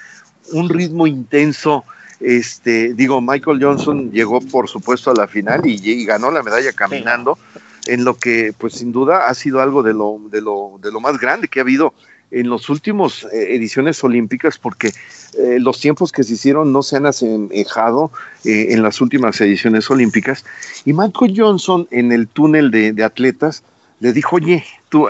un 0.53 0.69
ritmo 0.69 1.07
intenso, 1.07 1.85
este, 2.21 2.95
digo, 2.95 3.21
Michael 3.21 3.63
Johnson 3.63 4.11
llegó 4.11 4.41
por 4.41 4.69
supuesto 4.69 5.11
a 5.11 5.15
la 5.15 5.29
final 5.29 5.67
y, 5.67 5.81
y 5.83 6.05
ganó 6.05 6.31
la 6.31 6.43
medalla 6.43 6.73
caminando, 6.73 7.39
en 7.87 8.05
lo 8.05 8.17
que 8.17 8.53
pues 8.57 8.75
sin 8.75 8.93
duda 8.93 9.29
ha 9.29 9.35
sido 9.35 9.61
algo 9.61 9.83
de 9.83 9.95
lo, 9.95 10.21
de 10.31 10.41
lo, 10.41 10.79
de 10.83 10.93
lo 10.93 11.01
más 11.01 11.19
grande 11.19 11.49
que 11.49 11.61
ha 11.61 11.63
habido 11.63 11.95
en 12.31 12.49
los 12.49 12.69
últimos 12.69 13.25
eh, 13.33 13.55
ediciones 13.55 14.03
olímpicas, 14.05 14.59
porque 14.59 14.93
eh, 15.39 15.59
los 15.59 15.81
tiempos 15.81 16.13
que 16.13 16.23
se 16.25 16.35
hicieron 16.35 16.73
no 16.73 16.83
se 16.83 16.97
han 16.97 17.07
asemejado 17.07 18.11
eh, 18.45 18.69
en 18.71 18.83
las 18.83 19.01
últimas 19.01 19.41
ediciones 19.41 19.91
olímpicas. 19.91 20.45
Y 20.85 20.93
Michael 20.93 21.35
Johnson 21.37 21.89
en 21.91 22.13
el 22.13 22.29
túnel 22.29 22.71
de, 22.71 22.93
de 22.93 23.05
atletas 23.05 23.63
le 24.01 24.13
dijo, 24.13 24.37
oye, 24.37 24.65
tú, 24.91 25.09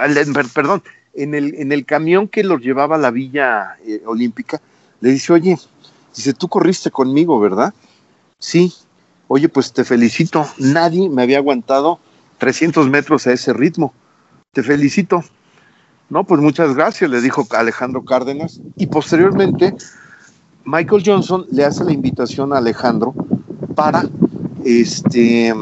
perdón, 0.54 0.82
en 1.14 1.34
el, 1.34 1.54
en 1.56 1.72
el 1.72 1.84
camión 1.84 2.28
que 2.28 2.44
los 2.44 2.60
llevaba 2.60 2.94
a 2.94 2.98
la 2.98 3.10
villa 3.10 3.76
olímpica, 4.06 4.60
le 5.00 5.10
dice, 5.10 5.32
oye, 5.32 5.58
dice, 6.14 6.32
tú 6.32 6.48
corriste 6.48 6.90
conmigo, 6.90 7.38
¿verdad? 7.38 7.74
Sí. 8.38 8.72
Oye, 9.28 9.48
pues 9.48 9.72
te 9.72 9.84
felicito. 9.84 10.46
Nadie 10.58 11.08
me 11.08 11.22
había 11.22 11.38
aguantado 11.38 12.00
300 12.38 12.88
metros 12.88 13.26
a 13.26 13.32
ese 13.32 13.52
ritmo. 13.52 13.92
Te 14.52 14.62
felicito. 14.62 15.22
No, 16.10 16.24
pues 16.24 16.40
muchas 16.40 16.74
gracias, 16.74 17.10
le 17.10 17.20
dijo 17.20 17.46
Alejandro 17.50 18.04
Cárdenas. 18.04 18.60
Y 18.76 18.86
posteriormente, 18.86 19.74
Michael 20.64 21.02
Johnson 21.04 21.46
le 21.50 21.64
hace 21.64 21.84
la 21.84 21.92
invitación 21.92 22.52
a 22.52 22.58
Alejandro 22.58 23.14
para 23.74 24.04
este, 24.64 25.54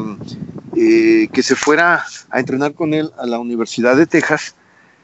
eh, 0.75 1.27
que 1.31 1.43
se 1.43 1.55
fuera 1.55 2.03
a 2.29 2.39
entrenar 2.39 2.73
con 2.73 2.93
él 2.93 3.11
a 3.17 3.25
la 3.25 3.39
Universidad 3.39 3.97
de 3.97 4.07
Texas, 4.07 4.55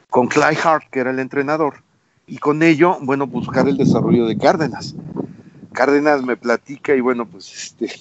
con 0.08 0.28
Clyde 0.28 0.58
Hart, 0.62 0.84
que 0.90 1.00
era 1.00 1.10
el 1.10 1.18
entrenador, 1.18 1.83
y 2.26 2.38
con 2.38 2.62
ello, 2.62 2.98
bueno, 3.02 3.26
buscar 3.26 3.68
el 3.68 3.76
desarrollo 3.76 4.26
de 4.26 4.36
Cárdenas. 4.38 4.94
Cárdenas 5.72 6.22
me 6.22 6.36
platica 6.36 6.94
y 6.94 7.00
bueno, 7.00 7.26
pues 7.26 7.52
este, 7.52 7.92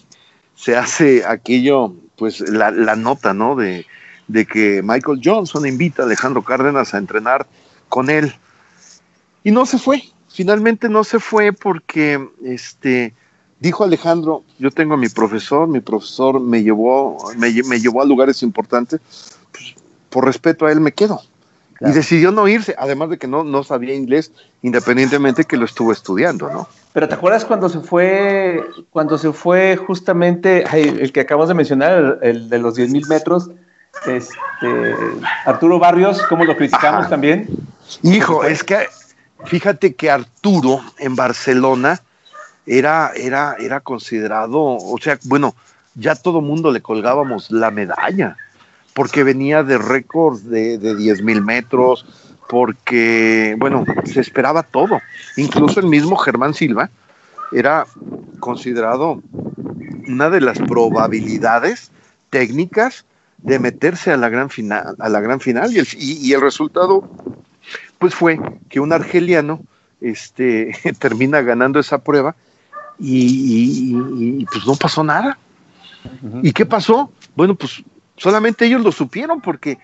se 0.56 0.76
hace 0.76 1.26
aquello, 1.26 1.94
pues 2.18 2.40
la, 2.42 2.72
la 2.72 2.96
nota, 2.96 3.34
¿no? 3.34 3.56
De, 3.56 3.86
de 4.28 4.46
que 4.46 4.82
Michael 4.84 5.22
Johnson 5.24 5.66
invita 5.66 6.04
a 6.04 6.06
Alejandro 6.06 6.44
Cárdenas 6.44 6.94
a 6.94 6.98
entrenar 6.98 7.48
con 7.90 8.10
él. 8.10 8.34
Y 9.44 9.52
no 9.52 9.66
se 9.66 9.78
fue, 9.78 10.04
finalmente 10.30 10.88
no 10.88 11.04
se 11.04 11.20
fue 11.20 11.52
porque 11.52 12.26
este, 12.46 13.14
dijo 13.60 13.84
Alejandro, 13.84 14.44
yo 14.58 14.72
tengo 14.72 14.94
a 14.94 14.98
mi 14.98 15.10
profesor, 15.10 15.68
mi 15.68 15.82
profesor 15.82 16.40
me 16.40 16.64
llevó, 16.64 17.18
me, 17.38 17.50
lle- 17.50 17.66
me 17.68 17.80
llevó 17.80 18.02
a 18.02 18.06
lugares 18.06 18.42
importantes, 18.42 19.02
pues, 19.52 19.76
por 20.10 20.26
respeto 20.26 20.66
a 20.66 20.72
él 20.72 20.80
me 20.80 20.94
quedo. 20.94 21.20
Claro. 21.84 21.94
Y 21.94 21.98
decidió 21.98 22.32
no 22.32 22.48
irse, 22.48 22.74
además 22.78 23.10
de 23.10 23.18
que 23.18 23.28
no, 23.28 23.44
no 23.44 23.62
sabía 23.66 23.94
inglés, 23.94 24.32
independientemente 24.62 25.44
que 25.44 25.58
lo 25.58 25.66
estuvo 25.66 25.92
estudiando, 25.92 26.50
¿no? 26.50 26.70
Pero 26.94 27.10
¿te 27.10 27.16
acuerdas 27.16 27.44
cuando 27.44 27.68
se 27.68 27.82
fue, 27.82 28.64
cuando 28.90 29.18
se 29.18 29.34
fue 29.34 29.76
justamente 29.76 30.64
ay, 30.70 30.84
el 31.02 31.12
que 31.12 31.20
acabas 31.20 31.50
de 31.50 31.56
mencionar, 31.56 32.20
el, 32.22 32.30
el 32.30 32.50
de 32.50 32.60
los 32.60 32.76
10 32.76 32.90
mil 32.90 33.06
metros, 33.08 33.50
este, 34.06 34.96
Arturo 35.44 35.78
Barrios, 35.78 36.22
cómo 36.30 36.46
lo 36.46 36.56
criticamos 36.56 37.02
Ajá. 37.02 37.10
también? 37.10 37.50
Hijo, 38.02 38.46
es 38.46 38.64
que 38.64 38.88
fíjate 39.44 39.94
que 39.94 40.10
Arturo 40.10 40.80
en 41.00 41.18
Barcelona 41.18 42.00
era, 42.66 43.12
era, 43.14 43.58
era 43.60 43.82
considerado, 43.82 44.58
o 44.58 44.98
sea, 45.02 45.20
bueno, 45.26 45.54
ya 45.96 46.16
todo 46.16 46.40
mundo 46.40 46.72
le 46.72 46.82
colgábamos 46.82 47.52
la 47.52 47.72
medalla, 47.72 48.38
porque 48.94 49.24
venía 49.24 49.64
de 49.64 49.78
récords 49.78 50.46
de, 50.50 50.78
de 50.78 50.96
10 50.96 51.22
mil 51.24 51.42
metros, 51.42 52.06
porque, 52.48 53.56
bueno, 53.58 53.86
se 54.06 54.22
esperaba 54.22 54.64
todo. 54.64 55.00
Incluso 55.38 55.80
el 55.80 55.88
mismo 55.88 56.16
Germán 56.18 56.54
Silva 56.54 56.90
era 57.52 57.86
considerado 58.40 59.22
una 60.08 60.30
de 60.30 60.42
las 60.42 60.60
probabilidades 60.60 61.92
técnicas 62.30 63.06
de 63.42 63.60
meterse 63.60 64.12
a 64.12 64.18
la 64.18 64.30
gran 64.30 64.50
final, 64.50 64.96
a 65.00 65.10
la 65.10 65.20
gran 65.20 65.40
final 65.40 65.74
y 65.74 65.80
el, 65.80 65.88
y- 65.98 66.28
y 66.28 66.34
el 66.34 66.42
resultado 66.42 67.04
pues 68.00 68.14
fue 68.16 68.40
que 68.70 68.80
un 68.80 68.92
argeliano 68.94 69.62
este, 70.02 70.72
termina 71.00 71.42
ganando 71.42 71.80
esa 71.80 72.00
prueba 72.00 72.36
y, 73.00 73.18
y- 73.18 73.96
y- 73.96 74.42
y, 74.42 74.46
pues 74.46 74.66
no 74.68 74.76
pasó 74.76 75.04
nada. 75.04 75.38
¿Y 76.44 76.52
qué 76.52 76.66
pasó? 76.66 77.12
Bueno, 77.36 77.56
pues 77.56 77.84
solamente 78.18 78.66
ellos 78.66 78.82
lo 78.82 78.92
supieron 78.92 79.42
porque 79.42 79.78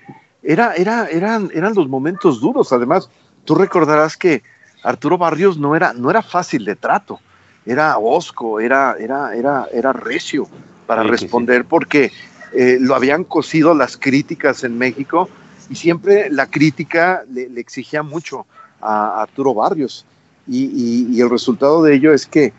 era, 0.44 0.76
era, 0.76 1.08
eran, 1.08 1.50
eran 1.54 1.74
los 1.76 1.88
momentos 1.90 2.40
duros. 2.42 2.72
Además, 2.72 3.10
tú 3.46 3.56
recordarás 3.56 4.16
que 4.18 4.44
Arturo 4.84 5.18
Barrios 5.18 5.58
no 5.58 5.76
era, 5.76 5.94
no 5.94 6.10
era 6.10 6.22
fácil 6.22 6.64
de 6.66 6.76
trato, 6.76 7.20
era 7.66 7.98
osco, 7.98 8.60
era, 8.60 8.96
era, 9.00 9.36
era, 9.36 9.68
era 9.74 9.94
recio 9.94 10.48
para 10.88 11.02
Sí, 11.04 11.08
sí, 11.08 11.12
responder 11.12 11.66
porque 11.66 12.12
eh, 12.54 12.78
lo 12.80 12.96
habían 12.96 13.24
cosido 13.26 13.74
las 13.74 13.98
críticas 13.98 14.64
en 14.64 14.78
México 14.78 15.30
y 15.70 15.76
siempre 15.76 16.30
la 16.32 16.48
crítica 16.48 17.24
le, 17.30 17.50
le 17.50 17.62
exigía 17.62 18.02
mucho 18.02 18.48
a, 18.82 19.22
Arturo 19.22 19.54
Barrios. 19.54 20.06
Y, 20.48 20.66
y- 20.66 21.08
y 21.16 21.22
el 21.22 21.30
resultado 21.30 21.84
de 21.84 21.94
ello 21.94 22.12
es 22.12 22.26
que, 22.26 22.54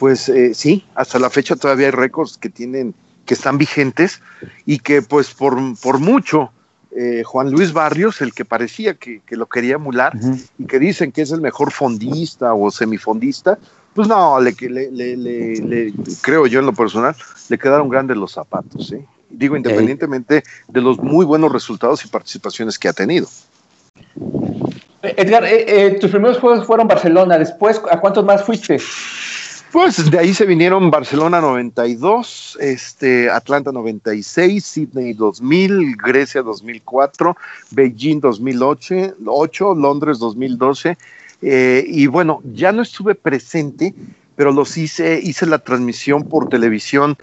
pues 0.00 0.28
eh, 0.28 0.52
sí, 0.52 0.84
hasta 0.96 1.18
la 1.20 1.30
fecha 1.30 1.54
todavía 1.54 1.86
hay 1.86 1.92
récords 1.92 2.36
que 2.38 2.48
tienen, 2.48 2.92
que 3.26 3.34
están 3.34 3.58
vigentes 3.58 4.22
y 4.64 4.78
que 4.78 5.02
pues 5.02 5.34
por, 5.34 5.58
por 5.80 5.98
mucho 5.98 6.50
eh, 6.96 7.22
Juan 7.24 7.50
Luis 7.50 7.74
Barrios, 7.74 8.22
el 8.22 8.32
que 8.32 8.46
parecía 8.46 8.94
que, 8.94 9.20
que 9.26 9.36
lo 9.36 9.44
quería 9.46 9.74
emular 9.74 10.12
y 10.58 10.64
que 10.64 10.78
dicen 10.78 11.12
que 11.12 11.20
es 11.20 11.30
el 11.32 11.42
mejor 11.42 11.70
fondista 11.70 12.54
o 12.54 12.70
semifondista, 12.70 13.58
pues 13.92 14.08
no, 14.08 14.40
le, 14.40 14.54
le, 14.60 14.90
le, 14.90 15.16
le- 15.16 15.56
le- 15.60 15.92
creo 16.22 16.46
yo 16.46 16.60
en 16.60 16.66
lo 16.66 16.72
personal, 16.72 17.14
le 17.50 17.58
quedaron 17.58 17.88
grandes 17.90 18.16
los 18.16 18.32
zapatos. 18.32 18.88
¿sí? 18.88 18.96
Digo, 19.28 19.56
independientemente 19.56 20.42
de 20.68 20.80
los 20.80 20.98
muy 20.98 21.26
buenos 21.26 21.52
resultados 21.52 22.02
y 22.04 22.08
participaciones 22.08 22.78
que 22.78 22.88
ha 22.88 22.92
tenido. 22.94 23.26
Eh, 25.02 25.14
Edgar, 25.18 25.44
eh, 25.44 25.64
eh, 25.86 25.90
tus 26.00 26.10
primeros 26.10 26.38
juegos 26.38 26.66
fueron 26.66 26.88
Barcelona, 26.88 27.36
después, 27.38 27.80
¿a 27.90 28.00
cuántos 28.00 28.24
más 28.24 28.42
fuiste? 28.44 28.78
Pues 29.76 30.10
de 30.10 30.18
ahí 30.18 30.32
se 30.32 30.46
vinieron 30.46 30.90
Barcelona 30.90 31.38
92, 31.42 32.56
este, 32.62 33.28
Atlanta 33.28 33.72
96, 33.72 34.64
Sydney 34.64 35.12
2000, 35.12 35.96
Grecia 35.96 36.40
2004, 36.40 37.36
Beijing 37.72 38.20
2008, 38.20 39.16
8, 39.26 39.74
Londres 39.74 40.18
2012. 40.18 40.96
eh, 41.42 41.84
y 41.86 42.06
bueno, 42.06 42.40
ya 42.54 42.72
no 42.72 42.80
estuve 42.80 43.14
presente, 43.14 43.94
pero 44.34 44.50
los 44.50 44.78
hice, 44.78 45.20
hice 45.22 45.44
la 45.44 45.58
transmisión 45.58 46.24
por 46.24 46.48
televisión 46.48 47.18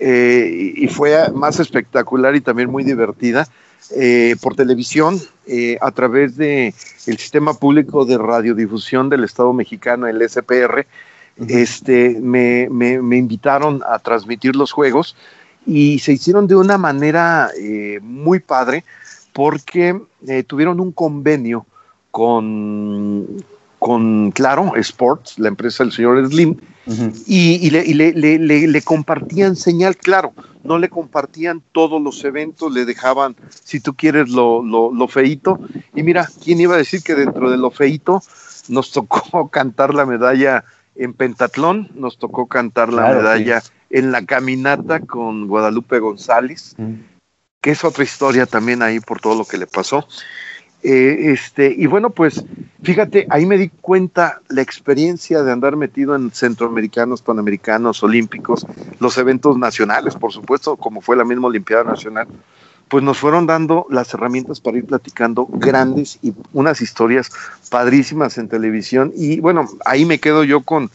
eh, 0.00 0.72
y 0.74 0.88
fue 0.88 1.30
más 1.30 1.60
espectacular 1.60 2.34
y 2.34 2.40
también 2.40 2.68
muy 2.68 2.82
divertida 2.82 3.46
eh, 3.94 4.34
por 4.40 4.56
televisión 4.56 5.20
eh, 5.46 5.78
a 5.80 5.92
través 5.92 6.36
de 6.36 6.74
sistema 6.96 7.54
público 7.54 8.04
de 8.04 8.18
radiodifusión 8.18 9.08
del 9.08 9.22
Estado 9.22 9.52
Mexicano, 9.52 10.08
el 10.08 10.28
SPR 10.28 10.84
este, 11.48 12.18
me, 12.20 12.68
me- 12.70 13.00
me 13.02 13.16
invitaron 13.16 13.82
a 13.88 13.98
transmitir 13.98 14.54
los 14.56 14.72
juegos 14.72 15.16
y 15.66 15.98
se 16.00 16.12
hicieron 16.12 16.46
de 16.46 16.56
una 16.56 16.76
manera 16.78 17.50
eh, 17.58 18.00
muy 18.02 18.40
padre 18.40 18.84
porque 19.32 20.00
eh, 20.26 20.42
tuvieron 20.42 20.80
un 20.80 20.92
convenio 20.92 21.64
con, 22.10 23.26
con 23.78 24.30
Claro 24.32 24.72
Sports, 24.76 25.38
la 25.38 25.48
empresa 25.48 25.82
del 25.84 25.92
señor 25.92 26.26
Slim, 26.28 26.56
y, 27.26 27.64
y 27.66 27.70
le, 27.70 27.84
y 27.86 27.94
le- 27.94 28.38
le- 28.38 28.82
compartían 28.82 29.54
señal, 29.56 29.96
claro, 29.96 30.32
no 30.64 30.78
le 30.78 30.88
compartían 30.88 31.62
todos 31.72 32.02
los 32.02 32.22
eventos, 32.24 32.72
le 32.72 32.84
dejaban, 32.84 33.36
si 33.64 33.80
tú 33.80 33.94
quieres, 33.94 34.28
lo, 34.30 34.62
lo, 34.62 34.92
lo 34.92 35.08
feíto. 35.08 35.58
Y 35.94 36.02
mira, 36.02 36.28
¿quién 36.42 36.60
iba 36.60 36.74
a 36.74 36.78
decir 36.78 37.02
que 37.02 37.14
dentro 37.14 37.50
de 37.50 37.56
lo 37.56 37.70
feíto 37.70 38.22
nos 38.68 38.90
tocó 38.92 39.48
cantar 39.50 39.94
la 39.94 40.06
medalla 40.06 40.64
en 40.94 41.14
pentatlón, 41.14 41.90
nos 41.94 42.18
tocó 42.18 42.46
cantar 42.46 42.92
la 42.92 43.02
Claro, 43.02 43.22
medalla 43.22 43.62
en 43.90 44.12
la 44.12 44.24
caminata 44.24 45.00
con 45.00 45.48
Guadalupe 45.48 45.98
González, 45.98 46.74
que 47.60 47.70
es 47.70 47.84
otra 47.84 48.04
historia 48.04 48.46
también 48.46 48.82
ahí 48.82 49.00
por 49.00 49.20
todo 49.20 49.36
lo 49.36 49.44
que 49.44 49.58
le 49.58 49.66
pasó. 49.66 50.06
Eh, 50.82 51.30
este, 51.32 51.72
y 51.76 51.86
bueno, 51.86 52.10
pues 52.10 52.44
fíjate, 52.82 53.26
ahí 53.30 53.46
me 53.46 53.56
di 53.56 53.68
cuenta 53.68 54.40
la 54.48 54.62
experiencia 54.62 55.44
de 55.44 55.52
andar 55.52 55.76
metido 55.76 56.16
en 56.16 56.32
centroamericanos, 56.32 57.22
panamericanos, 57.22 58.02
olímpicos, 58.02 58.66
los 58.98 59.16
eventos 59.16 59.56
nacionales, 59.58 60.16
por 60.16 60.32
supuesto, 60.32 60.76
como 60.76 61.00
fue 61.00 61.16
la 61.16 61.24
misma 61.24 61.46
Olimpiada 61.48 61.84
Nacional, 61.84 62.26
pues 62.92 63.02
nos 63.02 63.16
fueron 63.16 63.46
dando 63.46 63.86
las 63.88 64.12
herramientas 64.12 64.60
para 64.60 64.76
ir 64.76 64.84
platicando 64.84 65.46
grandes 65.50 66.18
y 66.20 66.34
unas 66.52 66.82
historias 66.82 67.30
padrísimas 67.70 68.36
en 68.36 68.50
televisión. 68.50 69.14
Y 69.16 69.40
bueno, 69.40 69.66
ahí 69.86 70.04
me 70.04 70.20
quedo 70.20 70.44
yo 70.44 70.60
con, 70.60 70.90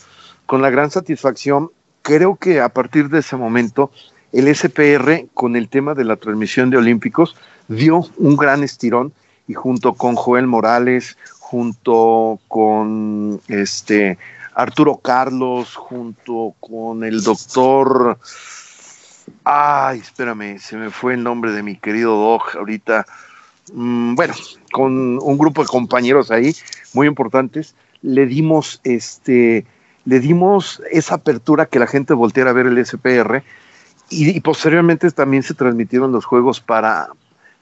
con 0.45 0.62
la 0.62 0.70
gran 0.70 0.91
satisfacción 0.91 1.72
creo 2.04 2.36
que 2.36 2.62
a 2.62 2.70
partir 2.70 3.10
de 3.10 3.22
ese 3.22 3.36
momento 3.36 3.89
el 4.32 4.56
SPR 4.56 5.26
con 5.34 5.56
el 5.56 5.70
tema 5.70 5.95
de 5.95 6.04
la 6.04 6.18
transmisión 6.18 6.70
de 6.70 6.78
Olímpicos 6.78 7.36
dio 7.68 8.06
un 8.18 8.38
gran 8.38 8.64
estirón 8.64 9.12
y 9.48 9.56
junto 9.56 9.93
con 9.93 10.14
Joel 10.14 10.45
Morales, 10.45 11.18
junto 11.39 12.39
con 12.48 13.41
este 13.48 14.20
Arturo 14.54 14.98
Carlos, 14.98 15.76
junto 15.76 16.54
con 16.60 17.04
el 17.04 17.24
doctor, 17.24 18.20
ay, 19.50 20.00
espérame, 20.00 20.60
se 20.60 20.76
me 20.76 20.89
fue 20.89 21.14
el 21.14 21.24
nombre 21.24 21.52
de 21.52 21.64
mi 21.64 21.78
querido 21.78 22.18
Doc 22.18 22.56
ahorita, 22.58 23.06
mm, 23.74 24.16
bueno, 24.16 24.34
con 24.74 25.20
un 25.22 25.38
grupo 25.38 25.62
de 25.62 25.70
compañeros 25.70 26.32
ahí 26.32 26.54
muy 26.93 27.08
importantes, 27.08 27.74
le 28.02 28.26
dimos 28.26 28.82
este, 28.84 29.66
le 30.04 30.20
dimos 30.20 30.82
esa 30.91 31.16
apertura 31.16 31.66
que 31.66 31.80
la 31.80 31.88
gente 31.88 32.14
volteara 32.14 32.50
a 32.50 32.54
ver 32.54 32.68
el 32.68 32.78
SPR 32.78 33.41
y, 34.10 34.39
posteriormente 34.41 35.10
también 35.12 35.43
se 35.43 35.54
transmitieron 35.54 36.12
los 36.12 36.26
juegos 36.26 36.60
para, 36.60 37.08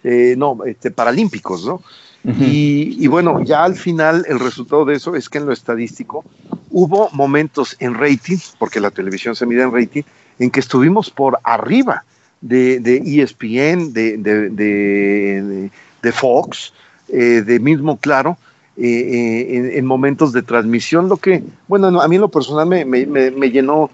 eh, 0.04 0.34
no, 0.38 0.58
este, 0.66 0.90
paralímpicos, 0.90 1.66
¿no? 1.66 1.82
y, 2.24 3.06
bueno, 3.06 3.44
ya 3.44 3.64
al 3.64 3.76
final 3.76 4.26
el 4.28 4.40
resultado 4.40 4.84
de 4.86 4.96
eso 4.96 5.16
es 5.16 5.30
que 5.30 5.38
en 5.38 5.46
lo 5.46 5.54
estadístico 5.54 6.26
hubo 6.72 7.12
momentos 7.12 7.76
en 7.80 7.94
rating, 7.94 8.38
porque 8.58 8.80
la 8.80 8.90
televisión 8.90 9.36
se 9.36 9.46
mide 9.46 9.62
en 9.62 9.72
rating, 9.72 10.02
en 10.40 10.52
que 10.52 10.60
estuvimos 10.60 11.10
por 11.10 11.40
arriba 11.44 12.04
de, 12.42 12.80
de 12.80 12.98
ESPN, 12.98 13.94
de, 13.94 14.18
de, 14.18 15.72
de 16.02 16.12
Fox, 16.12 16.74
eh, 17.10 17.44
de 17.46 17.60
mismo 17.60 17.98
Claro, 17.98 18.38
eh, 18.78 18.84
eh, 18.88 19.78
en, 19.78 19.86
momentos 19.86 20.34
de 20.34 20.42
transmisión, 20.42 21.08
lo 21.08 21.18
que, 21.18 21.44
bueno, 21.68 22.02
a 22.02 22.08
mí 22.08 22.18
lo 22.18 22.30
personal 22.30 22.68
me, 22.68 22.86
me, 22.86 23.52
llenó, 23.52 23.90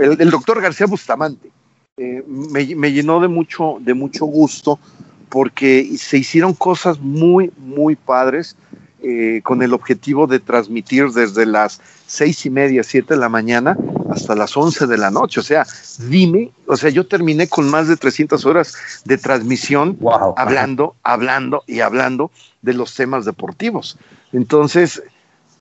el, 0.00 0.30
doctor 0.30 0.60
García 0.60 0.86
Bustamante, 0.86 1.50
me, 1.96 2.92
llenó 2.92 3.20
de 3.20 3.28
mucho, 3.28 3.78
de 3.80 3.94
mucho 3.94 4.24
gusto 4.24 4.78
porque 5.28 5.96
se 5.96 6.18
hicieron 6.18 6.54
cosas 6.54 6.98
muy, 6.98 7.52
muy 7.58 7.96
padres 7.96 8.56
con 9.42 9.62
el 9.62 9.72
objetivo 9.72 10.26
de 10.26 10.40
transmitir 10.40 11.10
desde 11.10 11.46
las 11.46 11.80
seis 12.06 12.44
y 12.44 12.50
media, 12.50 12.82
siete 12.82 13.14
de 13.14 13.20
la 13.20 13.28
mañana 13.28 13.76
hasta 14.10 14.34
las 14.34 14.56
once 14.56 14.86
de 14.86 14.98
la 14.98 15.10
noche. 15.10 15.40
O 15.40 15.42
sea, 15.42 15.66
dime, 16.08 16.50
o 16.66 16.76
sea, 16.76 16.90
yo 16.90 17.06
terminé 17.06 17.48
con 17.48 17.70
más 17.70 17.88
de 17.88 17.96
300 17.96 18.44
horas 18.44 18.74
de 19.04 19.16
transmisión 19.16 19.98
hablando, 20.36 20.96
hablando 21.02 21.64
y 21.66 21.80
hablando 21.80 22.30
de 22.62 22.74
los 22.74 22.94
temas 22.94 23.24
deportivos. 23.24 23.96
Entonces, 24.32 25.02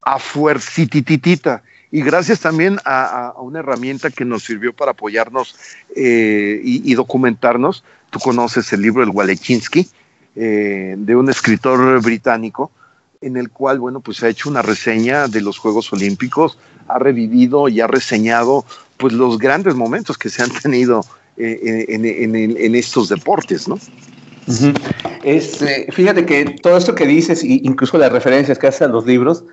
a 0.02 0.20
fuercititita. 0.20 1.64
Y 1.92 2.02
gracias 2.02 2.40
también 2.40 2.78
a, 2.86 3.34
una 3.38 3.60
herramienta 3.60 4.10
que 4.12 4.26
nos 4.26 4.44
sirvió 4.44 4.74
para 4.74 4.92
apoyarnos 4.92 5.56
eh, 5.96 6.62
y, 6.64 6.94
documentarnos. 6.94 7.84
Tú 8.12 8.20
conoces 8.20 8.72
el 8.74 8.82
libro 8.82 9.04
El 9.04 9.10
Walechinsky, 9.10 9.88
eh, 10.36 10.96
de 10.98 11.16
un 11.16 11.30
escritor 11.30 12.02
británico, 12.02 12.72
en 13.22 13.36
el 13.36 13.50
cual, 13.50 13.80
bueno, 13.80 14.00
pues 14.00 14.24
ha 14.24 14.30
hecho 14.30 14.50
una 14.50 14.62
reseña 14.62 15.28
de 15.28 15.42
los 15.42 15.58
Juegos 15.58 15.92
Olímpicos, 15.92 16.58
ha 16.88 17.00
revivido 17.00 17.68
y 17.68 17.82
ha 17.82 17.88
reseñado 17.88 18.66
pues 18.98 19.14
los 19.14 19.38
grandes 19.38 19.76
momentos 19.76 20.18
que 20.18 20.30
se 20.30 20.42
han 20.42 20.52
tenido 20.52 21.06
eh, 21.38 21.86
en, 21.90 22.76
estos 22.76 23.10
deportes, 23.10 23.68
¿no? 23.68 23.78
es, 25.24 25.62
eh, 25.62 25.88
fíjate 25.92 26.26
que 26.26 26.46
todo 26.62 26.78
esto 26.78 26.96
que 26.96 27.06
dices, 27.06 27.44
incluso 27.44 27.98
las 27.98 28.12
referencias 28.12 28.58
que 28.58 28.68
haces 28.68 28.84
a 28.84 28.88
los 28.88 29.06
libros, 29.06 29.44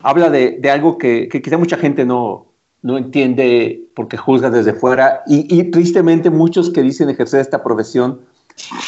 habla 0.00 0.30
de, 0.30 0.60
algo 0.70 0.98
que, 0.98 1.28
quizá 1.28 1.58
mucha 1.58 1.76
gente 1.76 2.04
no, 2.04 2.52
no 2.82 2.98
entiende 2.98 3.88
porque 3.96 4.16
juzga 4.16 4.50
desde 4.50 4.74
fuera 4.74 5.22
y, 5.26 5.64
tristemente 5.64 6.30
muchos 6.30 6.70
que 6.70 6.82
dicen 6.82 7.08
ejercer 7.08 7.40
esta 7.40 7.64
profesión 7.64 8.20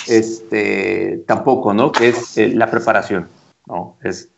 este, 0.09 1.25
tampoco, 1.27 1.75
¿no? 1.75 1.91
Que 1.91 2.09
es 2.09 2.39
eh, 2.39 2.49
la 2.55 2.71
preparación, 2.71 3.27
¿no? 3.67 3.97
Es, 4.03 4.31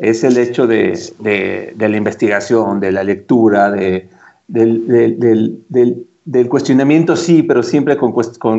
es 0.00 0.24
el 0.24 0.36
hecho 0.36 0.66
de, 0.66 1.74
la 1.78 1.96
investigación, 1.96 2.80
de 2.80 2.92
la 2.92 3.04
lectura, 3.04 3.70
de, 3.70 4.08
del, 4.48 6.48
cuestionamiento, 6.48 7.16
sí, 7.16 7.42
pero 7.42 7.62
siempre 7.62 7.96
con, 7.96 8.12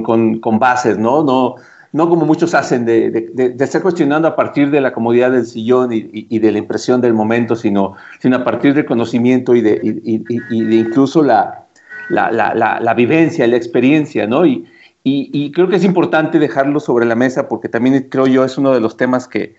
con, 0.03 0.39
con 0.39 0.59
bases, 0.59 0.97
¿no? 0.97 1.23
No, 1.23 1.55
no 1.93 2.09
como 2.09 2.25
muchos 2.25 2.55
hacen, 2.55 2.85
de, 2.85 3.11
de, 3.11 3.55
estar 3.59 3.81
cuestionando 3.81 4.27
a 4.27 4.35
partir 4.35 4.71
de 4.71 4.81
la 4.81 4.93
comodidad 4.93 5.31
del 5.31 5.45
sillón 5.45 5.91
y, 5.93 6.39
de 6.39 6.51
la 6.51 6.57
impresión 6.57 7.01
del 7.01 7.13
momento, 7.13 7.55
sino, 7.55 7.95
sino 8.19 8.37
a 8.37 8.43
partir 8.43 8.73
del 8.73 8.85
conocimiento 8.85 9.55
y 9.55 9.61
de, 9.61 9.79
de 9.79 10.75
incluso 10.75 11.21
la, 11.21 11.67
la, 12.09 12.31
la, 12.31 12.79
la, 12.79 12.93
vivencia, 12.95 13.47
la 13.47 13.57
experiencia, 13.57 14.25
¿no? 14.25 14.45
Y, 14.45 14.65
y, 15.03 15.51
creo 15.51 15.67
que 15.67 15.75
es 15.75 15.83
importante 15.83 16.39
dejarlo 16.39 16.79
sobre 16.79 17.05
la 17.05 17.15
mesa 17.15 17.47
porque 17.47 17.69
también 17.69 18.07
creo 18.09 18.25
yo 18.25 18.43
es 18.43 18.57
uno 18.57 18.71
de 18.71 18.79
los 18.79 18.97
temas 18.97 19.27
que, 19.27 19.55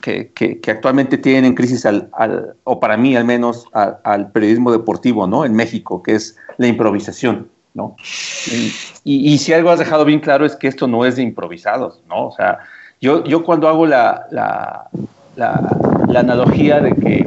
que, 0.00 0.32
que, 0.32 0.70
actualmente 0.70 1.16
tienen 1.16 1.44
en 1.44 1.54
crisis, 1.54 1.86
al, 1.86 2.08
al, 2.12 2.54
o 2.64 2.80
para 2.80 2.96
mí 2.96 3.14
al 3.14 3.24
menos, 3.24 3.66
al 3.72 4.32
periodismo 4.32 4.72
deportivo, 4.72 5.26
¿no? 5.26 5.44
En 5.44 5.54
México, 5.54 6.02
que 6.02 6.14
es 6.14 6.36
la 6.58 6.66
improvisación. 6.66 7.48
¿no? 7.74 7.96
Y, 9.04 9.38
si 9.38 9.52
algo 9.52 9.70
has 9.70 9.80
dejado 9.80 10.04
bien 10.04 10.20
claro 10.20 10.46
es 10.46 10.56
que 10.56 10.68
esto 10.68 10.86
no 10.86 11.04
es 11.04 11.16
de 11.16 11.22
improvisados, 11.22 12.00
¿no? 12.08 12.28
O 12.28 12.32
sea, 12.32 12.60
yo, 13.00 13.24
yo 13.24 13.44
cuando 13.44 13.68
hago 13.68 13.84
la, 13.84 14.26
la, 14.30 14.88
la, 15.36 16.20
analogía 16.20 16.80
de 16.80 16.92
que 16.92 17.26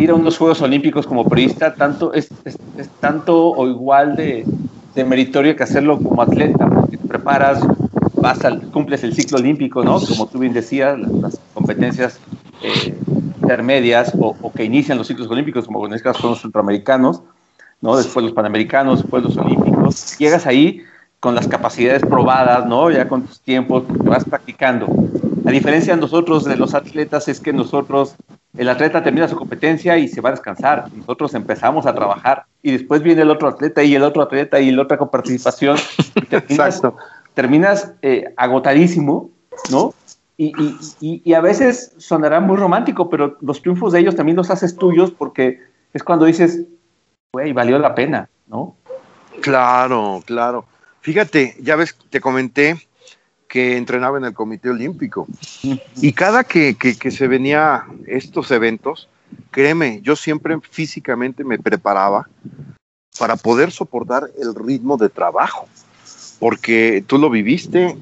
ir 0.00 0.10
a 0.10 0.14
unos 0.14 0.38
Juegos 0.38 0.62
Olímpicos 0.62 1.06
como 1.06 1.28
periodista 1.28 1.74
tanto, 1.74 2.14
es, 2.14 2.30
es, 2.44 2.58
tanto 3.00 3.50
o 3.50 3.68
igual 3.68 4.16
de, 4.16 4.44
de, 4.94 5.04
meritorio 5.04 5.54
que 5.54 5.62
hacerlo 5.62 5.98
como 5.98 6.22
atleta, 6.22 6.66
porque 6.66 6.96
te 6.96 7.06
preparas, 7.06 7.60
vas 8.20 8.44
al, 8.44 8.60
cumples 8.70 9.02
el 9.04 9.14
ciclo 9.14 9.38
olímpico, 9.38 9.82
¿no? 9.82 10.00
Como 10.00 10.26
tú 10.26 10.38
bien 10.38 10.52
decías, 10.52 10.98
las, 10.98 11.38
competencias 11.54 12.18
eh, 12.62 12.94
intermedias 13.42 14.12
o, 14.18 14.52
que 14.52 14.64
inician 14.64 14.98
los 14.98 15.06
ciclos 15.06 15.28
olímpicos, 15.28 15.66
como 15.66 15.86
en 15.86 15.94
este 15.94 16.04
caso 16.04 16.20
son 16.20 16.30
los 16.30 16.42
centroamericanos, 16.42 17.22
¿no? 17.80 17.96
Después 17.96 18.24
los 18.24 18.32
Panamericanos, 18.32 19.02
después 19.02 19.22
los 19.22 19.36
Olímpicos. 19.36 20.18
Llegas 20.18 20.46
ahí 20.46 20.82
con 21.20 21.34
las 21.34 21.48
capacidades 21.48 22.02
probadas, 22.02 22.66
¿no? 22.66 22.90
Ya 22.90 23.08
con 23.08 23.22
tus 23.22 23.40
tiempos, 23.40 23.84
te 23.86 24.08
vas 24.08 24.24
practicando. 24.24 24.86
La 25.44 25.52
diferencia 25.52 25.94
de 25.94 26.00
nosotros, 26.00 26.44
de 26.44 26.56
los 26.56 26.74
atletas, 26.74 27.28
es 27.28 27.40
que 27.40 27.52
nosotros, 27.52 28.14
el 28.56 28.68
atleta 28.68 29.02
termina 29.02 29.28
su 29.28 29.36
competencia 29.36 29.96
y 29.96 30.08
se 30.08 30.20
va 30.20 30.28
a 30.28 30.32
descansar. 30.32 30.86
Nosotros 30.94 31.34
empezamos 31.34 31.86
a 31.86 31.94
trabajar 31.94 32.44
y 32.62 32.72
después 32.72 33.02
viene 33.02 33.22
el 33.22 33.30
otro 33.30 33.48
atleta 33.48 33.82
y 33.82 33.94
el 33.94 34.02
otro 34.02 34.22
atleta 34.22 34.60
y 34.60 34.68
el 34.68 34.78
otro 34.78 34.98
con 34.98 35.10
participación. 35.10 35.76
terminas, 36.28 36.82
terminas 37.38 37.92
eh, 38.02 38.34
agotadísimo, 38.36 39.30
¿no? 39.70 39.94
Y, 40.36 40.52
y, 41.00 41.22
y, 41.24 41.34
a 41.34 41.40
veces 41.40 41.92
sonará 41.96 42.40
muy 42.40 42.56
romántico, 42.56 43.08
pero 43.08 43.36
los 43.40 43.62
triunfos 43.62 43.92
de 43.92 44.00
ellos 44.00 44.16
también 44.16 44.36
los 44.36 44.50
haces 44.50 44.74
tuyos 44.74 45.12
porque 45.12 45.60
es 45.92 46.02
cuando 46.02 46.24
dices, 46.24 46.64
güey, 47.32 47.52
valió 47.52 47.78
la 47.78 47.94
pena, 47.94 48.28
¿no? 48.48 48.74
Claro, 49.40 50.20
claro. 50.26 50.64
Fíjate, 51.00 51.54
ya 51.60 51.76
ves, 51.76 51.96
te 52.10 52.20
comenté 52.20 52.76
que 53.46 53.76
entrenaba 53.76 54.18
en 54.18 54.24
el 54.24 54.34
Comité 54.34 54.70
Olímpico. 54.70 55.28
Y 55.62 56.12
cada 56.14 56.42
que, 56.42 56.74
que, 56.74 57.10
se 57.12 57.28
venía 57.28 57.84
estos 58.08 58.50
eventos, 58.50 59.08
créeme, 59.52 60.00
yo 60.02 60.16
siempre 60.16 60.58
físicamente 60.68 61.44
me 61.44 61.60
preparaba 61.60 62.28
para 63.16 63.36
poder 63.36 63.70
soportar 63.70 64.28
el 64.40 64.56
ritmo 64.56 64.96
de 64.96 65.08
trabajo. 65.08 65.68
Porque 66.38 67.04
tú 67.06 67.18
lo 67.18 67.30
viviste. 67.30 67.96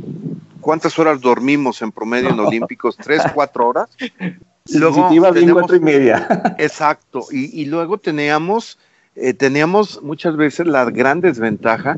¿Cuántas 0.60 0.98
horas 0.98 1.20
dormimos 1.20 1.80
en 1.82 1.92
promedio 1.92 2.30
en 2.30 2.40
Olímpicos? 2.40 2.96
¿Tres, 2.96 3.22
cuatro 3.34 3.68
horas? 3.68 3.88
Luego 4.74 5.08
cuatro 5.52 5.76
y 5.76 5.80
media. 5.80 6.54
Exacto. 6.58 7.26
Y, 7.30 7.62
y 7.62 7.66
luego 7.66 7.98
teníamos 7.98 8.78
eh, 9.16 9.32
teníamos 9.32 10.02
muchas 10.02 10.36
veces 10.36 10.66
la 10.66 10.84
gran 10.84 11.22
desventaja, 11.22 11.96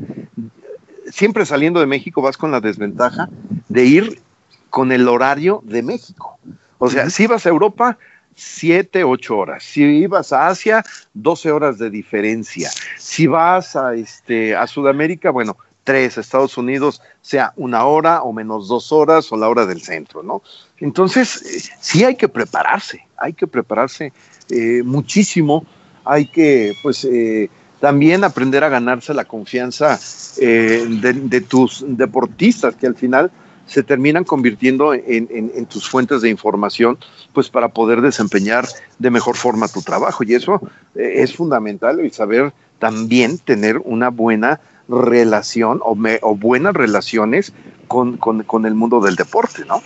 siempre 1.11 1.45
saliendo 1.45 1.81
de 1.81 1.85
México 1.85 2.21
vas 2.21 2.37
con 2.37 2.51
la 2.51 2.61
desventaja 2.61 3.27
de 3.67 3.85
ir 3.85 4.21
con 4.69 4.93
el 4.93 5.07
horario 5.07 5.61
de 5.65 5.83
México. 5.83 6.39
O 6.77 6.89
sea, 6.89 7.09
si 7.09 7.23
ibas 7.23 7.45
a 7.45 7.49
Europa, 7.49 7.97
siete, 8.35 9.03
ocho 9.03 9.37
horas. 9.37 9.63
Si 9.63 9.83
ibas 9.83 10.31
a 10.31 10.47
Asia, 10.47 10.85
12 11.13 11.51
horas 11.51 11.77
de 11.77 11.89
diferencia. 11.89 12.69
Si 12.97 13.27
vas 13.27 13.75
a, 13.75 13.95
este, 13.95 14.55
a 14.55 14.65
Sudamérica, 14.65 15.29
bueno, 15.29 15.57
tres, 15.89 16.19
Estados 16.19 16.55
Unidos, 16.55 17.01
sea 17.23 17.51
una 17.55 17.83
hora 17.85 18.21
o 18.21 18.31
menos 18.31 18.67
dos 18.67 18.91
horas 18.91 19.31
o 19.31 19.37
la 19.37 19.49
hora 19.49 19.65
del 19.65 19.81
centro, 19.81 20.21
¿no? 20.21 20.43
Entonces, 20.77 21.41
eh, 21.41 21.75
sí 21.81 22.03
hay 22.03 22.15
que 22.15 22.29
prepararse, 22.29 23.07
hay 23.17 23.33
que 23.33 23.47
prepararse 23.47 24.13
eh, 24.51 24.83
muchísimo 24.85 25.65
hay 26.05 26.27
que, 26.27 26.75
pues, 26.83 27.05
eh, 27.05 27.49
también 27.79 28.23
aprender 28.23 28.63
a 28.63 28.69
ganarse 28.69 29.15
la 29.15 29.25
confianza 29.25 29.99
de, 30.37 31.41
tus 31.47 31.83
deportistas, 31.87 32.75
que 32.75 32.85
al 32.85 32.95
final 32.95 33.31
se 33.65 33.81
terminan 33.81 34.25
convirtiendo 34.25 34.93
en, 34.93 35.65
tus 35.65 35.89
fuentes 35.89 36.21
de 36.21 36.29
información, 36.29 36.99
pues 37.33 37.49
para 37.49 37.69
poder 37.69 38.01
desempeñar 38.01 38.67
de 38.99 39.09
mejor 39.09 39.35
forma 39.35 39.67
tu 39.67 39.81
trabajo. 39.81 40.23
Y 40.23 40.35
eso 40.35 40.61
es 40.95 41.33
fundamental 41.33 42.03
y 42.03 42.09
saber 42.09 42.53
también 42.79 43.37
tener 43.37 43.77
una 43.85 44.09
buena 44.09 44.59
relación 44.89 45.79
o, 45.83 45.95
o 46.21 46.35
buenas 46.35 46.73
relaciones 46.73 47.53
con, 47.87 48.17
con, 48.17 48.65
el 48.65 48.75
mundo 48.75 48.99
del 48.99 49.15
deporte, 49.15 49.63
¿no? 49.67 49.81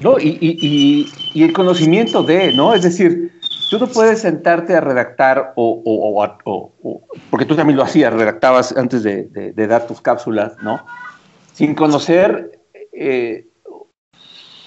No, 0.00 0.18
y, 0.18 0.38
y, 0.40 1.12
y, 1.32 1.42
el 1.42 1.52
conocimiento 1.52 2.22
de, 2.22 2.52
¿no? 2.52 2.74
Es 2.74 2.82
decir, 2.82 3.32
tú 3.70 3.78
no 3.78 3.86
puedes 3.86 4.20
sentarte 4.20 4.74
a 4.74 4.80
redactar 4.80 5.52
o, 5.56 5.82
o, 5.84 7.06
porque 7.30 7.46
tú 7.46 7.54
también 7.54 7.76
lo 7.76 7.84
hacías, 7.84 8.12
redactabas 8.12 8.76
antes 8.76 9.02
de, 9.02 9.24
de, 9.24 9.66
dar 9.66 9.86
tus 9.86 10.00
cápsulas, 10.00 10.54
¿no? 10.62 10.84
Sin 11.52 11.74
conocer 11.74 12.60
eh, 12.92 13.46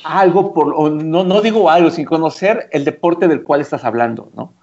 algo, 0.03 0.53
por, 0.53 0.73
o 0.75 0.89
no, 0.89 1.23
no 1.23 1.41
digo 1.41 1.69
algo, 1.69 1.91
sin 1.91 2.05
conocer 2.05 2.69
el 2.71 2.85
deporte 2.85 3.27
del 3.27 3.43
cual 3.43 3.61
estás 3.61 3.83
hablando, 3.83 4.31
¿no? 4.35 4.53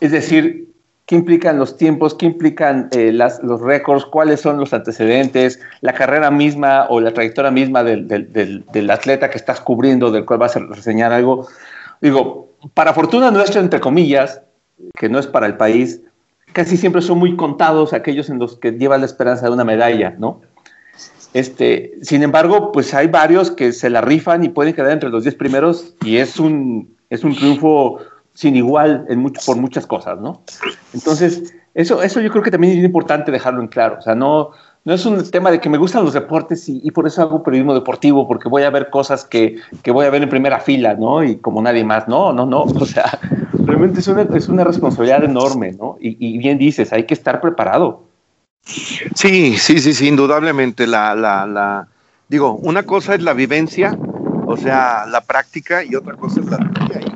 Es 0.00 0.10
decir, 0.10 0.73
qué 1.06 1.16
implican 1.16 1.58
los 1.58 1.76
tiempos, 1.76 2.14
qué 2.14 2.26
implican 2.26 2.88
eh, 2.92 3.12
los 3.12 3.60
récords, 3.60 4.06
cuáles 4.06 4.40
son 4.40 4.58
los 4.58 4.72
antecedentes, 4.72 5.60
la 5.80 5.92
carrera 5.92 6.30
misma 6.30 6.86
o 6.88 7.00
la 7.00 7.12
trayectoria 7.12 7.50
misma 7.50 7.84
del, 7.84 8.08
del, 8.08 8.64
del, 8.72 8.90
atleta 8.90 9.28
que 9.28 9.36
estás 9.36 9.60
cubriendo, 9.60 10.10
del 10.10 10.24
cual 10.24 10.38
vas 10.38 10.56
a 10.56 10.60
reseñar 10.60 11.12
algo. 11.12 11.46
Digo, 12.00 12.48
para 12.72 12.94
fortuna 12.94 13.30
nuestra, 13.30 13.60
entre 13.60 13.80
comillas, 13.80 14.40
que 14.98 15.08
no 15.08 15.18
es 15.18 15.26
para 15.26 15.46
el 15.46 15.56
país, 15.56 16.00
casi 16.52 16.76
siempre 16.76 17.02
son 17.02 17.18
muy 17.18 17.36
contados 17.36 17.92
aquellos 17.92 18.30
en 18.30 18.38
los 18.38 18.56
que 18.56 18.72
lleva 18.72 18.96
la 18.96 19.06
esperanza 19.06 19.46
de 19.46 19.52
una 19.52 19.64
medalla, 19.64 20.14
¿no? 20.18 20.40
Este, 21.34 21.94
sin 22.00 22.22
embargo, 22.22 22.70
pues 22.70 22.94
hay 22.94 23.08
varios 23.08 23.50
que 23.50 23.72
se 23.72 23.90
la 23.90 24.00
rifan 24.00 24.44
y 24.44 24.48
pueden 24.48 24.72
quedar 24.72 24.92
entre 24.92 25.10
los 25.10 25.24
10 25.24 25.34
primeros 25.34 25.94
y 26.04 26.18
es 26.18 26.38
un, 26.38 26.96
es 27.10 27.24
un 27.24 27.34
triunfo 27.34 27.98
sin 28.34 28.56
igual 28.56 29.06
en 29.08 29.20
mucho, 29.20 29.40
por 29.46 29.56
muchas 29.56 29.86
cosas, 29.86 30.20
¿no? 30.20 30.42
Entonces, 30.92 31.54
eso, 31.74 32.02
eso 32.02 32.20
yo 32.20 32.30
creo 32.30 32.42
que 32.42 32.50
también 32.50 32.78
es 32.78 32.84
importante 32.84 33.32
dejarlo 33.32 33.60
en 33.60 33.68
claro. 33.68 33.96
O 33.98 34.02
sea, 34.02 34.14
no, 34.14 34.50
no 34.84 34.92
es 34.92 35.06
un 35.06 35.28
tema 35.30 35.50
de 35.50 35.60
que 35.60 35.70
me 35.70 35.78
gustan 35.78 36.04
los 36.04 36.12
deportes 36.12 36.68
y, 36.68 36.90
por 36.90 37.06
eso 37.06 37.22
hago 37.22 37.42
periodismo 37.42 37.74
deportivo, 37.74 38.28
porque 38.28 38.48
voy 38.48 38.64
a 38.64 38.70
ver 38.70 38.90
cosas 38.90 39.24
que, 39.24 39.56
que, 39.82 39.90
voy 39.90 40.04
a 40.04 40.10
ver 40.10 40.22
en 40.22 40.28
primera 40.28 40.60
fila, 40.60 40.94
¿no? 40.94 41.24
Y 41.24 41.36
como 41.36 41.62
nadie 41.62 41.84
más. 41.84 42.06
No, 42.06 42.32
no, 42.32 42.44
no. 42.44 42.62
O 42.62 42.86
sea, 42.86 43.18
realmente 43.52 44.00
es 44.00 44.08
una, 44.08 44.22
es 44.22 44.48
una 44.48 44.64
responsabilidad 44.64 45.24
enorme, 45.24 45.72
¿no? 45.72 45.96
Y, 46.00 46.36
bien 46.38 46.58
dices, 46.58 46.92
hay 46.92 47.06
que 47.06 47.14
estar 47.14 47.40
preparado. 47.40 48.02
Sí, 48.62 49.56
sí, 49.56 49.78
sí, 49.78 49.94
sí, 49.94 50.08
indudablemente. 50.08 50.86
La, 50.86 51.14
la, 51.14 51.46
la, 51.46 51.88
digo, 52.28 52.52
una 52.52 52.82
cosa 52.82 53.14
es 53.14 53.22
la 53.22 53.32
vivencia, 53.32 53.98
o 54.46 54.56
sea, 54.56 55.06
la 55.06 55.22
práctica, 55.22 55.82
y 55.82 55.94
otra 55.94 56.14
cosa 56.14 56.40
es 56.40 56.46
la. 56.46 56.58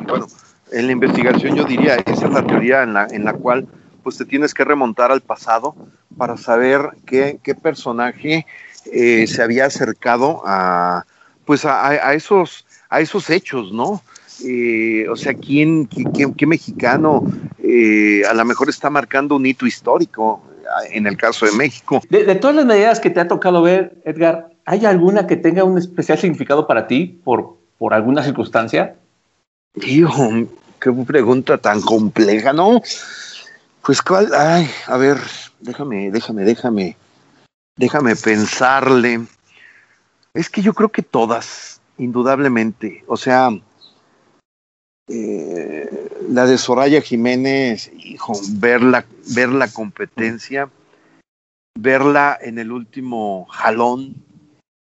Y 0.00 0.06
bueno, 0.06 0.26
en 0.72 0.86
la 0.86 0.92
investigación 0.92 1.56
yo 1.56 1.64
diría, 1.64 1.96
esa 2.06 2.26
es 2.26 2.32
la 2.32 2.46
teoría 2.46 2.82
en 2.82 2.94
la, 2.94 3.06
en 3.10 3.24
la 3.24 3.32
cual 3.32 3.66
pues 4.02 4.16
te 4.16 4.24
tienes 4.24 4.54
que 4.54 4.64
remontar 4.64 5.10
al 5.12 5.20
pasado 5.20 5.74
para 6.16 6.36
saber 6.36 6.90
qué, 7.06 7.38
qué 7.42 7.54
personaje 7.54 8.46
eh, 8.92 9.26
se 9.26 9.42
había 9.42 9.66
acercado 9.66 10.42
a 10.46 11.04
pues 11.44 11.64
a, 11.64 12.12
esos 12.14 12.66
a 12.90 13.00
esos 13.00 13.30
hechos, 13.30 13.72
¿no? 13.72 14.02
Eh, 14.44 15.06
o 15.08 15.16
sea, 15.16 15.34
¿quién, 15.34 15.88
qué, 15.88 16.46
mexicano 16.46 17.24
eh, 17.58 18.22
a 18.28 18.34
lo 18.34 18.44
mejor 18.44 18.68
está 18.68 18.88
marcando 18.90 19.36
un 19.36 19.46
hito 19.46 19.66
histórico 19.66 20.42
en 20.90 21.06
el 21.06 21.16
caso 21.16 21.46
de 21.46 21.52
México? 21.52 22.00
De, 22.08 22.24
de, 22.24 22.34
todas 22.34 22.54
las 22.54 22.66
medidas 22.66 23.00
que 23.00 23.10
te 23.10 23.20
ha 23.20 23.28
tocado 23.28 23.62
ver, 23.62 24.00
Edgar, 24.04 24.50
¿hay 24.64 24.84
alguna 24.86 25.26
que 25.26 25.36
tenga 25.36 25.64
un 25.64 25.78
especial 25.78 26.18
significado 26.18 26.66
para 26.66 26.86
ti 26.86 27.20
por, 27.24 27.56
por 27.78 27.94
alguna 27.94 28.22
circunstancia? 28.22 28.94
Hijo, 29.74 30.30
qué 30.80 30.92
pregunta 30.92 31.58
tan 31.58 31.80
compleja, 31.80 32.52
¿no? 32.52 32.82
Pues 33.82 34.02
cuál, 34.02 34.34
ay, 34.34 34.68
a 34.86 34.96
ver, 34.96 35.18
déjame, 35.60 36.10
déjame, 36.10 36.44
déjame, 36.44 36.96
déjame 37.76 38.16
pensarle. 38.16 39.26
Es 40.34 40.50
que 40.50 40.62
yo 40.62 40.74
creo 40.74 40.90
que 40.90 41.02
todas, 41.02 41.80
indudablemente. 41.96 43.04
O 43.06 43.16
sea, 43.16 43.50
eh, 45.08 46.08
la 46.28 46.46
de 46.46 46.58
Soraya 46.58 47.00
Jiménez, 47.00 47.90
hijo, 47.96 48.34
verla, 48.52 49.06
ver 49.34 49.48
la 49.48 49.68
competencia, 49.68 50.68
verla 51.78 52.38
en 52.40 52.58
el 52.58 52.72
último 52.72 53.46
jalón, 53.46 54.16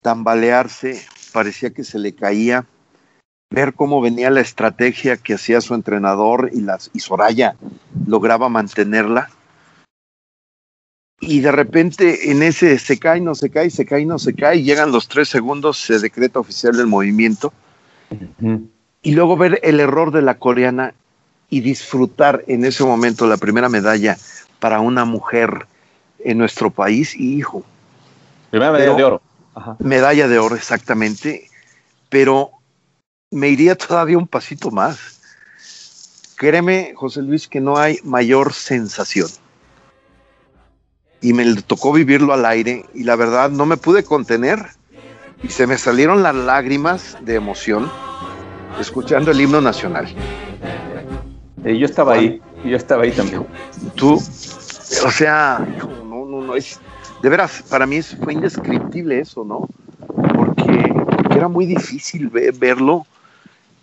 tambalearse, 0.02 1.04
parecía 1.32 1.70
que 1.70 1.84
se 1.84 1.98
le 1.98 2.14
caía 2.14 2.66
ver 3.50 3.74
cómo 3.74 4.00
venía 4.00 4.30
la 4.30 4.40
estrategia 4.40 5.16
que 5.16 5.34
hacía 5.34 5.60
su 5.60 5.74
entrenador 5.74 6.50
y, 6.52 6.60
las, 6.60 6.90
y 6.92 7.00
Soraya 7.00 7.56
lograba 8.06 8.48
mantenerla. 8.48 9.30
Y 11.20 11.40
de 11.40 11.50
repente 11.50 12.30
en 12.30 12.42
ese 12.42 12.78
se 12.78 12.98
cae, 12.98 13.20
no 13.20 13.34
se 13.34 13.50
cae, 13.50 13.70
se 13.70 13.84
cae, 13.84 14.04
no 14.04 14.18
se 14.18 14.34
cae, 14.34 14.62
llegan 14.62 14.92
los 14.92 15.08
tres 15.08 15.28
segundos, 15.28 15.78
se 15.78 15.98
decreta 15.98 16.38
oficial 16.38 16.76
del 16.76 16.86
movimiento. 16.86 17.52
Y 19.02 19.12
luego 19.12 19.36
ver 19.36 19.58
el 19.62 19.80
error 19.80 20.12
de 20.12 20.22
la 20.22 20.38
coreana 20.38 20.94
y 21.50 21.60
disfrutar 21.60 22.44
en 22.46 22.64
ese 22.64 22.84
momento 22.84 23.26
la 23.26 23.36
primera 23.36 23.68
medalla 23.68 24.16
para 24.60 24.80
una 24.80 25.04
mujer 25.04 25.66
en 26.20 26.38
nuestro 26.38 26.70
país, 26.70 27.14
y 27.14 27.36
hijo. 27.36 27.64
Primera 28.50 28.72
medalla 28.72 28.94
de 28.94 29.04
oro. 29.04 29.22
Medalla 29.78 30.28
de 30.28 30.38
oro, 30.38 30.54
exactamente. 30.54 31.48
Pero 32.08 32.57
me 33.30 33.48
iría 33.48 33.76
todavía 33.76 34.18
un 34.18 34.26
pasito 34.26 34.70
más. 34.70 35.20
Créeme, 36.36 36.92
José 36.94 37.22
Luis, 37.22 37.48
que 37.48 37.60
no 37.60 37.76
hay 37.78 37.98
mayor 38.04 38.52
sensación. 38.52 39.28
Y 41.20 41.32
me 41.32 41.62
tocó 41.62 41.92
vivirlo 41.92 42.32
al 42.32 42.46
aire 42.46 42.86
y 42.94 43.02
la 43.02 43.16
verdad 43.16 43.50
no 43.50 43.66
me 43.66 43.76
pude 43.76 44.04
contener 44.04 44.64
y 45.42 45.48
se 45.48 45.66
me 45.66 45.76
salieron 45.76 46.22
las 46.22 46.34
lágrimas 46.34 47.16
de 47.22 47.34
emoción 47.34 47.90
escuchando 48.80 49.32
el 49.32 49.40
himno 49.40 49.60
nacional. 49.60 50.06
Eh, 51.64 51.76
yo 51.76 51.86
estaba 51.86 52.14
ahí, 52.14 52.40
yo 52.64 52.76
estaba 52.76 53.02
ahí 53.02 53.10
también. 53.10 53.44
Tú, 53.96 54.14
o 54.14 55.10
sea, 55.10 55.66
no, 56.04 56.24
no, 56.24 56.40
no, 56.40 56.54
es, 56.54 56.78
de 57.20 57.28
veras, 57.28 57.64
para 57.68 57.84
mí 57.84 58.00
fue 58.00 58.34
indescriptible 58.34 59.18
eso, 59.18 59.44
¿no? 59.44 59.68
Porque, 60.06 60.94
era 61.36 61.48
muy 61.48 61.66
difícil 61.66 62.30
verlo 62.30 63.06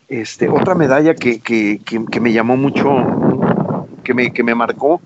este, 0.07 0.49
otra 0.49 0.75
medalla 0.75 1.15
que, 1.15 1.39
que, 1.39 1.79
que, 1.83 2.19
me 2.19 2.31
llamó 2.31 2.57
mucho, 2.57 3.87
que 4.03 4.13
me, 4.13 4.31
que 4.31 4.43
me 4.43 4.53
marcó, 4.53 5.01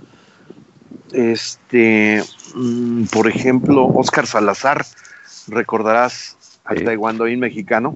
este, 1.12 2.24
mm, 2.56 3.06
por 3.06 3.28
ejemplo, 3.28 3.86
Oscar 3.86 4.28
Salazar, 4.28 4.86
recordarás 5.48 6.38
al 6.66 6.84
taekwondo 6.84 7.26
mexicano. 7.38 7.96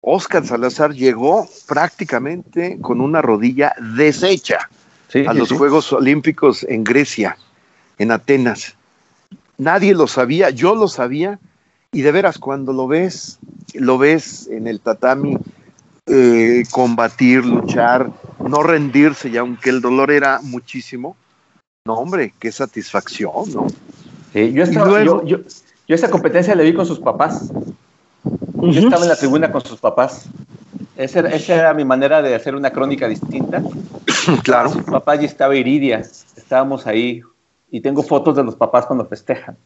Oscar 0.00 0.44
Salazar 0.46 0.92
llegó 0.92 1.48
prácticamente 1.66 2.78
con 2.80 3.00
una 3.00 3.22
rodilla 3.22 3.74
deshecha 3.96 4.68
a 5.26 5.34
los 5.34 5.50
Juegos 5.52 5.92
Olímpicos 5.92 6.64
en 6.68 6.84
Grecia, 6.84 7.36
en 7.98 8.10
Atenas. 8.10 8.76
Nadie 9.56 9.94
lo 9.94 10.06
sabía, 10.06 10.50
yo 10.50 10.74
lo 10.74 10.88
sabía, 10.88 11.38
y 11.90 12.02
de 12.02 12.12
veras, 12.12 12.38
cuando 12.38 12.72
lo 12.72 12.86
ves, 12.86 13.38
lo 13.74 13.98
ves 13.98 14.46
en 14.48 14.66
el 14.66 14.80
tatami 14.80 15.38
eh, 16.10 16.64
combatir, 16.70 17.44
luchar, 17.44 18.10
no 18.38 18.62
rendirse, 18.62 19.28
y 19.28 19.36
aunque 19.36 19.70
el 19.70 19.80
dolor 19.80 20.10
era 20.10 20.40
muchísimo, 20.42 21.16
no, 21.86 21.94
hombre, 21.94 22.34
qué 22.38 22.52
satisfacción, 22.52 23.32
¿no? 23.52 23.66
yo, 24.34 24.62
estaba, 24.62 25.02
yo, 25.02 25.24
yo, 25.24 25.38
esa 25.88 26.10
competencia 26.10 26.54
la 26.54 26.62
vi 26.62 26.74
con 26.74 26.86
sus 26.86 27.00
papás. 27.00 27.50
Yo 28.60 28.80
estaba 28.80 29.04
en 29.04 29.08
la 29.08 29.16
tribuna 29.16 29.50
con 29.50 29.64
sus 29.64 29.78
papás. 29.80 30.26
Esa 30.96 31.20
era, 31.20 31.30
esa 31.30 31.54
era, 31.54 31.74
mi 31.74 31.84
manera 31.84 32.20
de 32.20 32.34
hacer 32.34 32.54
una 32.54 32.70
crónica 32.70 33.08
distinta. 33.08 33.62
claro. 34.42 34.70
Su 34.70 34.84
papá 34.84 35.14
ya 35.14 35.26
estaba 35.26 35.56
Iridia, 35.56 36.00
estábamos 36.36 36.86
ahí 36.86 37.22
y 37.70 37.80
tengo 37.80 38.02
fotos 38.02 38.36
de 38.36 38.44
los 38.44 38.56
papás 38.56 38.86
cuando 38.86 39.04
festejan. 39.06 39.56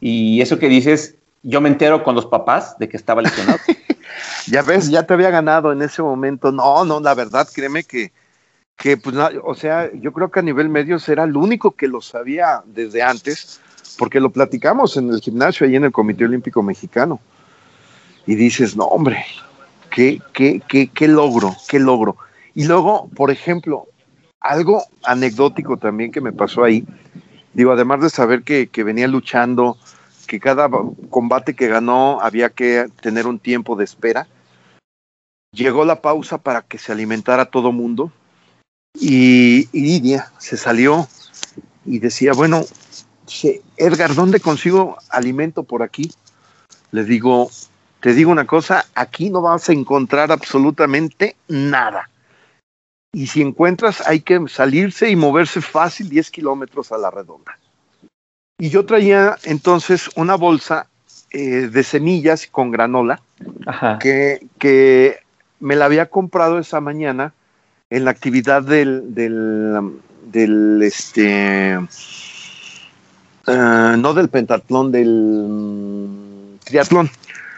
Y 0.00 0.40
eso 0.40 0.58
que 0.58 0.68
dices, 0.68 1.16
yo 1.42 1.60
me 1.60 1.68
entero 1.68 2.02
con 2.02 2.14
los 2.14 2.26
papás 2.26 2.78
de 2.78 2.88
que 2.88 2.96
estaba 2.96 3.22
lesionado. 3.22 3.58
ya 4.46 4.62
ves, 4.62 4.90
ya 4.90 5.04
te 5.04 5.14
había 5.14 5.30
ganado 5.30 5.72
en 5.72 5.82
ese 5.82 6.02
momento. 6.02 6.52
No, 6.52 6.84
no, 6.84 7.00
la 7.00 7.14
verdad, 7.14 7.48
créeme 7.52 7.84
que, 7.84 8.12
que 8.76 8.96
pues, 8.96 9.16
o 9.42 9.54
sea, 9.54 9.90
yo 9.94 10.12
creo 10.12 10.30
que 10.30 10.40
a 10.40 10.42
nivel 10.42 10.68
medio 10.68 10.98
era 11.06 11.24
el 11.24 11.36
único 11.36 11.72
que 11.72 11.88
lo 11.88 12.00
sabía 12.00 12.62
desde 12.66 13.02
antes, 13.02 13.60
porque 13.98 14.20
lo 14.20 14.30
platicamos 14.30 14.96
en 14.96 15.10
el 15.10 15.20
gimnasio, 15.20 15.66
ahí 15.66 15.76
en 15.76 15.84
el 15.84 15.92
Comité 15.92 16.24
Olímpico 16.24 16.62
Mexicano. 16.62 17.20
Y 18.26 18.34
dices, 18.34 18.76
no, 18.76 18.84
hombre, 18.84 19.24
qué, 19.90 20.20
qué, 20.32 20.60
qué, 20.92 21.08
logro, 21.08 21.54
qué 21.68 21.78
logro. 21.78 22.16
Y 22.54 22.64
luego, 22.64 23.08
por 23.14 23.30
ejemplo, 23.30 23.86
algo 24.40 24.84
anecdótico 25.02 25.76
también 25.76 26.10
que 26.10 26.20
me 26.20 26.32
pasó 26.32 26.64
ahí, 26.64 26.84
digo, 27.52 27.72
además 27.72 28.00
de 28.00 28.10
saber 28.10 28.42
que 28.42 28.84
venía 28.84 29.06
luchando, 29.08 29.76
que 30.24 30.40
cada 30.40 30.68
combate 31.10 31.54
que 31.54 31.68
ganó 31.68 32.20
había 32.20 32.50
que 32.50 32.86
tener 33.00 33.26
un 33.26 33.38
tiempo 33.38 33.76
de 33.76 33.84
espera. 33.84 34.26
Llegó 35.52 35.84
la 35.84 36.02
pausa 36.02 36.38
para 36.38 36.62
que 36.62 36.78
se 36.78 36.92
alimentara 36.92 37.46
todo 37.46 37.72
mundo 37.72 38.12
y 38.98 39.68
Iridia 39.72 40.32
se 40.38 40.56
salió 40.56 41.08
y 41.84 41.98
decía, 41.98 42.32
bueno, 42.32 42.64
Edgar, 43.76 44.14
¿dónde 44.14 44.40
consigo 44.40 44.98
alimento 45.10 45.64
por 45.64 45.82
aquí? 45.82 46.10
Le 46.90 47.04
digo, 47.04 47.50
te 48.00 48.14
digo 48.14 48.30
una 48.30 48.46
cosa, 48.46 48.86
aquí 48.94 49.30
no 49.30 49.42
vas 49.42 49.68
a 49.68 49.72
encontrar 49.72 50.30
absolutamente 50.30 51.36
nada. 51.48 52.10
Y 53.12 53.28
si 53.28 53.42
encuentras, 53.42 54.06
hay 54.06 54.20
que 54.20 54.40
salirse 54.48 55.08
y 55.08 55.16
moverse 55.16 55.60
fácil 55.60 56.08
10 56.08 56.30
kilómetros 56.30 56.90
a 56.90 56.98
la 56.98 57.10
redonda. 57.10 57.58
Y 58.58 58.70
yo 58.70 58.86
traía 58.86 59.36
entonces 59.44 60.10
una 60.16 60.36
bolsa 60.36 60.86
eh, 61.30 61.68
de 61.72 61.82
semillas 61.82 62.46
con 62.46 62.70
granola 62.70 63.20
Que, 64.00 64.46
que, 64.58 65.18
me 65.60 65.76
la 65.76 65.86
había 65.86 66.06
comprado 66.06 66.58
esa 66.58 66.80
mañana 66.80 67.32
en 67.90 68.04
la 68.04 68.10
actividad 68.10 68.62
del, 68.62 69.14
del, 69.14 70.82
este, 70.82 71.78
eh, 73.46 73.94
no 73.98 74.14
del 74.14 74.28
pentatlón, 74.28 74.92
del 74.92 75.46
mm, 75.48 76.58
triatlón, 76.64 77.10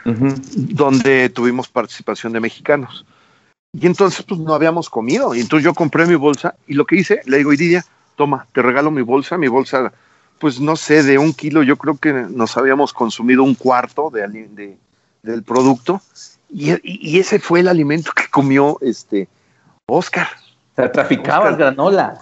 donde 0.04 1.30
tuvimos 1.30 1.68
participación 1.68 2.32
de 2.32 2.40
mexicanos. 2.40 3.04
Y 3.72 3.86
entonces 3.86 4.24
pues 4.24 4.40
no 4.40 4.54
habíamos 4.54 4.88
comido. 4.88 5.34
Y 5.34 5.40
entonces 5.40 5.64
yo 5.64 5.74
compré 5.74 6.06
mi 6.06 6.14
bolsa 6.14 6.54
y 6.66 6.74
lo 6.74 6.86
que 6.86 6.96
hice, 6.96 7.22
le 7.26 7.38
digo, 7.38 7.52
Iridia, 7.52 7.84
toma, 8.14 8.46
te 8.52 8.62
regalo 8.62 8.90
mi 8.90 9.02
bolsa, 9.02 9.36
mi 9.36 9.48
bolsa, 9.48 9.92
pues 10.38 10.60
no 10.60 10.76
sé, 10.76 11.02
de 11.02 11.18
un 11.18 11.32
kilo, 11.32 11.62
yo 11.62 11.76
creo 11.76 11.96
que 11.96 12.12
nos 12.12 12.56
habíamos 12.56 12.92
consumido 12.92 13.42
un 13.42 13.54
cuarto 13.54 14.10
de, 14.10 14.76
del 15.22 15.42
producto. 15.42 16.00
Y, 16.48 17.18
ese 17.18 17.38
fue 17.38 17.60
el 17.60 17.68
alimento 17.68 18.12
que 18.14 18.24
comió 18.30 18.78
este 18.80 19.28
Oscar. 19.86 20.28
traficaba 20.74 21.52
granola. 21.52 22.18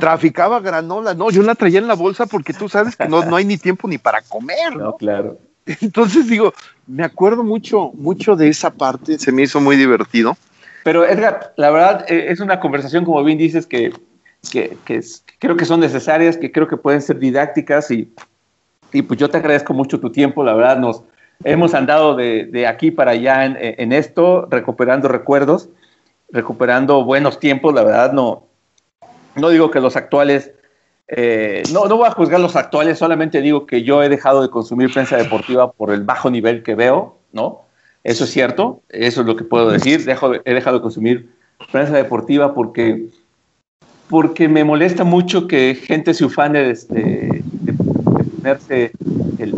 Traficaba 0.00 0.60
granola. 0.60 1.14
No, 1.14 1.30
yo 1.30 1.42
la 1.42 1.54
traía 1.54 1.78
en 1.78 1.88
la 1.88 1.94
bolsa 1.94 2.26
porque 2.26 2.52
tú 2.52 2.68
sabes 2.68 2.96
que 2.96 3.08
no, 3.08 3.24
no 3.24 3.36
hay 3.36 3.44
ni 3.44 3.58
tiempo 3.58 3.86
ni 3.86 3.98
para 3.98 4.22
comer. 4.22 4.76
No, 4.76 4.96
claro. 4.96 5.38
Entonces 5.80 6.28
digo, 6.28 6.54
me 6.86 7.04
acuerdo 7.04 7.44
mucho, 7.44 7.90
mucho 7.94 8.36
de 8.36 8.48
esa 8.48 8.70
parte, 8.70 9.18
se 9.18 9.32
me 9.32 9.42
hizo 9.42 9.60
muy 9.60 9.76
divertido. 9.76 10.36
Pero 10.84 11.04
Edgar, 11.04 11.52
la 11.56 11.70
verdad 11.70 12.06
eh, 12.08 12.26
es 12.30 12.40
una 12.40 12.60
conversación, 12.60 13.04
como 13.04 13.22
bien 13.22 13.36
dices, 13.36 13.66
que, 13.66 13.92
que, 14.50 14.76
creo 15.38 15.56
que 15.56 15.64
son 15.64 15.80
necesarias, 15.80 16.36
que 16.36 16.52
creo 16.52 16.68
que 16.68 16.76
pueden 16.76 17.02
ser 17.02 17.18
didácticas 17.18 17.90
y, 17.90 18.12
y, 18.92 19.02
pues 19.02 19.18
yo 19.18 19.28
te 19.28 19.38
agradezco 19.38 19.74
mucho 19.74 20.00
tu 20.00 20.10
tiempo, 20.10 20.44
la 20.44 20.54
verdad 20.54 20.78
nos 20.78 21.02
hemos 21.44 21.74
andado 21.74 22.16
de, 22.16 22.46
de 22.46 22.66
aquí 22.66 22.90
para 22.90 23.12
allá 23.12 23.44
en, 23.44 23.56
en, 23.60 23.92
esto, 23.92 24.46
recuperando 24.50 25.08
recuerdos, 25.08 25.68
recuperando 26.30 27.04
buenos 27.04 27.38
tiempos, 27.38 27.74
la 27.74 27.82
verdad 27.82 28.12
no, 28.12 28.44
no 29.34 29.48
digo 29.50 29.70
que 29.70 29.80
los 29.80 29.96
actuales, 29.96 30.52
eh, 31.08 31.62
no, 31.72 31.86
no 31.86 31.96
voy 31.96 32.06
a 32.06 32.12
juzgar 32.12 32.40
los 32.40 32.56
actuales, 32.56 32.98
solamente 32.98 33.40
digo 33.40 33.66
que 33.66 33.82
yo 33.82 34.02
he 34.02 34.08
dejado 34.08 34.42
de 34.42 34.50
consumir 34.50 34.92
prensa 34.92 35.16
deportiva 35.16 35.72
por 35.72 35.90
el 35.92 36.02
bajo 36.02 36.30
nivel 36.30 36.62
que 36.62 36.74
veo, 36.74 37.18
¿no? 37.32 37.62
Eso 38.04 38.24
es 38.24 38.30
cierto, 38.30 38.82
eso 38.88 39.20
es 39.20 39.26
lo 39.26 39.36
que 39.36 39.44
puedo 39.44 39.70
decir. 39.70 40.04
Dejo, 40.04 40.32
he 40.34 40.54
dejado 40.54 40.76
de 40.76 40.82
consumir 40.82 41.28
prensa 41.72 41.94
deportiva 41.94 42.54
porque, 42.54 43.08
porque 44.08 44.48
me 44.48 44.64
molesta 44.64 45.04
mucho 45.04 45.46
que 45.46 45.74
gente 45.74 46.14
se 46.14 46.24
ufane 46.24 46.60
de, 46.60 47.42
de, 47.52 47.72
ponerse, 47.72 48.92
el, 49.38 49.54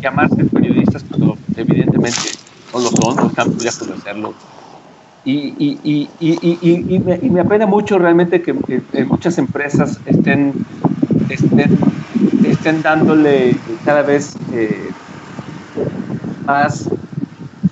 llamarse 0.00 0.44
periodistas 0.44 1.04
cuando 1.04 1.36
evidentemente 1.56 2.20
no 2.72 2.80
lo 2.80 2.88
son, 2.88 3.16
no 3.16 3.26
están 3.26 3.56
lejos 3.58 3.86
de 3.86 3.94
hacerlo. 3.94 4.34
Y, 5.24 5.54
y, 5.58 6.08
y, 6.20 6.98
me, 7.00 7.18
y 7.20 7.30
me 7.30 7.40
apena 7.40 7.66
mucho 7.66 7.98
realmente 7.98 8.42
que, 8.42 8.52
muchas 9.04 9.38
empresas 9.38 10.00
estén, 10.06 10.52
estén, 11.28 11.78
estén 12.44 12.82
dándole 12.82 13.56
cada 13.84 14.02
vez... 14.02 14.36
Eh, 14.52 14.90
más, 16.46 16.88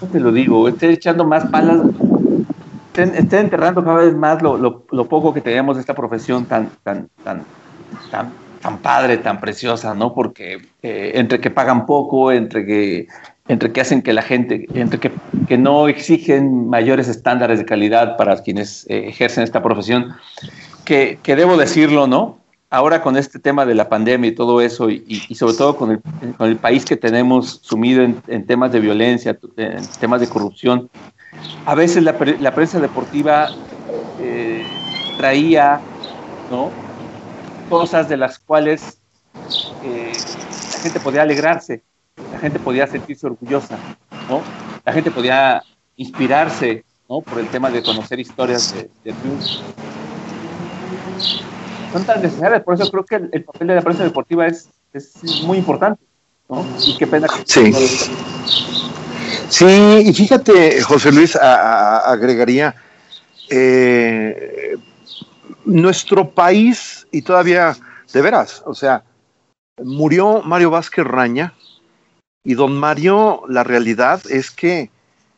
¿cómo 0.01 0.13
te 0.13 0.21
lo 0.21 0.33
digo? 0.33 0.69
Esté 0.69 0.91
echando 0.91 1.25
más 1.25 1.47
palas, 1.47 1.81
esté, 3.03 3.41
enterrando 3.41 3.85
cada 3.85 3.99
vez 3.99 4.15
más 4.15 4.43
lo, 4.43 4.57
lo, 4.57 5.09
poco 5.09 5.35
que 5.35 5.41
tenemos 5.41 5.77
de 5.77 5.81
esta 5.81 5.95
profesión 5.95 6.45
tan, 6.47 6.71
tan, 6.83 7.09
tan, 7.23 7.45
tan, 8.11 8.33
tan 8.61 8.79
padre, 8.79 9.19
tan 9.19 9.41
preciosa, 9.41 9.95
¿no? 9.95 10.15
Porque 10.15 10.61
eh, 10.83 11.13
entre 11.15 11.41
que 11.41 11.51
pagan 11.51 11.87
poco, 11.87 12.33
entre 12.33 12.65
que, 12.65 13.09
entre 13.49 13.73
que 13.73 13.81
hacen 13.81 14.03
que 14.03 14.13
la 14.13 14.23
gente, 14.23 14.67
entre 14.75 15.01
que, 15.01 15.13
que 15.49 15.59
no 15.59 15.89
exigen 15.89 16.69
mayores 16.69 17.09
estándares 17.09 17.59
de 17.59 17.65
calidad 17.65 18.17
para 18.17 18.43
quienes 18.43 18.87
eh, 18.89 19.09
ejercen 19.09 19.45
esta 19.45 19.63
profesión, 19.63 20.15
que, 20.85 21.19
que 21.23 21.37
debo 21.37 21.57
decirlo, 21.57 22.07
¿no? 22.07 22.39
ahora 22.75 23.03
con 23.03 23.17
este 23.17 23.39
tema 23.39 23.65
de 23.65 23.75
la 23.75 23.89
pandemia 23.89 24.31
y 24.31 24.35
todo 24.35 24.61
eso, 24.61 24.91
y, 24.91 25.23
sobre 25.35 25.55
todo 25.55 25.77
con 25.77 26.03
el, 26.41 26.57
país 26.57 26.85
que 26.85 26.97
tenemos 26.97 27.61
sumido 27.63 28.03
en, 28.03 28.47
temas 28.47 28.73
de 28.73 28.81
violencia, 28.81 29.39
en 29.57 29.87
temas 30.01 30.21
de 30.21 30.29
corrupción, 30.29 30.91
a 31.67 31.75
veces 31.75 32.03
la, 32.03 32.17
prensa 32.55 32.81
deportiva 32.81 33.49
eh, 34.21 34.65
traía 35.17 35.81
cosas 37.69 38.09
de 38.09 38.17
las 38.17 38.39
cuales 38.39 38.99
eh, 39.83 40.13
la 40.73 40.79
gente 40.81 41.01
podía 41.01 41.23
alegrarse, 41.23 41.83
la 42.33 42.39
gente 42.39 42.59
podía 42.59 42.87
sentirse 42.87 43.27
orgullosa, 43.27 43.79
¿no? 44.29 44.43
la 44.85 44.93
gente 44.93 45.11
podía 45.11 45.63
inspirarse 45.97 46.85
¿no? 47.09 47.21
por 47.21 47.39
el 47.39 47.49
tema 47.49 47.71
de 47.71 47.83
conocer 47.83 48.21
historias 48.21 48.75
de, 48.75 48.91
de 49.05 49.15
son 51.95 52.05
tan 52.05 52.21
necesarias. 52.23 52.63
Por 52.65 52.75
eso 52.75 52.91
creo 52.91 53.05
que 53.05 53.15
el, 53.31 53.45
papel 53.45 53.69
de 53.69 53.75
la 53.77 53.81
prensa 53.81 54.03
deportiva 54.03 54.49
es, 54.49 54.69
es, 54.93 55.43
muy 55.45 55.59
importante. 55.59 56.03
¿no? 56.49 56.67
Y 56.85 56.97
qué 56.97 57.07
pena 57.07 57.29
que. 57.29 57.45
Sí. 57.47 57.73
Sí, 59.49 59.67
y 60.07 60.13
fíjate, 60.13 60.83
José 60.83 61.13
Luis, 61.13 61.37
agregaría, 61.37 62.75
eh, 63.51 64.77
nuestro 65.65 66.31
país, 66.31 67.07
y 67.11 67.23
todavía, 67.23 67.77
de 68.13 68.23
veras, 68.23 68.63
o 68.67 68.75
sea, 68.75 69.05
murió 69.83 70.43
Mario 70.43 70.71
Vázquez 70.71 71.05
Raña, 71.05 71.55
y 72.43 72.55
don 72.55 72.77
Mario, 72.79 73.43
la 73.49 73.65
realidad 73.65 74.23
es 74.29 74.51
que 74.51 74.91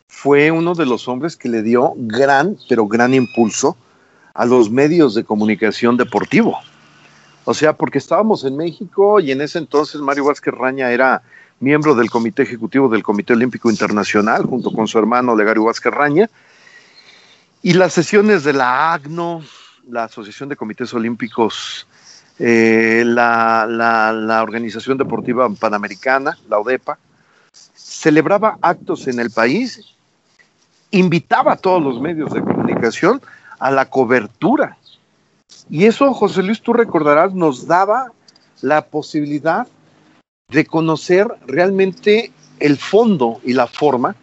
fue 0.08 0.50
uno 0.50 0.74
de 0.74 0.86
los 0.86 1.08
hombres 1.08 1.36
que 1.36 1.48
le 1.48 1.62
dio 1.62 1.94
gran, 1.96 2.56
pero 2.68 2.86
gran 2.86 3.14
impulso 3.14 3.76
a 4.34 4.44
los 4.44 4.70
medios 4.70 5.14
de 5.14 5.24
comunicación 5.24 5.96
deportivo. 5.96 6.58
O 7.44 7.54
sea, 7.54 7.74
porque 7.74 7.98
estábamos 7.98 8.44
en 8.44 8.56
México 8.56 9.20
y 9.20 9.30
en 9.30 9.40
ese 9.40 9.58
entonces 9.58 10.00
Mario 10.00 10.24
Vázquez 10.24 10.52
Raña 10.52 10.90
era 10.90 11.22
miembro 11.60 11.94
del 11.94 12.10
Comité 12.10 12.42
Ejecutivo 12.42 12.88
del 12.88 13.02
Comité 13.02 13.32
Olímpico 13.32 13.70
Internacional, 13.70 14.44
junto 14.44 14.70
con 14.72 14.86
su 14.86 14.98
hermano 14.98 15.34
Legario 15.34 15.64
Vázquez 15.64 15.92
Raña, 15.92 16.30
y 17.62 17.72
las 17.72 17.92
sesiones 17.92 18.44
de 18.44 18.52
la 18.52 18.92
AGNO, 18.92 19.42
la 19.88 20.04
Asociación 20.04 20.48
de 20.48 20.56
Comités 20.56 20.92
Olímpicos, 20.94 21.86
eh, 22.38 23.02
la, 23.06 23.66
la 23.68 24.42
Organización 24.42 24.98
Deportiva 24.98 25.48
Panamericana, 25.48 26.36
la 26.48 26.58
ODEPA, 26.58 26.98
celebraba 27.74 28.58
actos 28.60 29.08
en 29.08 29.18
el 29.20 29.30
país, 29.30 29.80
invitaba 30.90 31.52
a 31.52 31.56
todos 31.56 31.82
los 31.82 32.00
medios 32.00 32.32
de 32.32 32.42
comunicación 32.42 33.22
a 33.58 33.70
la 33.70 33.88
cobertura. 33.88 34.76
Y 35.70 35.86
eso, 35.86 36.12
José 36.12 36.42
Luis, 36.42 36.60
tú 36.60 36.72
recordarás, 36.72 37.32
nos 37.34 37.66
daba 37.66 38.12
la 38.60 38.84
posibilidad 38.84 39.66
de 40.48 40.64
conocer 40.64 41.26
realmente 41.46 42.32
el 42.60 42.76
fondo 42.76 43.40
y 43.44 43.52
la 43.52 43.66
forma 43.66 44.14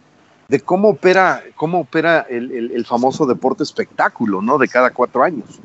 de 0.48 0.60
cómo 0.60 0.90
opera, 0.90 1.42
cómo 1.54 1.80
opera 1.80 2.20
el, 2.28 2.84
famoso 2.86 3.26
deporte 3.26 3.62
espectáculo, 3.62 4.42
¿no? 4.42 4.58
De 4.58 4.68
cada 4.68 4.90
cuatro 4.90 5.22
años. 5.22 5.60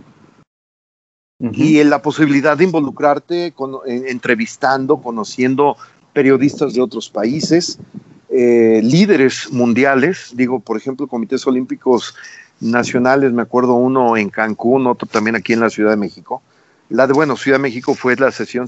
Y 1.40 1.80
en 1.80 1.90
la 1.90 2.02
posibilidad 2.02 2.58
de 2.58 2.66
involucrarte 2.66 3.54
con, 3.54 3.78
entrevistando, 3.86 5.02
conociendo 5.02 5.78
periodistas 6.12 6.74
de 6.74 6.82
otros 6.82 7.10
países, 7.10 7.80
eh, 8.30 8.82
líderes 8.84 9.52
mundiales, 9.52 10.32
digo, 10.36 10.60
por 10.60 10.76
ejemplo, 10.76 11.08
comités 11.08 11.48
olímpicos 11.48 12.16
nacionales, 12.60 13.32
me 13.32 13.42
acuerdo 13.42 13.76
uno 13.76 14.18
en 14.18 14.30
Cancún, 14.30 14.86
otro 14.88 15.08
también 15.08 15.38
aquí 15.38 15.54
en 15.54 15.62
la 15.62 15.70
Ciudad 15.70 15.92
de 15.92 15.98
México. 15.98 16.42
La 16.90 17.08
de, 17.08 17.14
bueno, 17.14 17.38
Ciudad 17.38 17.58
de 17.58 17.64
México 17.64 17.96
fue 17.96 18.18
la 18.18 18.32
sesión 18.32 18.68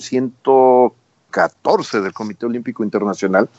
114 1.31 2.01
del 2.01 2.13
Comité 2.13 2.45
Olímpico 2.45 2.83
Internacional. 2.83 3.49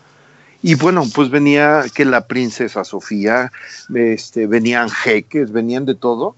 Y 0.62 0.76
bueno, 0.76 1.02
pues 1.12 1.28
venía 1.28 1.84
que 1.92 2.04
la 2.04 2.26
princesa 2.26 2.84
Sofía, 2.84 3.50
este, 3.92 4.46
venían 4.46 4.88
jeques, 4.90 5.50
venían 5.50 5.86
de 5.86 5.96
todo. 5.96 6.36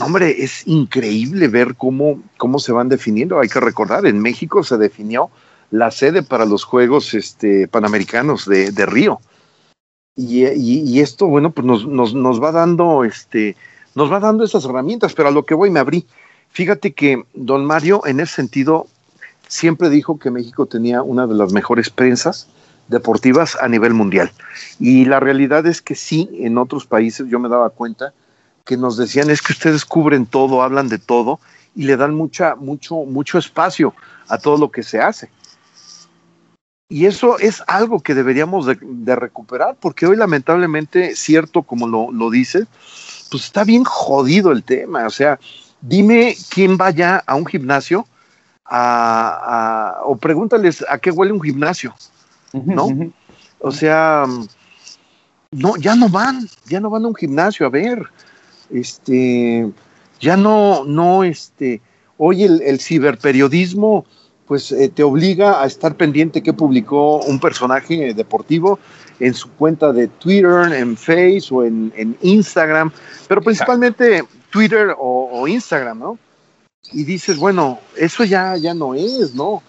hombre, 0.00 0.42
es 0.42 0.66
increíble 0.68 1.48
ver 1.48 1.74
cómo, 1.74 2.22
cómo 2.36 2.60
se 2.60 2.70
van 2.70 2.88
definiendo. 2.88 3.40
Hay 3.40 3.48
que 3.48 3.58
recordar, 3.58 4.06
en 4.06 4.20
México 4.20 4.62
se 4.62 4.78
definió 4.78 5.30
la 5.72 5.90
sede 5.90 6.22
para 6.22 6.44
los 6.44 6.62
Juegos 6.64 7.12
este, 7.14 7.66
Panamericanos 7.66 8.46
de, 8.46 8.70
de 8.70 8.86
Río. 8.86 9.20
Y, 10.16 11.00
esto, 11.00 11.26
bueno, 11.26 11.50
pues 11.50 11.66
nos, 11.66 11.86
nos, 11.86 12.14
nos, 12.14 12.42
va 12.42 12.52
dando, 12.52 13.04
este, 13.04 13.56
nos 13.94 14.12
va 14.12 14.20
dando 14.20 14.44
esas 14.44 14.64
herramientas, 14.64 15.14
pero 15.14 15.28
a 15.28 15.32
lo 15.32 15.44
que 15.44 15.54
voy 15.54 15.70
me 15.70 15.80
abrí. 15.80 16.06
Fíjate 16.50 16.92
que 16.92 17.24
don 17.32 17.64
Mario, 17.64 18.02
en 18.04 18.20
ese 18.20 18.34
sentido, 18.34 18.86
siempre 19.50 19.90
dijo 19.90 20.18
que 20.18 20.30
México 20.30 20.66
tenía 20.66 21.02
una 21.02 21.26
de 21.26 21.34
las 21.34 21.52
mejores 21.52 21.90
prensas 21.90 22.46
deportivas 22.88 23.58
a 23.60 23.68
nivel 23.68 23.94
mundial. 23.94 24.30
Y 24.78 25.04
la 25.04 25.20
realidad 25.20 25.66
es 25.66 25.82
que 25.82 25.96
sí, 25.96 26.30
en 26.34 26.56
otros 26.56 26.86
países 26.86 27.26
yo 27.28 27.38
me 27.40 27.48
daba 27.48 27.70
cuenta 27.70 28.14
que 28.64 28.76
nos 28.76 28.96
decían 28.96 29.28
es 29.28 29.42
que 29.42 29.52
ustedes 29.52 29.84
cubren 29.84 30.24
todo, 30.26 30.62
hablan 30.62 30.88
de 30.88 30.98
todo 30.98 31.40
y 31.74 31.84
le 31.84 31.96
dan 31.96 32.14
mucha, 32.14 32.54
mucho, 32.54 32.94
mucho 33.04 33.38
espacio 33.38 33.92
a 34.28 34.38
todo 34.38 34.56
lo 34.56 34.70
que 34.70 34.84
se 34.84 35.00
hace. 35.00 35.30
Y 36.88 37.06
eso 37.06 37.38
es 37.38 37.62
algo 37.66 38.00
que 38.00 38.14
deberíamos 38.14 38.66
de, 38.66 39.16
recuperar, 39.16 39.76
porque 39.80 40.06
hoy 40.06 40.16
lamentablemente, 40.16 41.14
cierto 41.16 41.62
como 41.62 41.88
lo, 41.88 42.12
lo 42.12 42.30
dice, 42.30 42.66
pues 43.30 43.44
está 43.44 43.64
bien 43.64 43.84
jodido 43.84 44.52
el 44.52 44.62
tema. 44.62 45.06
O 45.06 45.10
sea, 45.10 45.38
dime 45.80 46.36
quién 46.50 46.76
vaya 46.76 47.22
a 47.26 47.34
un 47.34 47.46
gimnasio 47.46 48.06
o 48.70 50.16
pregúntales 50.16 50.84
a 50.88 50.98
qué 50.98 51.10
huele 51.10 51.32
un 51.32 51.40
gimnasio, 51.40 51.94
¿no? 52.52 52.88
O 53.58 53.70
sea, 53.72 54.24
no, 55.50 55.76
ya 55.76 55.94
no 55.94 56.08
van, 56.08 56.48
ya 56.66 56.80
no 56.80 56.90
van 56.90 57.04
a 57.04 57.08
un 57.08 57.14
gimnasio 57.14 57.66
a 57.66 57.70
ver, 57.70 58.06
este, 58.70 59.70
ya 60.20 60.36
no, 60.36 60.84
no, 60.84 61.24
este, 61.24 61.80
hoy 62.16 62.44
el 62.44 62.80
ciberperiodismo 62.80 64.06
pues 64.50 64.72
eh, 64.72 64.88
te 64.88 65.04
obliga 65.04 65.62
a 65.62 65.66
estar 65.66 65.94
pendiente 65.94 66.42
que 66.42 66.52
publicó 66.52 67.20
un 67.20 67.38
personaje 67.38 68.12
deportivo 68.14 68.80
en 69.20 69.32
su 69.32 69.48
cuenta 69.52 69.92
de 69.92 70.08
Twitter, 70.08 70.72
en 70.72 70.96
Face 70.96 71.44
o 71.52 71.62
en, 71.62 72.16
Instagram, 72.20 72.90
pero 73.28 73.40
principalmente 73.40 74.24
Twitter 74.50 74.92
o, 74.98 75.46
Instagram, 75.46 76.00
¿no? 76.00 76.18
Y 76.92 77.04
dices, 77.04 77.36
bueno, 77.36 77.78
eso 77.96 78.24
ya, 78.24 78.56
ya 78.56 78.74
no 78.74 78.94
es, 78.94 79.34
¿no? 79.34 79.62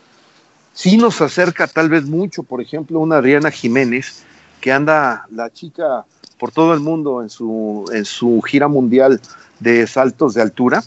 Sí 0.74 0.97
nos 0.97 1.22
acerca 1.22 1.68
tal 1.68 1.89
vez 1.89 2.05
mucho, 2.05 2.43
por 2.43 2.62
ejemplo, 2.62 2.99
una 2.99 3.18
Adriana 3.18 3.51
Jiménez, 3.51 4.24
que 4.62 4.72
anda 4.72 5.28
la 5.30 5.51
chica 5.51 6.05
por 6.39 6.51
todo 6.51 6.74
el 6.74 6.80
mundo 6.80 7.22
en 7.22 7.30
su, 7.30 7.86
en 7.93 8.05
su 8.05 8.41
gira 8.41 8.68
mundial 8.68 9.20
de 9.59 9.86
saltos 9.86 10.34
de 10.34 10.41
altura. 10.41 10.84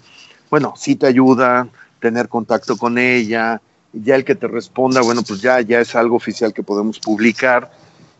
Bueno, 0.51 0.75
sí 0.77 0.97
te 0.97 1.07
ayuda 1.07 1.69
tener 2.01 2.29
contacto 2.29 2.77
con 2.77 2.99
ella, 2.99 3.61
ya 3.93 4.17
el 4.17 4.25
que 4.25 4.35
te 4.35 4.49
responda, 4.49 5.03
bueno, 5.03 5.23
pues 5.23 5.41
ya, 5.41 5.61
ya 5.61 5.81
es 5.81 5.95
algo 5.95 6.17
oficial 6.17 6.53
que 6.53 6.63
podemos 6.63 6.99
publicar. 6.99 7.71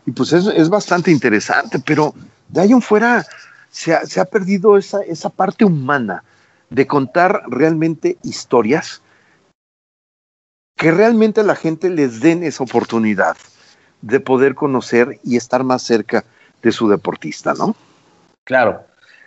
Y 0.05 0.11
pues 0.11 0.31
es, 0.31 0.45
es 0.45 0.69
bastante 0.69 1.11
interesante, 1.11 1.79
pero 1.79 2.13
de 2.47 2.61
ahí 2.61 2.71
en 2.71 2.81
fuera 2.81 3.25
se 3.71 3.93
ha, 3.93 4.05
se 4.05 4.19
ha 4.19 4.25
perdido 4.25 4.77
esa, 4.77 5.01
esa 5.01 5.29
parte 5.29 5.65
humana 5.65 6.23
de 6.69 6.87
contar 6.87 7.43
realmente 7.47 8.17
historias 8.23 9.01
que 10.75 10.91
realmente 10.91 11.41
a 11.41 11.43
la 11.43 11.55
gente 11.55 11.89
les 11.89 12.19
den 12.19 12.43
esa 12.43 12.63
oportunidad 12.63 13.37
de 14.01 14.19
poder 14.19 14.55
conocer 14.55 15.19
y 15.23 15.37
estar 15.37 15.63
más 15.63 15.81
cerca 15.81 16.25
de 16.61 16.71
su 16.71 16.89
deportista, 16.89 17.53
¿no? 17.53 17.75
Claro, 18.43 18.83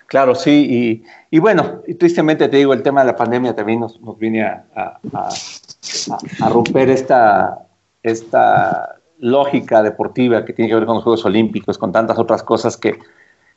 claro, 0.06 0.34
sí. 0.34 1.02
Y, 1.30 1.36
y 1.36 1.38
bueno, 1.38 1.82
tristemente 1.98 2.48
te 2.48 2.58
digo, 2.58 2.74
el 2.74 2.82
tema 2.82 3.00
de 3.00 3.06
la 3.06 3.16
pandemia 3.16 3.54
también 3.54 3.80
nos, 3.80 4.00
nos 4.00 4.18
viene 4.18 4.44
a, 4.44 4.64
a, 5.12 6.48
romper 6.48 6.90
esta, 6.90 7.58
esta 8.02 8.96
lógica 9.18 9.82
deportiva 9.82 10.44
que 10.44 10.52
tiene 10.52 10.68
que 10.68 10.74
ver 10.74 10.86
con 10.86 10.96
los 10.96 11.04
Juegos 11.04 11.24
Olímpicos, 11.24 11.78
con 11.78 11.92
tantas 11.92 12.18
otras 12.18 12.42
cosas 12.42 12.76
que, 12.76 12.98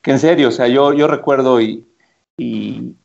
que 0.02 0.12
en 0.12 0.20
serio, 0.20 0.48
o 0.48 0.52
sea, 0.52 0.68
yo, 0.68 0.94
yo 0.94 1.08
recuerdo 1.08 1.62
y, 1.62 1.86
y 2.38 2.96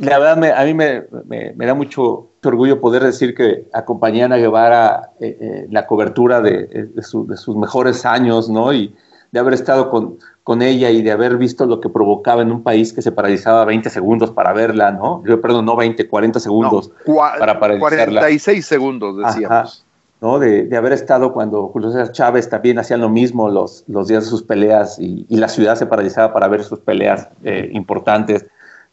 la 0.00 0.18
verdad 0.18 0.58
a 0.58 0.64
mí 0.64 0.74
me, 0.74 1.04
me, 1.26 1.66
da 1.66 1.74
mucho 1.74 2.30
orgullo 2.44 2.80
poder 2.80 3.02
decir 3.02 3.34
que 3.34 3.66
acompañé 3.72 4.22
a 4.22 4.26
Ana 4.26 4.36
Guevara 4.36 5.10
eh, 5.20 5.36
eh, 5.40 5.66
la 5.70 5.86
cobertura 5.86 6.40
de, 6.40 6.66
de, 6.94 7.02
sus 7.02 7.56
mejores 7.56 8.06
años, 8.06 8.48
¿no? 8.48 8.72
Y 8.72 8.94
de 9.32 9.40
haber 9.40 9.54
estado 9.54 9.90
con, 9.90 10.18
con 10.42 10.62
ella 10.62 10.90
y 10.90 11.02
de 11.02 11.12
haber 11.12 11.36
visto 11.36 11.66
lo 11.66 11.80
que 11.80 11.88
provocaba 11.88 12.42
en 12.42 12.50
un 12.50 12.62
país 12.62 12.92
que 12.92 13.02
se 13.02 13.12
paralizaba 13.12 13.64
20 13.64 13.90
segundos 13.90 14.30
para 14.30 14.52
verla, 14.52 14.92
¿no? 14.92 15.22
Yo, 15.26 15.40
perdón, 15.40 15.66
no 15.66 15.76
20, 15.76 16.08
40 16.08 16.40
segundos 16.40 16.90
para 17.38 17.60
paralizarla. 17.60 18.20
46 18.20 18.66
segundos, 18.66 19.16
decíamos. 19.18 19.84
¿no? 20.20 20.38
De, 20.38 20.64
de, 20.64 20.76
haber 20.76 20.92
estado 20.92 21.32
cuando 21.32 21.68
Julio 21.68 21.90
César 21.90 22.12
Chávez 22.12 22.48
también 22.48 22.78
hacían 22.78 23.00
lo 23.00 23.08
mismo 23.08 23.48
los, 23.48 23.84
los 23.86 24.08
días 24.08 24.24
de 24.24 24.30
sus 24.30 24.42
peleas 24.42 24.98
y, 24.98 25.26
y 25.28 25.36
la 25.36 25.48
ciudad 25.48 25.76
se 25.76 25.86
paralizaba 25.86 26.32
para 26.32 26.48
ver 26.48 26.64
sus 26.64 26.80
peleas 26.80 27.28
eh, 27.44 27.70
importantes, 27.72 28.46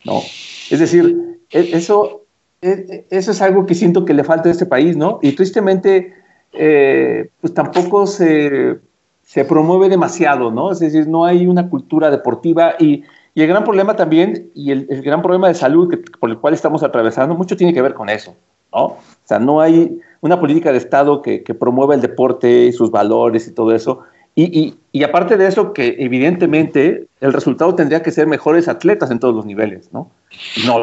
¿no? 0.03 0.19
Es 0.69 0.79
decir, 0.79 1.39
e, 1.51 1.69
eso, 1.73 2.23
e, 2.61 3.05
eso 3.09 3.31
es 3.31 3.41
algo 3.41 3.65
que 3.65 3.75
siento 3.75 4.05
que 4.05 4.13
le 4.13 4.23
falta 4.23 4.49
a 4.49 4.51
este 4.51 4.65
país, 4.65 4.95
¿no? 4.95 5.19
Y 5.21 5.33
tristemente, 5.33 6.13
eh, 6.53 7.29
pues 7.41 7.53
tampoco 7.53 8.07
se 8.07 8.79
se 9.25 9.43
promueve 9.43 9.89
demasiado, 9.89 10.51
¿no? 10.51 10.71
Es 10.71 10.79
decir, 10.79 11.07
no 11.07 11.25
hay 11.25 11.47
una 11.47 11.69
cultura 11.69 12.09
deportiva 12.09 12.75
y, 12.79 13.03
el 13.35 13.47
gran 13.47 13.65
problema 13.65 13.97
también, 13.97 14.49
y 14.55 14.71
el, 14.71 14.87
gran 15.01 15.21
problema 15.21 15.49
de 15.49 15.55
salud 15.55 15.93
por 16.21 16.29
el 16.29 16.37
cual 16.37 16.53
estamos 16.53 16.83
atravesando, 16.83 17.35
mucho 17.35 17.57
tiene 17.57 17.73
que 17.73 17.81
ver 17.81 17.93
con 17.93 18.07
eso, 18.07 18.33
¿no? 18.73 18.85
O 18.85 18.97
sea, 19.25 19.39
no 19.39 19.59
hay 19.59 19.99
una 20.21 20.39
política 20.39 20.71
de 20.71 20.77
Estado 20.77 21.21
que, 21.21 21.43
que 21.43 21.53
promueva 21.53 21.95
el 21.95 22.01
deporte, 22.01 22.71
sus 22.71 22.91
valores 22.91 23.45
y 23.49 23.51
todo 23.51 23.75
eso. 23.75 24.03
Y, 24.37 24.75
y, 24.91 25.03
aparte 25.03 25.37
de 25.37 25.47
eso, 25.47 25.71
que 25.71 25.95
evidentemente 25.97 27.07
el 27.21 27.31
resultado 27.31 27.73
tendría 27.73 28.03
que 28.03 28.11
ser 28.11 28.27
mejores 28.27 28.67
atletas 28.67 29.09
en 29.09 29.19
todos 29.19 29.33
los 29.33 29.45
niveles, 29.45 29.87
¿no? 29.93 30.11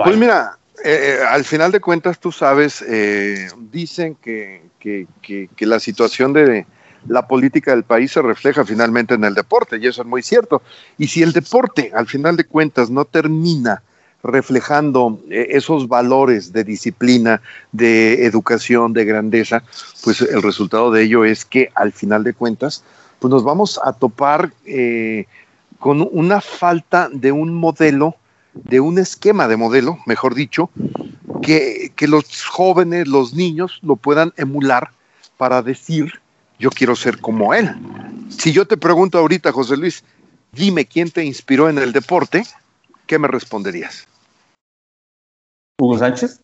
pues 0.04 0.16
mira, 0.16 0.56
eh, 0.82 1.18
eh, 1.20 1.24
al 1.28 1.44
final 1.44 1.70
de 1.70 1.80
cuentas, 1.80 2.18
tú 2.18 2.32
sabes, 2.32 2.82
eh, 2.88 3.48
dicen 3.70 4.16
que, 4.22 4.62
que, 4.80 5.06
que 5.54 5.66
la 5.66 5.80
situación 5.80 6.32
de 6.32 6.64
la 7.08 7.26
política 7.26 7.72
del 7.72 7.84
país 7.84 8.12
se 8.12 8.22
refleja 8.22 8.64
finalmente 8.64 9.14
en 9.14 9.24
el 9.24 9.34
deporte, 9.34 9.78
y 9.78 9.86
eso 9.86 10.02
es 10.02 10.08
muy 10.08 10.22
cierto. 10.22 10.62
Y 10.98 11.08
si 11.08 11.22
el 11.22 11.32
deporte, 11.32 11.90
al 11.94 12.06
final 12.06 12.36
de 12.36 12.44
cuentas, 12.44 12.90
no 12.90 13.04
termina 13.04 13.82
reflejando 14.22 15.20
eh, 15.30 15.48
esos 15.50 15.88
valores 15.88 16.52
de 16.52 16.64
disciplina, 16.64 17.42
de 17.72 18.24
educación, 18.24 18.92
de 18.92 19.04
grandeza, 19.04 19.62
pues 20.04 20.20
el 20.20 20.42
resultado 20.42 20.90
de 20.90 21.02
ello 21.02 21.24
es 21.24 21.44
que 21.44 21.70
al 21.74 21.92
final 21.92 22.22
de 22.24 22.34
cuentas, 22.34 22.84
pues 23.22 23.30
nos 23.30 23.44
vamos 23.44 23.80
a 23.84 23.92
topar 23.92 24.52
eh, 24.64 25.26
con 25.78 26.08
una 26.10 26.40
falta 26.40 27.08
de 27.12 27.30
un 27.30 27.54
modelo, 27.54 28.16
de 28.52 28.80
un 28.80 28.98
esquema 28.98 29.46
de 29.46 29.56
modelo, 29.56 30.00
mejor 30.06 30.34
dicho, 30.34 30.70
que, 31.40 31.92
que 31.94 32.08
los 32.08 32.44
jóvenes, 32.46 33.06
los 33.06 33.32
niños 33.32 33.78
lo 33.82 33.94
puedan 33.94 34.32
emular 34.36 34.90
para 35.36 35.62
decir 35.62 36.20
yo 36.58 36.70
quiero 36.70 36.96
ser 36.96 37.20
como 37.20 37.54
él. 37.54 37.70
Si 38.28 38.50
yo 38.50 38.66
te 38.66 38.76
pregunto 38.76 39.18
ahorita, 39.18 39.52
José 39.52 39.76
Luis, 39.76 40.02
dime 40.50 40.84
quién 40.84 41.08
te 41.08 41.24
inspiró 41.24 41.68
en 41.68 41.78
el 41.78 41.92
deporte, 41.92 42.42
¿qué 43.06 43.20
me 43.20 43.28
responderías? 43.28 44.08
Hugo 45.80 45.96
Sánchez. 45.96 46.40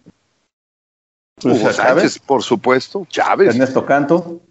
Hugo 1.43 1.73
Sánchez, 1.73 2.21
por 2.21 2.45
supuesto. 2.45 3.05
Chávez. 3.11 3.49
Ernesto 3.49 3.85
Canto. 3.85 4.43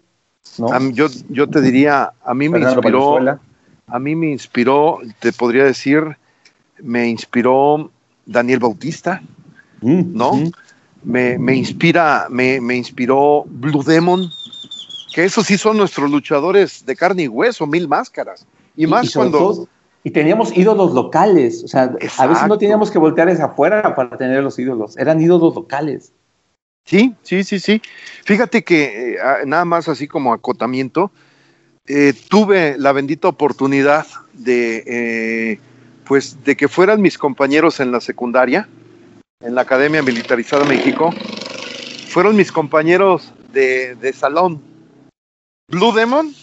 Yo, 0.92 1.06
yo 1.28 1.48
te 1.48 1.60
diría, 1.60 2.12
a 2.24 2.34
mí 2.34 2.48
me 2.48 2.60
inspiró, 2.60 3.18
a 3.86 3.98
mí 3.98 4.14
me 4.14 4.30
inspiró, 4.30 4.98
te 5.20 5.32
podría 5.32 5.64
decir, 5.64 6.16
me 6.82 7.08
inspiró 7.08 7.90
Daniel 8.26 8.58
Bautista, 8.58 9.22
mm, 9.80 10.16
¿no? 10.16 10.32
me, 11.02 11.38
me, 11.38 11.54
inspira, 11.54 12.26
me, 12.28 12.60
me 12.60 12.76
inspiró 12.76 13.44
Blue 13.46 13.82
Demon, 13.82 14.28
que 15.14 15.24
esos 15.24 15.46
sí 15.46 15.56
son 15.56 15.76
nuestros 15.76 16.10
luchadores 16.10 16.84
de 16.84 16.96
carne 16.96 17.24
y 17.24 17.28
hueso, 17.28 17.66
mil 17.66 17.88
máscaras. 17.88 18.46
Y, 18.76 18.86
más 18.86 19.12
cuando... 19.12 19.66
y 20.04 20.10
teníamos 20.10 20.56
ídolos 20.56 20.92
locales, 20.92 21.64
o 21.64 21.68
sea, 21.68 21.94
a 22.18 22.26
veces 22.26 22.46
no 22.46 22.58
teníamos 22.58 22.90
que 22.90 22.98
voltear 22.98 23.28
hacia 23.28 23.46
afuera 23.46 23.94
para 23.94 24.16
tener 24.16 24.42
los 24.42 24.58
ídolos, 24.58 24.96
eran 24.98 25.20
ídolos 25.20 25.54
locales. 25.54 26.12
Sí, 26.88 27.14
sí, 27.22 27.44
sí, 27.44 27.60
sí. 27.60 27.82
Fíjate 28.24 28.64
que 28.64 29.12
eh, 29.12 29.18
nada 29.44 29.66
más 29.66 29.90
así 29.90 30.08
como 30.08 30.32
acotamiento, 30.32 31.12
eh, 31.86 32.14
tuve 32.30 32.78
la 32.78 32.92
bendita 32.92 33.28
oportunidad 33.28 34.06
de, 34.32 34.84
eh, 34.86 35.60
pues, 36.06 36.42
de 36.44 36.56
que 36.56 36.66
fueran 36.66 37.02
mis 37.02 37.18
compañeros 37.18 37.80
en 37.80 37.92
la 37.92 38.00
secundaria, 38.00 38.70
en 39.40 39.54
la 39.54 39.60
Academia 39.60 40.02
Militarizada 40.02 40.64
México, 40.64 41.10
fueron 42.08 42.36
mis 42.36 42.50
compañeros 42.50 43.34
de, 43.52 43.94
de 43.96 44.14
salón, 44.14 44.62
Blue 45.70 45.92
Demon 45.92 46.34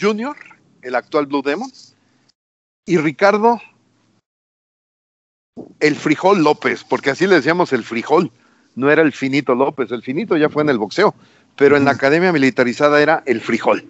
Jr., 0.00 0.34
el 0.80 0.94
actual 0.94 1.26
Blue 1.26 1.42
Demon, 1.42 1.70
y 2.86 2.96
Ricardo 2.96 3.60
el 5.78 5.94
Frijol 5.94 6.42
López, 6.42 6.84
porque 6.84 7.10
así 7.10 7.26
le 7.26 7.34
decíamos 7.34 7.74
el 7.74 7.84
Frijol, 7.84 8.32
no 8.76 8.90
era 8.90 9.02
el 9.02 9.12
Finito 9.12 9.54
López, 9.54 9.90
el 9.92 10.02
Finito 10.02 10.36
ya 10.36 10.48
fue 10.48 10.62
en 10.62 10.70
el 10.70 10.78
boxeo, 10.78 11.14
pero 11.56 11.76
en 11.76 11.84
la 11.84 11.92
academia 11.92 12.32
militarizada 12.32 13.00
era 13.00 13.22
el 13.26 13.40
Frijol. 13.40 13.84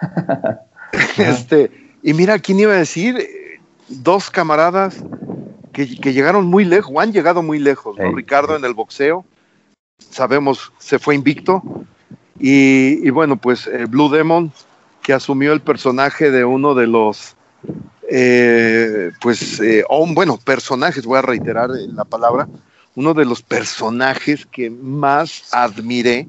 este, 1.18 1.70
y 2.02 2.14
mira, 2.14 2.38
¿quién 2.38 2.60
iba 2.60 2.72
a 2.72 2.78
decir? 2.78 3.28
Dos 3.88 4.30
camaradas 4.30 5.02
que, 5.72 5.86
llegaron 6.12 6.46
muy 6.46 6.64
lejos, 6.64 6.94
han 6.98 7.12
llegado 7.12 7.42
muy 7.42 7.58
lejos. 7.58 7.96
Ricardo 8.14 8.56
en 8.56 8.64
el 8.64 8.74
boxeo, 8.74 9.24
sabemos, 9.98 10.72
se 10.78 10.98
fue 10.98 11.14
invicto. 11.14 11.62
Y, 12.38 13.10
bueno, 13.10 13.36
pues 13.36 13.66
eh, 13.66 13.84
Blue 13.86 14.08
Demon, 14.08 14.50
que 15.02 15.12
asumió 15.12 15.52
el 15.52 15.60
personaje 15.60 16.30
de 16.30 16.44
uno 16.44 16.74
de 16.74 16.86
los, 16.86 17.36
eh, 18.08 19.10
pues, 19.20 19.60
eh, 19.60 19.84
bueno, 20.14 20.38
personajes, 20.38 21.04
voy 21.04 21.18
a 21.18 21.22
reiterar 21.22 21.70
la 21.70 22.04
palabra, 22.04 22.48
uno 23.00 23.14
de 23.14 23.24
los 23.24 23.40
personajes 23.40 24.44
que 24.44 24.68
más 24.68 25.48
admiré 25.52 26.28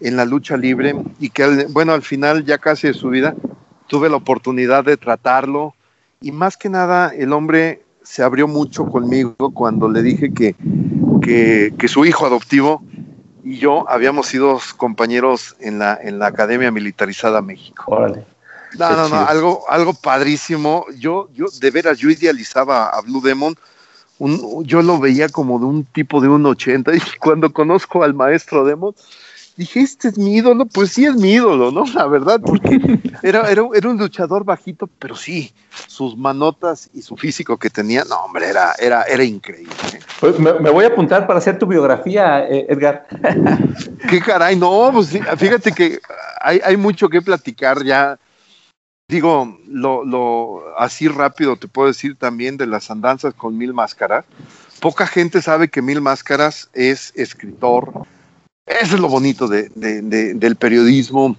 en 0.00 0.16
la 0.16 0.24
lucha 0.24 0.56
libre 0.56 0.96
y 1.20 1.30
que, 1.30 1.66
bueno, 1.70 1.92
al 1.92 2.02
final 2.02 2.44
ya 2.44 2.58
casi 2.58 2.88
de 2.88 2.94
su 2.94 3.08
vida 3.08 3.36
tuve 3.86 4.08
la 4.08 4.16
oportunidad 4.16 4.84
de 4.84 4.96
tratarlo 4.96 5.74
y 6.20 6.32
más 6.32 6.56
que 6.56 6.68
nada 6.68 7.12
el 7.14 7.32
hombre 7.32 7.84
se 8.02 8.24
abrió 8.24 8.48
mucho 8.48 8.86
conmigo 8.86 9.54
cuando 9.54 9.88
le 9.88 10.02
dije 10.02 10.34
que, 10.34 10.56
que, 11.22 11.88
su 11.88 12.04
hijo 12.04 12.26
adoptivo 12.26 12.82
y 13.44 13.58
yo 13.58 13.88
habíamos 13.88 14.26
sido 14.26 14.58
compañeros 14.76 15.54
en 15.60 15.78
la, 15.78 15.96
en 16.02 16.18
la 16.18 16.26
Academia 16.26 16.72
Militarizada 16.72 17.42
México. 17.42 17.84
Órale. 17.86 18.26
No, 18.76 18.90
no, 18.90 19.08
no, 19.08 19.16
algo, 19.18 19.64
algo 19.68 19.94
padrísimo. 19.94 20.84
Yo, 20.98 21.28
yo, 21.32 21.46
de 21.60 21.70
veras, 21.70 21.96
yo 21.98 22.10
idealizaba 22.10 22.88
a 22.88 23.00
Blue 23.02 23.20
Demon. 23.20 23.54
Un, 24.18 24.64
yo 24.64 24.82
lo 24.82 24.98
veía 24.98 25.28
como 25.28 25.58
de 25.58 25.66
un 25.66 25.84
tipo 25.84 26.20
de 26.20 26.28
un 26.28 26.44
80 26.44 26.94
y 26.96 27.00
cuando 27.20 27.52
conozco 27.52 28.02
al 28.02 28.14
maestro 28.14 28.64
Demon, 28.64 28.94
dije, 29.58 29.80
este 29.80 30.08
es 30.08 30.16
mi 30.16 30.36
ídolo, 30.36 30.66
pues 30.66 30.92
sí 30.92 31.04
es 31.04 31.16
mi 31.16 31.32
ídolo, 31.32 31.72
¿no? 31.72 31.84
La 31.92 32.06
verdad, 32.06 32.40
porque 32.40 33.00
era, 33.22 33.50
era, 33.50 33.62
un 33.62 33.98
luchador 33.98 34.44
bajito, 34.44 34.88
pero 34.98 35.16
sí, 35.16 35.52
sus 35.88 36.16
manotas 36.16 36.88
y 36.94 37.02
su 37.02 37.16
físico 37.16 37.56
que 37.56 37.68
tenía, 37.68 38.04
no, 38.04 38.16
hombre, 38.20 38.48
era, 38.48 38.74
era, 38.78 39.02
era 39.02 39.24
increíble. 39.24 39.74
Pues 40.20 40.38
me, 40.38 40.52
voy 40.52 40.84
a 40.84 40.88
apuntar 40.88 41.26
para 41.26 41.40
hacer 41.40 41.58
tu 41.58 41.66
biografía, 41.66 42.48
eh, 42.48 42.66
Edgar. 42.68 43.06
Qué 44.08 44.20
caray, 44.20 44.54
no, 44.54 44.90
pues 44.92 45.10
fíjate 45.36 45.72
que 45.72 45.98
hay, 46.40 46.60
hay 46.64 46.76
mucho 46.76 47.08
que 47.08 47.20
platicar 47.20 47.82
ya. 47.84 48.16
Digo, 49.10 49.58
lo, 49.66 50.64
así 50.76 51.08
rápido 51.08 51.56
te 51.56 51.66
puedo 51.66 51.88
decir 51.88 52.16
también 52.16 52.58
de 52.58 52.66
las 52.66 52.90
andanzas 52.90 53.32
con 53.32 53.56
Mil 53.56 53.72
Máscaras. 53.72 54.26
Poca 54.80 55.06
gente 55.06 55.40
sabe 55.40 55.68
que 55.68 55.80
Mil 55.80 56.02
Máscaras 56.02 56.68
es 56.74 57.12
escritor, 57.16 57.90
eso 58.66 58.94
es 58.96 59.00
lo 59.00 59.08
bonito 59.08 59.48
del 59.48 60.56
periodismo 60.56 61.38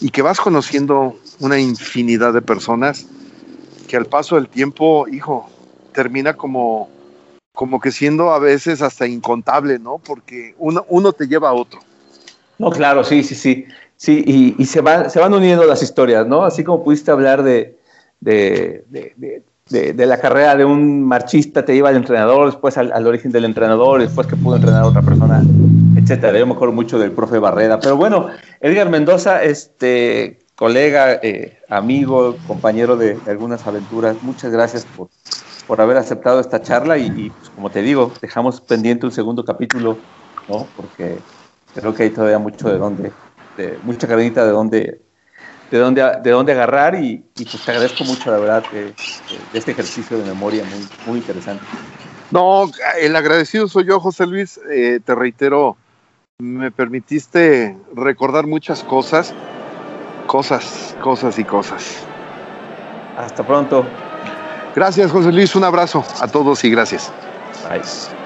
y 0.00 0.10
que 0.10 0.22
vas 0.22 0.40
conociendo 0.40 1.16
una 1.38 1.60
infinidad 1.60 2.32
de 2.32 2.42
personas 2.42 3.06
que 3.86 3.96
al 3.96 4.06
paso 4.06 4.34
del 4.34 4.48
tiempo, 4.48 5.06
hijo, 5.06 5.48
termina 5.92 6.34
como, 6.34 6.90
como 7.54 7.78
que 7.80 7.92
siendo 7.92 8.32
a 8.32 8.40
veces 8.40 8.82
hasta 8.82 9.06
incontable, 9.06 9.78
¿no? 9.78 9.98
Porque 9.98 10.56
uno 10.58 11.12
te 11.12 11.28
lleva 11.28 11.50
a 11.50 11.52
otro. 11.52 11.80
No, 12.58 12.70
claro, 12.70 13.04
sí, 13.04 13.22
sí, 13.22 13.34
sí. 13.34 13.66
Sí, 14.04 14.54
y, 14.58 14.66
se, 14.66 14.82
va, 14.82 15.08
se 15.08 15.18
van 15.18 15.32
uniendo 15.32 15.64
las 15.64 15.82
historias, 15.82 16.26
¿no? 16.26 16.44
Así 16.44 16.62
como 16.62 16.84
pudiste 16.84 17.10
hablar 17.10 17.42
de, 17.42 17.78
de, 18.20 18.84
de, 19.70 20.06
la 20.06 20.20
carrera 20.20 20.56
de 20.56 20.66
un 20.66 21.02
marchista, 21.02 21.64
te 21.64 21.74
iba 21.74 21.88
al 21.88 21.96
entrenador, 21.96 22.44
después 22.44 22.76
al, 22.76 23.06
origen 23.06 23.32
del 23.32 23.46
entrenador, 23.46 24.02
después 24.02 24.26
que 24.26 24.36
pudo 24.36 24.56
entrenar 24.56 24.82
a 24.82 24.86
otra 24.88 25.00
persona, 25.00 25.42
etcétera. 25.96 26.38
Yo 26.38 26.46
me 26.46 26.52
acuerdo 26.52 26.74
mucho 26.74 26.98
del 26.98 27.12
profe 27.12 27.38
Barrera. 27.38 27.80
Pero 27.80 27.96
bueno, 27.96 28.26
Edgar 28.60 28.90
Mendoza, 28.90 29.42
este 29.42 30.40
colega, 30.54 31.14
eh, 31.22 31.56
amigo, 31.70 32.36
compañero 32.46 32.98
de, 32.98 33.16
algunas 33.26 33.66
aventuras, 33.66 34.16
muchas 34.20 34.52
gracias 34.52 34.84
por, 34.84 35.08
por 35.66 35.80
haber 35.80 35.96
aceptado 35.96 36.40
esta 36.40 36.60
charla 36.60 36.98
y, 36.98 37.30
pues, 37.30 37.48
como 37.56 37.70
te 37.70 37.80
digo, 37.80 38.12
dejamos 38.20 38.60
pendiente 38.60 39.06
un 39.06 39.12
segundo 39.12 39.46
capítulo, 39.46 39.96
¿no? 40.46 40.66
Porque 40.76 41.16
creo 41.74 41.94
que 41.94 42.02
hay 42.02 42.10
todavía 42.10 42.38
mucho 42.38 42.68
de 42.68 42.76
dónde, 42.76 43.10
de, 43.56 43.78
mucha 43.82 44.06
carnita 44.06 44.44
de 44.44 44.50
dónde 44.50 45.00
de 45.70 45.78
dónde, 45.78 46.12
de 46.22 46.30
dónde 46.30 46.52
agarrar 46.52 46.94
y, 46.94 47.24
pues 47.36 47.64
te 47.64 47.70
agradezco 47.72 48.04
mucho, 48.04 48.30
la 48.30 48.38
verdad, 48.38 48.64
de, 48.72 48.94
este 49.52 49.72
ejercicio 49.72 50.18
de 50.18 50.24
memoria 50.24 50.62
muy, 50.64 50.86
muy 51.06 51.18
interesante. 51.18 51.64
No, 52.30 52.70
el 53.00 53.16
agradecido 53.16 53.66
soy 53.68 53.84
yo, 53.86 53.98
José 53.98 54.26
Luis. 54.26 54.60
Eh, 54.70 55.00
te 55.04 55.14
reitero, 55.14 55.76
me 56.38 56.70
permitiste 56.70 57.76
recordar 57.94 58.46
muchas 58.46 58.82
cosas, 58.82 59.32
cosas, 60.26 60.96
cosas 61.00 61.38
y 61.38 61.44
cosas. 61.44 62.06
Hasta 63.16 63.44
pronto. 63.44 63.86
Gracias, 64.74 65.10
José 65.10 65.32
Luis. 65.32 65.54
Un 65.54 65.64
abrazo 65.64 66.04
a 66.20 66.26
todos 66.28 66.64
y 66.64 66.70
gracias. 66.70 67.12
Bye. 67.68 68.23